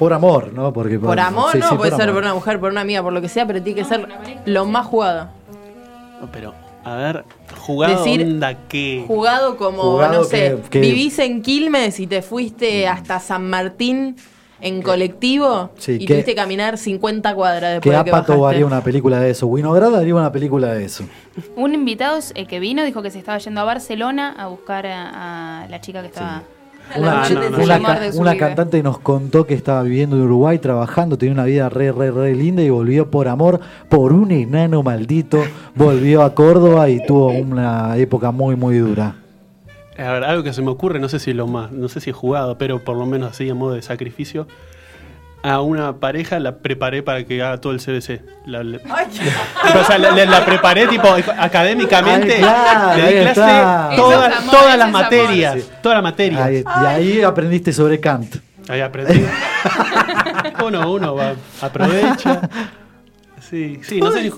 Por 0.03 0.12
amor, 0.12 0.53
¿no? 0.53 0.72
Porque 0.72 0.98
Por 0.98 1.18
amor 1.20 1.53
sí, 1.53 1.59
no, 1.59 1.68
sí, 1.70 1.74
puede 1.76 1.90
por 1.90 2.00
ser 2.00 2.09
amor. 2.09 2.14
por 2.20 2.24
una 2.24 2.34
mujer, 2.34 2.61
por 2.61 2.70
una 2.72 2.80
amiga, 2.82 3.03
por 3.03 3.12
lo 3.12 3.20
que 3.20 3.28
sea, 3.28 3.46
pero 3.46 3.62
tiene 3.62 3.80
que 3.82 3.86
ser 3.88 4.07
lo 4.46 4.64
más 4.66 4.86
jugado. 4.86 5.28
No, 6.20 6.28
Pero, 6.32 6.55
a 6.84 6.94
ver, 6.96 7.24
jugado 7.59 8.05
Decir- 8.05 8.22
onda 8.22 8.55
que. 8.68 9.05
Jugado 9.07 9.57
como, 9.57 9.82
Jugado 9.82 10.12
no 10.20 10.24
sé, 10.24 10.57
que- 10.64 10.70
que- 10.70 10.80
vivís 10.80 11.18
en 11.18 11.42
Quilmes 11.42 11.98
y 12.00 12.07
te 12.07 12.22
fuiste 12.22 12.86
hasta 12.88 13.18
San 13.20 13.48
Martín 13.50 14.16
en 14.61 14.80
colectivo 14.82 15.70
Sí, 15.78 15.92
y 15.92 15.98
que- 16.00 16.07
tuviste 16.14 16.30
que 16.32 16.34
caminar 16.36 16.78
50 16.78 17.34
cuadras 17.34 17.80
Que 17.80 17.90
después 17.90 17.98
de 17.98 18.05
que 18.05 18.11
Apato 18.11 18.32
bajaste. 18.38 18.55
haría 18.57 18.66
una 18.66 18.80
película 18.84 19.18
de 19.18 19.30
eso. 19.30 19.48
Winograd 19.48 19.96
haría 19.96 20.14
una 20.14 20.30
película 20.30 20.68
de 20.74 20.84
eso. 20.84 21.05
Un 21.57 21.74
invitado 21.74 22.20
eh, 22.36 22.46
que 22.46 22.61
vino 22.61 22.84
dijo 22.84 23.03
que 23.03 23.11
se 23.11 23.18
estaba 23.18 23.38
yendo 23.38 23.61
a 23.61 23.64
Barcelona 23.64 24.34
a 24.38 24.46
buscar 24.46 24.86
a, 24.86 25.62
a 25.64 25.68
la 25.68 25.80
chica 25.80 26.00
que 26.03 26.07
estaba... 26.09 26.42
Una, 26.98 27.22
Ah, 27.22 27.24
chi- 27.26 27.34
no, 27.34 27.40
no, 27.50 27.56
una 27.64 27.78
ca- 27.80 28.00
una 28.20 28.36
cantante 28.36 28.82
nos 28.82 28.98
contó 28.98 29.46
que 29.46 29.54
estaba 29.54 29.82
viviendo 29.82 30.16
en 30.16 30.22
Uruguay 30.22 30.58
trabajando, 30.58 31.16
tenía 31.16 31.32
una 31.34 31.44
vida 31.44 31.68
re, 31.68 31.90
re, 31.92 32.10
re 32.10 32.34
linda 32.34 32.62
y 32.62 32.68
volvió 32.70 33.10
por 33.10 33.28
amor, 33.28 33.60
por 33.88 34.12
un 34.12 34.30
enano 34.30 34.82
maldito, 34.82 35.42
volvió 35.74 36.22
a 36.22 36.34
Córdoba 36.34 36.88
y 36.90 37.04
tuvo 37.06 37.28
una 37.28 37.96
época 37.96 38.30
muy, 38.30 38.56
muy 38.56 38.76
dura. 38.78 39.16
A 39.98 40.12
ver, 40.12 40.24
algo 40.24 40.42
que 40.42 40.52
se 40.52 40.62
me 40.62 40.70
ocurre, 40.70 40.98
no 41.00 41.08
sé 41.08 41.18
si 41.18 41.32
lo 41.32 41.46
más, 41.46 41.70
no 41.72 41.88
sé 41.88 42.00
si 42.00 42.10
he 42.10 42.12
jugado, 42.14 42.58
pero 42.58 42.82
por 42.82 42.96
lo 42.96 43.06
menos 43.06 43.30
así 43.30 43.48
a 43.48 43.54
modo 43.54 43.74
de 43.74 43.82
sacrificio. 43.82 44.46
A 45.45 45.61
una 45.61 45.97
pareja 45.97 46.38
la 46.38 46.59
preparé 46.59 47.03
para 47.03 47.24
que 47.24 47.43
haga 47.43 47.61
todo 47.61 47.72
el 47.72 47.80
CBC. 47.80 48.20
La, 48.47 48.62
la- 48.62 48.78
o 49.80 49.84
sea, 49.84 49.99
la, 49.99 50.12
la- 50.12 50.24
la 50.24 50.45
preparé 50.45 50.86
tipo 50.86 51.09
académicamente. 51.38 52.34
Ay, 52.36 52.40
claro, 52.43 52.97
le 53.03 53.07
di 53.07 53.22
clase 53.32 53.97
todas, 53.97 54.36
amor, 54.36 54.78
las 54.78 54.90
materias. 54.93 55.55
Sí. 55.59 55.64
Todas 55.82 55.97
las 55.97 56.03
materias. 56.05 56.43
Ahí- 56.43 56.64
y 56.82 56.86
ahí 56.86 57.22
aprendiste 57.22 57.72
sobre 57.72 57.99
Kant. 57.99 58.36
Ahí 58.68 58.80
aprendí. 58.80 59.24
uno, 60.64 60.93
uno 60.93 61.14
va, 61.16 61.34
aprovecha. 61.61 62.49
Sí, 63.40 63.80
sí, 63.82 64.01
no 64.01 64.11
sé 64.12 64.22
Sí, 64.30 64.32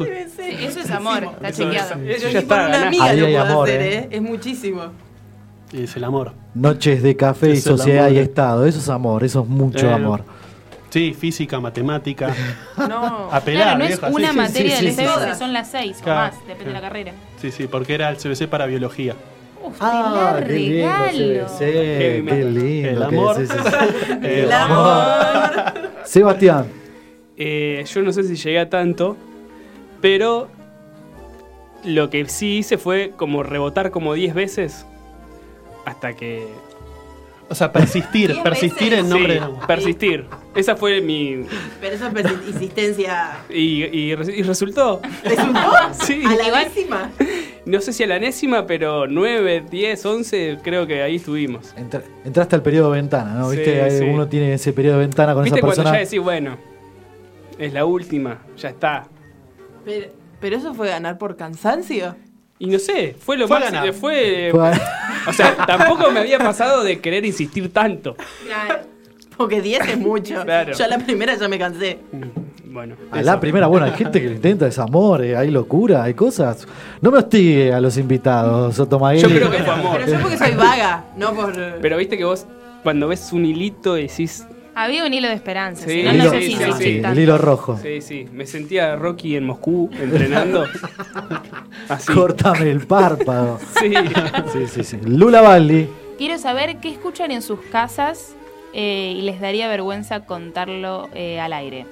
eso 0.61 0.81
es 0.81 0.91
amor, 0.91 1.25
está 1.25 1.53
chequeado. 1.53 1.95
eso 2.03 2.29
ya 2.31 2.39
está. 2.41 2.55
una 2.55 2.63
ganaste. 2.65 2.87
amiga 2.87 3.05
Ahí 3.05 3.21
lo 3.21 3.27
hay 3.27 3.33
puedo 3.35 3.45
amor, 3.47 3.69
hacer, 3.69 3.83
¿eh? 3.83 3.95
¿eh? 3.99 4.09
Es 4.11 4.23
muchísimo. 4.23 4.83
Es 5.73 5.97
el 5.97 6.05
amor. 6.05 6.33
Noches 6.55 7.03
de 7.03 7.15
café 7.17 7.51
y 7.51 7.53
Es 7.53 7.67
el 7.67 7.77
sociedad 7.77 8.07
amor. 8.07 8.17
y 8.17 8.19
estado. 8.21 8.67
Eso 8.67 8.79
es 8.79 8.89
amor, 8.89 9.23
eso 9.25 9.43
es 9.43 9.47
mucho 9.49 9.87
Eh, 9.89 9.93
amor. 9.93 10.25
Sí, 10.95 11.13
física, 11.13 11.59
matemática. 11.59 12.33
No. 12.89 13.29
A 13.33 13.41
pelar, 13.41 13.63
Claro, 13.65 13.79
no 13.79 13.85
es 13.85 14.01
vieja, 14.01 14.09
una 14.15 14.31
sí, 14.31 14.37
materia 14.37 14.77
sí, 14.77 14.85
del 14.87 14.95
sí, 14.95 15.03
CBC, 15.03 15.33
sí. 15.33 15.39
son 15.41 15.53
las 15.53 15.69
seis 15.69 15.97
o 16.01 16.07
más, 16.07 16.39
depende 16.47 16.67
de 16.67 16.73
la 16.73 16.81
carrera. 16.81 17.13
Sí, 17.41 17.51
sí, 17.51 17.67
porque 17.67 17.95
era 17.97 18.09
el 18.11 18.17
CBC 18.17 18.47
para 18.49 18.67
biología. 18.67 19.17
Uf, 19.61 19.77
Ah, 19.81 20.37
qué 20.47 20.53
lindo, 20.53 20.89
qué 21.11 22.21
lindo. 22.23 22.85
El 22.91 23.03
amor. 23.03 23.37
El 24.23 24.51
Sebastián, 26.05 26.67
Eh, 27.37 27.85
yo 27.93 28.03
no 28.03 28.13
sé 28.13 28.23
si 28.23 28.37
llegué 28.37 28.61
a 28.61 28.71
tanto, 28.71 29.17
pero 30.01 30.49
lo 31.85 32.09
que 32.09 32.25
sí 32.29 32.59
hice 32.59 32.79
fue 32.79 33.15
como 33.17 33.43
rebotar 33.43 33.91
como 33.91 34.15
10 34.15 34.33
veces 34.33 34.87
hasta 35.87 36.13
que... 36.15 36.47
O 37.49 37.55
sea, 37.55 37.71
persistir, 37.73 38.35
persistir 38.43 38.91
veces. 38.91 39.05
en 39.05 39.09
nombre 39.11 39.35
Sí, 39.35 39.41
de 39.61 39.67
persistir. 39.67 40.25
Esa 40.55 40.77
fue 40.77 41.01
mi... 41.03 41.45
Pero 41.81 41.95
eso 41.95 42.09
es 42.09 42.49
insistencia. 42.55 43.39
Y, 43.51 43.85
y 43.85 44.15
res- 44.15 44.29
y 44.31 44.43
resultó. 44.43 45.01
¿Resultó? 45.23 45.61
Sí. 45.93 46.23
¿A 46.25 46.35
la 46.51 46.61
décima? 46.65 47.11
No 47.67 47.81
sé 47.81 47.93
si 47.93 48.03
a 48.03 48.07
la 48.07 48.17
enésima, 48.17 48.67
pero 48.67 49.07
9, 49.07 49.65
10, 49.71 50.07
11, 50.07 50.59
creo 50.63 50.87
que 50.87 51.03
ahí 51.03 51.17
estuvimos. 51.17 51.75
Entra- 51.77 52.03
entraste 52.25 52.57
al 52.57 52.63
periodo 52.63 52.91
de 52.93 52.97
ventana, 53.01 53.35
¿no? 53.35 53.51
Sí, 53.51 53.57
¿Viste? 53.59 53.91
Sí. 53.99 54.05
Uno 54.05 54.27
tiene 54.29 54.55
ese 54.55 54.73
periodo 54.73 54.97
de 54.99 55.03
ventana 55.07 55.35
con 55.35 55.45
¿Viste 55.45 55.59
esa 55.59 55.67
cuando 55.67 55.83
persona. 55.83 55.99
ya 55.99 56.05
decís, 56.05 56.21
bueno, 56.21 56.57
es 57.59 57.73
la 57.73 57.85
última, 57.85 58.39
ya 58.57 58.71
está? 58.71 59.07
Pero, 59.85 60.07
pero 60.41 60.57
eso 60.57 60.75
fue 60.75 60.89
ganar 60.89 61.19
por 61.19 61.37
cansancio. 61.37 62.17
Y 62.59 62.67
no 62.67 62.79
sé, 62.79 63.17
fue 63.19 63.37
lo 63.37 63.49
Fue 63.49 63.59
más. 63.59 63.97
Fue, 63.97 64.49
Fue- 64.53 64.73
O 65.27 65.33
sea, 65.33 65.57
tampoco 65.67 66.11
me 66.11 66.21
había 66.21 66.39
pasado 66.39 66.85
de 66.85 67.01
querer 67.01 67.25
insistir 67.25 67.73
tanto. 67.73 68.17
Porque 69.37 69.61
10 69.61 69.89
es 69.89 69.99
mucho. 69.99 70.43
Claro. 70.45 70.73
Yo 70.73 70.85
a 70.85 70.89
la 70.89 70.99
primera 70.99 71.35
ya 71.35 71.49
me 71.49 71.59
cansé. 71.59 71.99
Bueno. 72.65 72.97
A 73.11 73.23
la 73.23 73.39
primera, 73.41 73.67
bueno, 73.69 73.87
hay 73.87 73.93
gente 73.93 74.21
que 74.21 74.29
lo 74.29 74.35
intenta, 74.35 74.67
es 74.67 74.79
amor, 74.79 75.25
eh, 75.25 75.37
hay 75.37 75.51
locura, 75.51 76.03
hay 76.03 76.15
cosas. 76.15 76.67
No 77.01 77.11
me 77.13 77.19
hostigue 77.19 77.73
a 77.73 77.81
los 77.81 77.97
invitados, 77.97 78.75
Sotomagueli. 78.77 79.23
Yo 79.23 79.29
creo 79.29 79.51
que 79.51 79.59
fue 79.59 79.75
amor. 79.75 79.99
Pero 80.05 80.13
yo 80.13 80.21
porque 80.21 80.39
soy 80.39 80.55
vaga, 80.55 81.05
no 81.17 81.35
por. 81.35 81.53
Pero 81.81 81.97
viste 81.97 82.17
que 82.19 82.25
vos, 82.25 82.47
cuando 82.83 83.09
ves 83.09 83.33
un 83.33 83.45
hilito, 83.47 83.95
decís. 83.95 84.47
Había 84.77 85.05
un 85.07 85.15
hilo 85.15 85.29
de 85.29 85.35
esperanza, 85.35 85.85
Sí, 85.87 85.93
si 85.93 86.03
no, 86.03 86.11
el 86.11 86.19
no 86.19 86.23
hilo, 86.25 86.33
sé 86.33 86.43
si 86.43 86.83
sí, 86.85 87.03
el 87.05 87.19
hilo 87.19 87.39
rojo. 87.39 87.79
Sí, 87.81 88.01
sí. 88.01 88.29
Me 88.33 88.47
sentía 88.47 88.97
Rocky 88.97 89.37
en 89.37 89.45
Moscú 89.45 89.89
entrenando. 90.01 90.67
Así. 91.89 92.13
Córtame 92.13 92.71
el 92.71 92.87
párpado. 92.87 93.59
Sí. 93.81 93.93
Sí, 94.53 94.67
sí, 94.67 94.85
sí. 94.85 94.99
Lula 95.05 95.41
Baldi. 95.43 95.89
Quiero 96.19 96.39
saber 96.39 96.79
qué 96.81 96.89
escuchan 96.91 97.31
en 97.31 97.43
sus 97.43 97.61
casas 97.61 98.35
eh, 98.73 99.15
y 99.17 99.23
les 99.23 99.41
daría 99.41 99.69
vergüenza 99.69 100.21
contarlo 100.27 101.09
eh, 101.15 101.41
al 101.41 101.53
aire. 101.53 101.87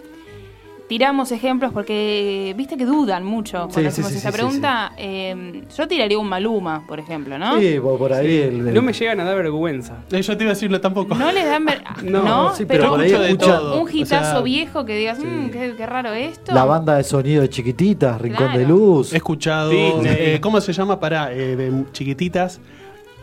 Tiramos 0.93 1.33
ejemplos 1.33 1.73
porque 1.73 2.53
viste 2.55 2.77
que 2.77 2.85
dudan 2.85 3.25
mucho 3.25 3.61
cuando 3.73 3.73
Sí, 3.77 3.81
sí, 3.81 3.87
hacemos 3.87 4.13
sí, 4.13 4.19
sí, 4.19 4.29
pregunta. 4.31 4.93
Eh, 4.99 5.63
yo 5.75 5.89
tiraría 5.89 6.19
un 6.19 6.29
Maluma, 6.29 6.87
por 6.87 7.01
ejemplo, 7.01 7.39
¿no? 7.39 7.59
Sí, 7.59 7.81
por, 7.81 8.13
ahí. 8.13 8.27
el- 8.43 8.69
el- 8.69 8.75
No 8.75 8.83
me 8.83 8.93
llegan 8.93 9.19
a 9.21 9.25
dar 9.25 9.37
vergüenza. 9.37 9.95
Eh, 10.13 10.21
Yo 10.21 10.37
te 10.37 10.45
iba 10.45 10.51
a 10.51 10.55
decirlo 10.55 10.83
tampoco. 10.83 11.15
No 11.15 11.33
les 11.33 11.47
dan 11.47 11.65
ver... 11.65 11.83
No, 12.03 12.23
no, 12.23 12.55
sí, 12.55 12.67
pero, 12.67 12.81
pero 12.83 12.91
por 12.91 13.01
ahí 13.01 13.11
de 13.11 13.37
todo. 13.39 13.81
un 13.81 13.89
hitazo 13.91 14.29
O 14.29 14.33
sea, 14.33 14.41
viejo 14.43 14.85
que 14.85 14.95
digas, 14.99 15.19
"Mm, 15.19 15.49
qué, 15.49 15.73
qué 15.79 15.87
raro 15.87 16.13
esto. 16.13 16.53
la 16.53 16.67
banda 16.67 16.97
de 16.99 17.05
sonido 17.05 17.41
de 17.41 17.49
chiquititas, 17.49 18.21
Rincón 18.21 18.49
Claro. 18.49 18.59
de 18.59 18.67
Luz. 18.67 19.15
He 19.15 19.17
escuchado. 19.17 19.73
Eh, 19.73 20.41
¿Cómo 20.43 20.61
se 20.61 20.75
llama? 20.75 21.01
Para 21.01 21.29
de 21.29 21.85
chiquititas. 21.93 22.61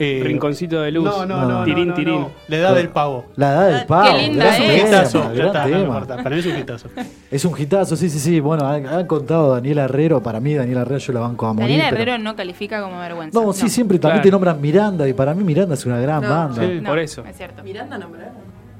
Eh, 0.01 0.21
Rinconcito 0.23 0.81
de 0.81 0.91
luz. 0.91 1.03
No, 1.03 1.25
no, 1.25 1.45
no. 1.45 1.63
Tirín, 1.65 1.87
no, 1.87 1.91
no, 1.91 1.93
tirín. 1.95 2.19
no. 2.21 2.29
La 2.47 2.55
edad 2.57 2.75
del 2.75 2.87
pavo. 2.89 3.25
La 3.35 3.49
edad 3.51 3.77
del 3.77 3.85
pavo. 3.85 4.15
Qué 4.17 4.21
linda 4.27 4.45
gran 4.45 4.61
es. 4.61 4.81
Un 4.81 4.87
hitazo. 4.87 5.19
Ya 5.23 5.29
gran 5.33 5.47
está, 5.47 5.67
no. 5.67 6.07
Para 6.23 6.29
mí 6.29 6.39
es 6.39 6.45
un 6.45 6.57
hitazo. 6.57 6.87
Es 7.29 7.45
un 7.45 7.59
hitazo, 7.61 7.95
sí, 7.97 8.09
sí, 8.09 8.17
sí. 8.19 8.39
Bueno, 8.39 8.65
han, 8.65 8.87
han 8.87 9.05
contado 9.07 9.51
Daniela 9.53 9.83
Herrero. 9.83 10.23
Para 10.23 10.39
mí, 10.39 10.53
Daniela 10.53 10.81
Herrero 10.81 10.99
yo 10.99 11.13
la 11.13 11.19
banco 11.19 11.47
a 11.47 11.53
morir. 11.53 11.67
Daniela 11.67 11.89
pero- 11.89 12.01
Herrero 12.01 12.23
no 12.23 12.35
califica 12.35 12.81
como 12.81 12.97
vergüenza. 12.99 13.39
No, 13.41 13.51
sí, 13.51 13.67
siempre 13.67 13.99
también 13.99 14.21
Claro. 14.21 14.27
te 14.27 14.31
nombran 14.31 14.61
Miranda. 14.61 15.07
Y 15.07 15.11
para 15.13 15.33
mí, 15.33 15.43
Miranda 15.43 15.73
es 15.75 15.85
una 15.85 15.99
gran 15.99 16.21
No, 16.21 16.29
banda. 16.29 16.61
sí. 16.61 16.67
Sí. 16.75 16.79
No, 16.81 16.89
por 16.89 16.99
eso. 16.99 17.25
Es 17.25 17.35
cierto. 17.35 17.61
Miranda 17.63 17.97
nombraron. 17.97 18.33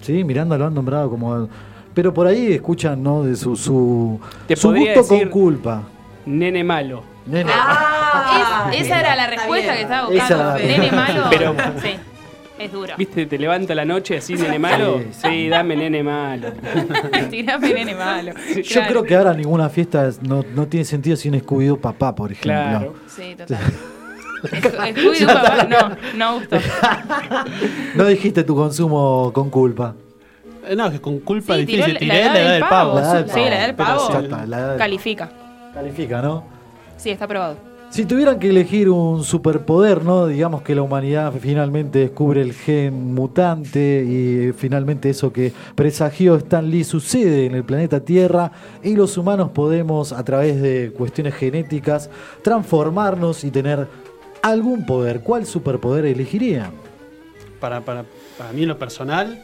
Miranda 0.07 0.57
lo 0.57 0.65
han 0.67 0.73
nombrado 0.73 1.09
como. 1.09 1.49
Pero 1.93 2.13
por 2.13 2.27
ahí 2.27 2.53
escuchan, 2.53 3.03
¿no? 3.03 3.23
De 3.23 3.35
su, 3.35 3.57
su, 3.57 4.19
gusto 4.47 4.71
decir- 5.01 5.03
con 5.23 5.29
culpa. 5.29 5.81
Nene 6.25 6.63
malo. 6.63 7.03
Nene. 7.25 7.51
Ah, 7.53 8.69
Es- 8.73 8.85
esa 8.87 8.99
era 8.99 9.15
la 9.15 9.27
respuesta 9.27 9.75
que 9.75 9.81
estaba 9.83 10.09
buscando. 10.09 10.57
Nene 10.57 10.91
malo. 10.91 11.23
Pero- 11.29 11.55
sí, 11.81 11.95
es 12.57 12.71
duro. 12.71 12.93
¿Viste? 12.97 13.25
Te 13.25 13.37
levanta 13.37 13.75
la 13.75 13.85
noche 13.85 14.17
así, 14.17 14.33
nene 14.35 14.57
malo. 14.59 14.99
Sí, 15.11 15.27
Sí, 15.29 15.49
dame 15.49 15.75
nene 15.75 16.01
malo. 16.03 16.51
Tirame 17.29 17.73
nene 17.73 17.95
malo. 17.95 18.31
Yo 18.63 18.81
creo 18.87 19.03
que 19.03 19.15
ahora 19.15 19.33
ninguna 19.33 19.69
fiesta 19.69 20.07
es- 20.07 20.21
no, 20.21 20.43
no 20.55 20.67
tiene 20.67 20.85
sentido 20.85 21.15
sin 21.15 21.33
Scooby-Doo 21.39 21.77
papá, 21.79 22.15
por 22.15 22.31
ejemplo. 22.31 22.51
Claro. 22.51 22.95
Sí, 23.07 23.35
total. 23.37 23.57
Scooby-Doo, 24.43 25.27
papá, 25.33 25.63
no, 25.69 25.97
no 26.17 26.33
gustó. 26.39 26.57
No 27.95 28.05
dijiste 28.05 28.43
tu 28.43 28.55
consumo 28.55 29.31
con 29.33 29.49
culpa. 29.49 29.95
Eh, 30.67 30.75
No, 30.75 30.89
que 30.91 30.99
con 31.01 31.19
culpa 31.19 31.55
Sí, 31.55 31.65
difícil. 31.65 31.93
la- 31.93 31.99
Tiré 31.99 32.13
la 32.25 32.39
edad 32.39 32.51
del 32.53 32.63
pavo. 32.63 32.97
Sí, 33.33 33.39
la 33.41 33.57
edad 33.57 33.65
del 33.67 33.75
pavo. 33.75 34.09
Califica. 34.77 35.29
Califica, 35.73 36.21
¿no? 36.21 36.58
Sí, 36.99 37.09
está 37.09 37.25
aprobado. 37.25 37.55
Si 37.89 38.05
tuvieran 38.05 38.37
que 38.37 38.49
elegir 38.49 38.87
un 38.87 39.23
superpoder, 39.23 40.03
¿no? 40.03 40.27
Digamos 40.27 40.61
que 40.61 40.75
la 40.75 40.83
humanidad 40.83 41.33
finalmente 41.39 41.97
descubre 41.97 42.39
el 42.41 42.53
gen 42.53 43.15
mutante 43.15 44.05
y 44.07 44.53
finalmente 44.53 45.09
eso 45.09 45.33
que 45.33 45.51
presagió 45.73 46.35
Stan 46.35 46.69
Lee 46.69 46.83
sucede 46.83 47.47
en 47.47 47.55
el 47.55 47.63
planeta 47.63 48.01
Tierra 48.01 48.51
y 48.83 48.95
los 48.95 49.17
humanos 49.17 49.49
podemos 49.55 50.11
a 50.11 50.23
través 50.23 50.61
de 50.61 50.93
cuestiones 50.95 51.33
genéticas 51.33 52.11
transformarnos 52.43 53.43
y 53.43 53.49
tener 53.49 53.87
algún 54.43 54.85
poder. 54.85 55.21
¿Cuál 55.21 55.47
superpoder 55.47 56.05
elegirían? 56.05 56.69
Para, 57.59 57.81
para, 57.81 58.05
para 58.37 58.51
mí 58.51 58.61
en 58.61 58.67
lo 58.67 58.77
personal 58.77 59.43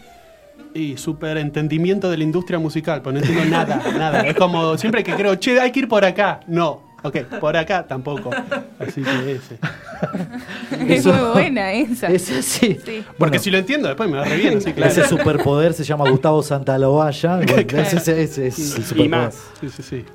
y 0.72 0.98
súper 0.98 1.38
entendimiento 1.38 2.12
de 2.12 2.18
la 2.18 2.24
industria 2.24 2.60
musical, 2.60 3.02
pues 3.02 3.16
no 3.16 3.22
entiendo 3.22 3.46
nada, 3.46 3.82
nada. 3.98 4.22
Es 4.22 4.36
como 4.36 4.78
siempre 4.78 5.04
que 5.04 5.16
creo, 5.16 5.34
che, 5.36 5.60
hay 5.60 5.72
que 5.72 5.80
ir 5.80 5.88
por 5.88 6.06
acá. 6.06 6.42
No, 6.48 6.85
ok, 7.08 7.40
por 7.40 7.56
acá 7.58 7.86
tampoco. 7.88 8.32
Así 8.80 9.02
que 9.02 9.32
ese. 9.34 9.58
Es 10.90 11.00
Eso- 11.00 11.14
muy 11.14 11.32
buena 11.32 11.72
esa. 11.74 12.08
Ese 12.08 12.42
sí. 12.42 12.78
Sí. 12.86 13.04
Porque 13.06 13.14
Bueno, 13.18 13.40
si 13.40 13.52
lo 13.52 13.58
entiendo, 13.58 13.88
después 13.88 14.10
me 14.10 14.18
va 14.18 14.26
re 14.26 14.38
bien, 14.38 14.58
así 14.58 14.74
que. 14.74 14.86
ese 14.86 15.06
superpoder 15.08 15.74
se 15.74 15.84
llama 15.84 16.10
Gustavo. 16.10 16.36
Bueno, 16.46 17.82
ese, 17.82 17.98
ese- 17.98 18.22
ese 18.24 18.48
es 18.48 18.60
el 18.60 18.64
Y 18.64 18.68
superpoder. 18.84 19.10
más. 19.10 19.36
Sí, 19.62 19.70
sí, 19.70 19.84
sí. 19.84 20.06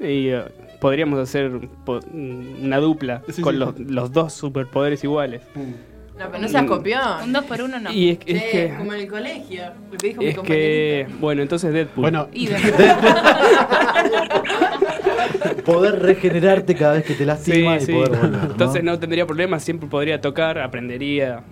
Y 0.00 0.28
eh, 0.28 0.42
podríamos 0.80 1.18
hacer 1.18 1.50
po- 1.84 2.00
una 2.12 2.76
dupla 2.78 3.22
Sí, 3.32 3.42
con 3.42 3.54
sí. 3.54 3.58
Los, 3.58 3.78
los 3.78 4.12
dos 4.12 4.32
superpoderes 4.32 5.02
iguales. 5.04 5.40
No, 6.18 6.24
pero 6.30 6.38
no 6.42 6.48
seas 6.48 6.64
copión. 6.64 7.00
Un 7.24 7.32
2 7.32 7.44
por 7.44 7.60
1 7.60 7.78
no. 7.80 7.92
Y 7.92 8.10
es, 8.10 8.18
es 8.24 8.42
Che, 8.42 8.50
que. 8.50 8.74
como 8.78 8.94
en 8.94 9.00
el 9.00 9.06
colegio. 9.08 9.62
Lo 9.90 9.98
que 9.98 10.06
dijo 10.08 10.22
mi 10.22 10.28
Es 10.28 10.38
que. 10.38 11.06
Bueno, 11.20 11.42
entonces 11.42 11.72
Deadpool. 11.74 12.02
Bueno, 12.02 12.28
Y 12.32 12.46
de- 12.48 12.56
Poder 15.64 16.00
regenerarte 16.00 16.74
cada 16.74 16.94
vez 16.94 17.04
que 17.04 17.14
te 17.14 17.20
sí, 17.20 17.24
lastima 17.24 17.80
sí. 17.80 17.92
y 17.92 17.94
poder 17.94 18.10
volver. 18.10 18.30
¿no? 18.30 18.50
Entonces 18.52 18.84
no 18.84 18.98
tendría 18.98 19.26
problemas, 19.26 19.62
siempre 19.62 19.88
podría 19.88 20.20
tocar, 20.20 20.58
aprendería. 20.58 21.42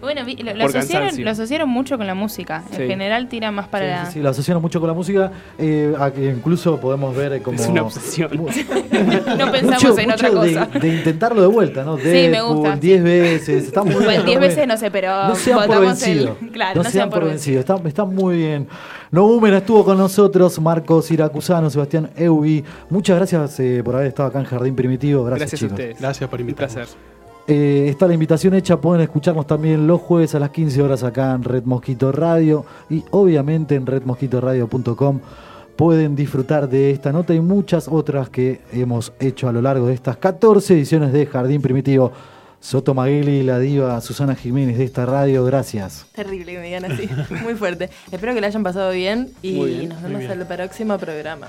Bueno, 0.00 0.24
vi- 0.24 0.36
lo, 0.36 0.50
asociaron, 0.64 0.72
cansancio. 0.72 1.24
lo 1.24 1.30
asociaron 1.30 1.68
mucho 1.68 1.98
con 1.98 2.06
la 2.06 2.14
música. 2.14 2.62
En 2.70 2.76
Sí. 2.78 2.86
general 2.86 3.28
tira 3.28 3.50
más 3.50 3.68
para 3.68 3.84
Sí, 3.84 3.90
la... 3.90 4.06
sí, 4.06 4.12
sí, 4.14 4.20
lo 4.20 4.28
asociaron 4.30 4.62
mucho 4.62 4.80
con 4.80 4.88
la 4.88 4.94
música. 4.94 5.30
eh, 5.58 5.94
a 5.98 6.10
que 6.10 6.24
incluso 6.26 6.78
podemos 6.80 7.14
ver 7.14 7.34
eh, 7.34 7.42
como. 7.42 7.58
Es 7.58 7.66
una 7.68 7.82
obsesión. 7.82 8.30
No 9.38 9.50
pensamos 9.52 9.84
mucho- 9.84 9.98
en 9.98 10.10
otra 10.12 10.30
mucho 10.30 10.40
cosa. 10.40 10.66
De, 10.78 10.88
intentarlo 10.88 11.40
de 11.42 11.46
vuelta, 11.48 11.84
¿no? 11.84 11.98
Sí, 11.98 12.28
me 12.30 12.40
gusta. 12.42 12.76
10 12.76 13.02
veces. 13.02 13.64
Está 13.66 13.82
muy 13.82 13.90
bien. 13.94 14.04
Bueno, 14.04 14.18
está 14.20 14.26
10 14.26 14.38
muy 14.38 14.48
veces 14.48 14.66
no 14.66 14.76
sé, 14.76 14.90
pero 14.90 15.28
No 15.28 15.34
sean 15.34 15.66
por 15.66 15.76
el- 15.76 15.82
vencido. 15.82 16.36
Claro, 16.52 16.82
no, 16.82 16.90
sean 16.90 17.10
por 17.10 17.24
vencido. 17.24 17.58
vencido. 17.58 17.60
Está, 17.78 17.88
está 17.88 18.04
muy 18.04 18.36
bien. 18.36 18.68
No 19.10 19.24
Boomer 19.26 19.54
estuvo 19.54 19.84
con 19.84 19.98
nosotros, 19.98 20.58
Marcos 20.60 21.10
Iracusano, 21.10 21.68
Sebastián 21.68 22.10
Eubi. 22.16 22.64
Muchas 22.88 23.16
gracias 23.16 23.58
eh, 23.60 23.82
por 23.84 23.94
haber 23.96 24.06
estado 24.08 24.28
acá 24.28 24.38
en 24.38 24.44
Jardín 24.46 24.74
Primitivo. 24.76 25.24
Gracias, 25.24 25.50
Gracias, 25.50 25.62
a 25.62 25.64
chicos. 25.66 25.78
ustedes. 25.78 26.00
gracias 26.00 26.30
por 26.30 26.38
Un 26.38 26.48
invitarnos. 26.48 26.74
placer. 26.74 27.19
Eh, 27.46 27.86
está 27.88 28.06
la 28.06 28.14
invitación 28.14 28.54
hecha, 28.54 28.80
pueden 28.80 29.02
escucharnos 29.02 29.46
también 29.46 29.86
los 29.86 30.00
jueves 30.00 30.34
a 30.34 30.38
las 30.38 30.50
15 30.50 30.82
horas 30.82 31.02
acá 31.02 31.32
en 31.32 31.42
Red 31.42 31.64
Mosquito 31.64 32.12
Radio 32.12 32.64
y 32.88 33.04
obviamente 33.10 33.74
en 33.74 33.86
redmosquitoradio.com 33.86 35.20
pueden 35.74 36.14
disfrutar 36.14 36.68
de 36.68 36.90
esta 36.90 37.10
nota 37.10 37.34
y 37.34 37.40
muchas 37.40 37.88
otras 37.88 38.28
que 38.28 38.60
hemos 38.72 39.12
hecho 39.18 39.48
a 39.48 39.52
lo 39.52 39.62
largo 39.62 39.86
de 39.86 39.94
estas 39.94 40.18
14 40.18 40.74
ediciones 40.74 41.12
de 41.12 41.26
Jardín 41.26 41.62
Primitivo. 41.62 42.12
Soto 42.60 42.92
Magueli, 42.92 43.42
la 43.42 43.58
diva 43.58 43.98
Susana 44.02 44.34
Jiménez 44.34 44.76
de 44.76 44.84
esta 44.84 45.06
radio, 45.06 45.42
gracias. 45.46 46.04
Terrible 46.12 46.52
que 46.52 46.58
me 46.58 46.66
digan 46.66 46.84
así. 46.84 47.08
Muy 47.42 47.54
fuerte. 47.54 47.88
Espero 48.12 48.34
que 48.34 48.42
la 48.42 48.48
hayan 48.48 48.62
pasado 48.62 48.90
bien 48.92 49.30
y 49.40 49.64
bien, 49.64 49.88
nos 49.88 50.02
vemos 50.02 50.18
bien. 50.18 50.32
el 50.32 50.46
próximo 50.46 50.98
programa. 50.98 51.48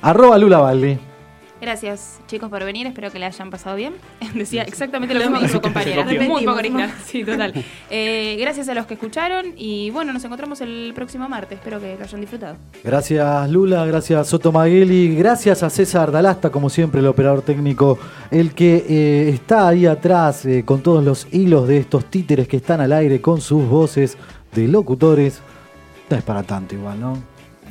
Arroba 0.00 0.38
Lula 0.38 0.60
Valli. 0.60 1.09
Gracias, 1.60 2.20
chicos, 2.26 2.48
por 2.48 2.64
venir. 2.64 2.86
Espero 2.86 3.10
que 3.12 3.18
le 3.18 3.26
hayan 3.26 3.50
pasado 3.50 3.76
bien. 3.76 3.94
Decía 4.34 4.62
exactamente 4.62 5.12
lo 5.14 5.20
Lo 5.20 5.26
mismo 5.30 5.40
que 5.40 5.48
su 5.52 5.60
compañera. 5.60 6.04
Muy 6.04 6.44
poco 6.44 6.58
original. 6.58 6.92
Sí, 7.04 7.24
total. 7.24 7.52
Eh, 7.92 8.36
gracias 8.38 8.68
a 8.68 8.74
los 8.74 8.86
que 8.86 8.94
escucharon 8.94 9.46
y 9.56 9.90
bueno, 9.90 10.12
nos 10.12 10.24
encontramos 10.24 10.60
el 10.60 10.92
próximo 10.94 11.28
martes. 11.28 11.58
Espero 11.58 11.80
que 11.80 11.96
lo 11.96 12.04
hayan 12.04 12.20
disfrutado. 12.20 12.56
Gracias 12.84 13.50
Lula, 13.50 13.84
gracias 13.84 14.28
Soto 14.28 14.52
Magueli, 14.52 15.16
gracias 15.16 15.64
a 15.64 15.70
César 15.70 16.12
Dalasta, 16.12 16.50
como 16.50 16.70
siempre, 16.70 17.00
el 17.00 17.08
operador 17.08 17.42
técnico, 17.42 17.98
el 18.30 18.54
que 18.54 18.84
eh, 18.88 19.28
está 19.30 19.66
ahí 19.68 19.86
atrás 19.86 20.46
eh, 20.46 20.64
con 20.64 20.82
todos 20.82 21.02
los 21.04 21.26
hilos 21.32 21.66
de 21.66 21.78
estos 21.78 22.04
títeres 22.04 22.46
que 22.46 22.58
están 22.58 22.80
al 22.80 22.92
aire 22.92 23.20
con 23.20 23.40
sus 23.40 23.66
voces 23.68 24.16
de 24.54 24.68
locutores. 24.68 25.40
No 26.08 26.16
es 26.16 26.22
para 26.22 26.44
tanto 26.44 26.76
igual, 26.76 27.00
¿no? 27.00 27.14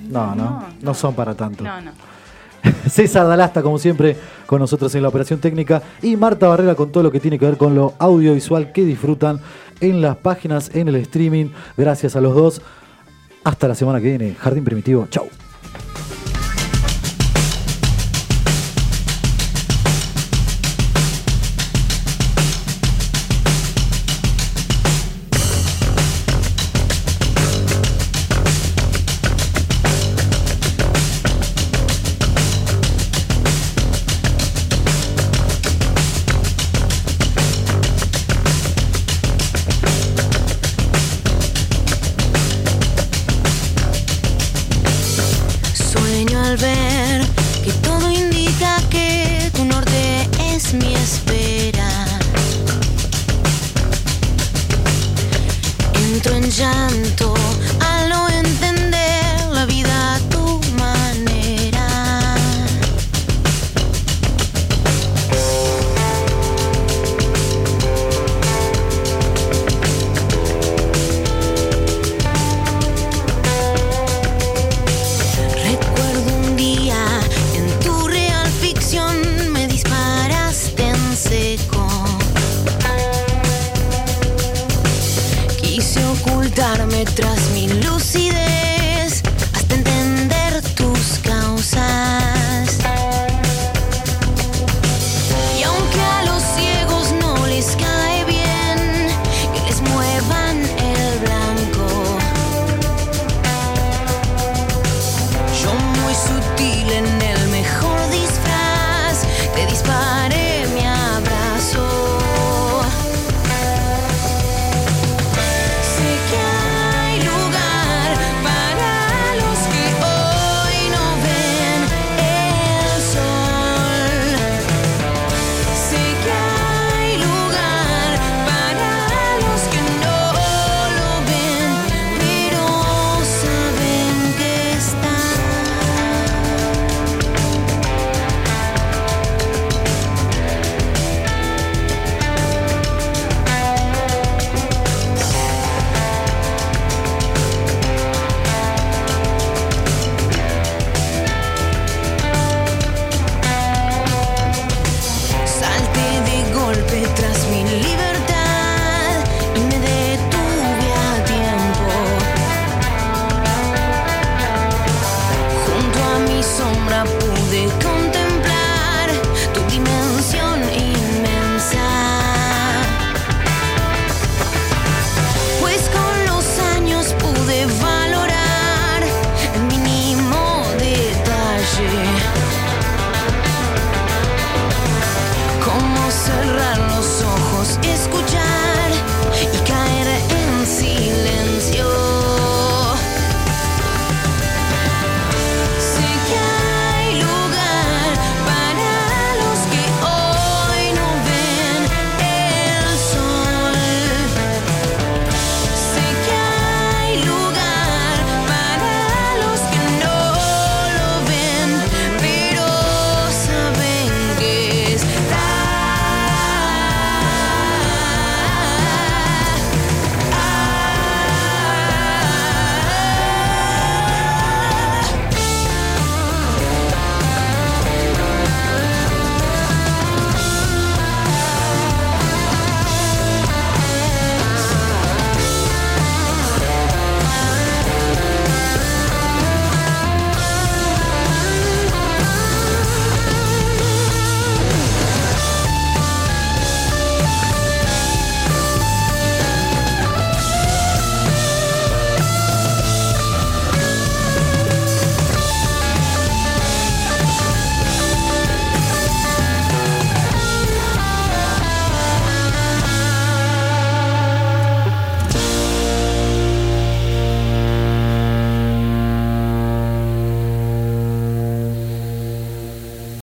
No, 0.09 0.27
no, 0.27 0.35
no, 0.35 0.43
No, 0.59 0.65
no. 0.81 0.93
son 0.93 1.13
para 1.15 1.33
tanto. 1.33 1.63
No, 1.63 1.79
no. 1.79 1.91
César 2.89 3.27
Dalasta, 3.27 3.61
como 3.61 3.79
siempre, 3.79 4.17
con 4.45 4.59
nosotros 4.59 4.93
en 4.95 5.03
la 5.03 5.09
operación 5.09 5.39
técnica. 5.39 5.81
Y 6.01 6.15
Marta 6.17 6.47
Barrera 6.47 6.75
con 6.75 6.91
todo 6.91 7.03
lo 7.03 7.11
que 7.11 7.19
tiene 7.19 7.39
que 7.39 7.45
ver 7.45 7.57
con 7.57 7.75
lo 7.75 7.93
audiovisual 7.99 8.71
que 8.71 8.85
disfrutan 8.85 9.39
en 9.81 10.01
las 10.01 10.17
páginas, 10.17 10.71
en 10.73 10.87
el 10.87 10.95
streaming. 10.97 11.49
Gracias 11.77 12.15
a 12.15 12.21
los 12.21 12.35
dos. 12.35 12.61
Hasta 13.43 13.67
la 13.67 13.75
semana 13.75 13.99
que 13.99 14.09
viene. 14.09 14.35
Jardín 14.35 14.63
Primitivo. 14.63 15.07
Chau. 15.09 15.38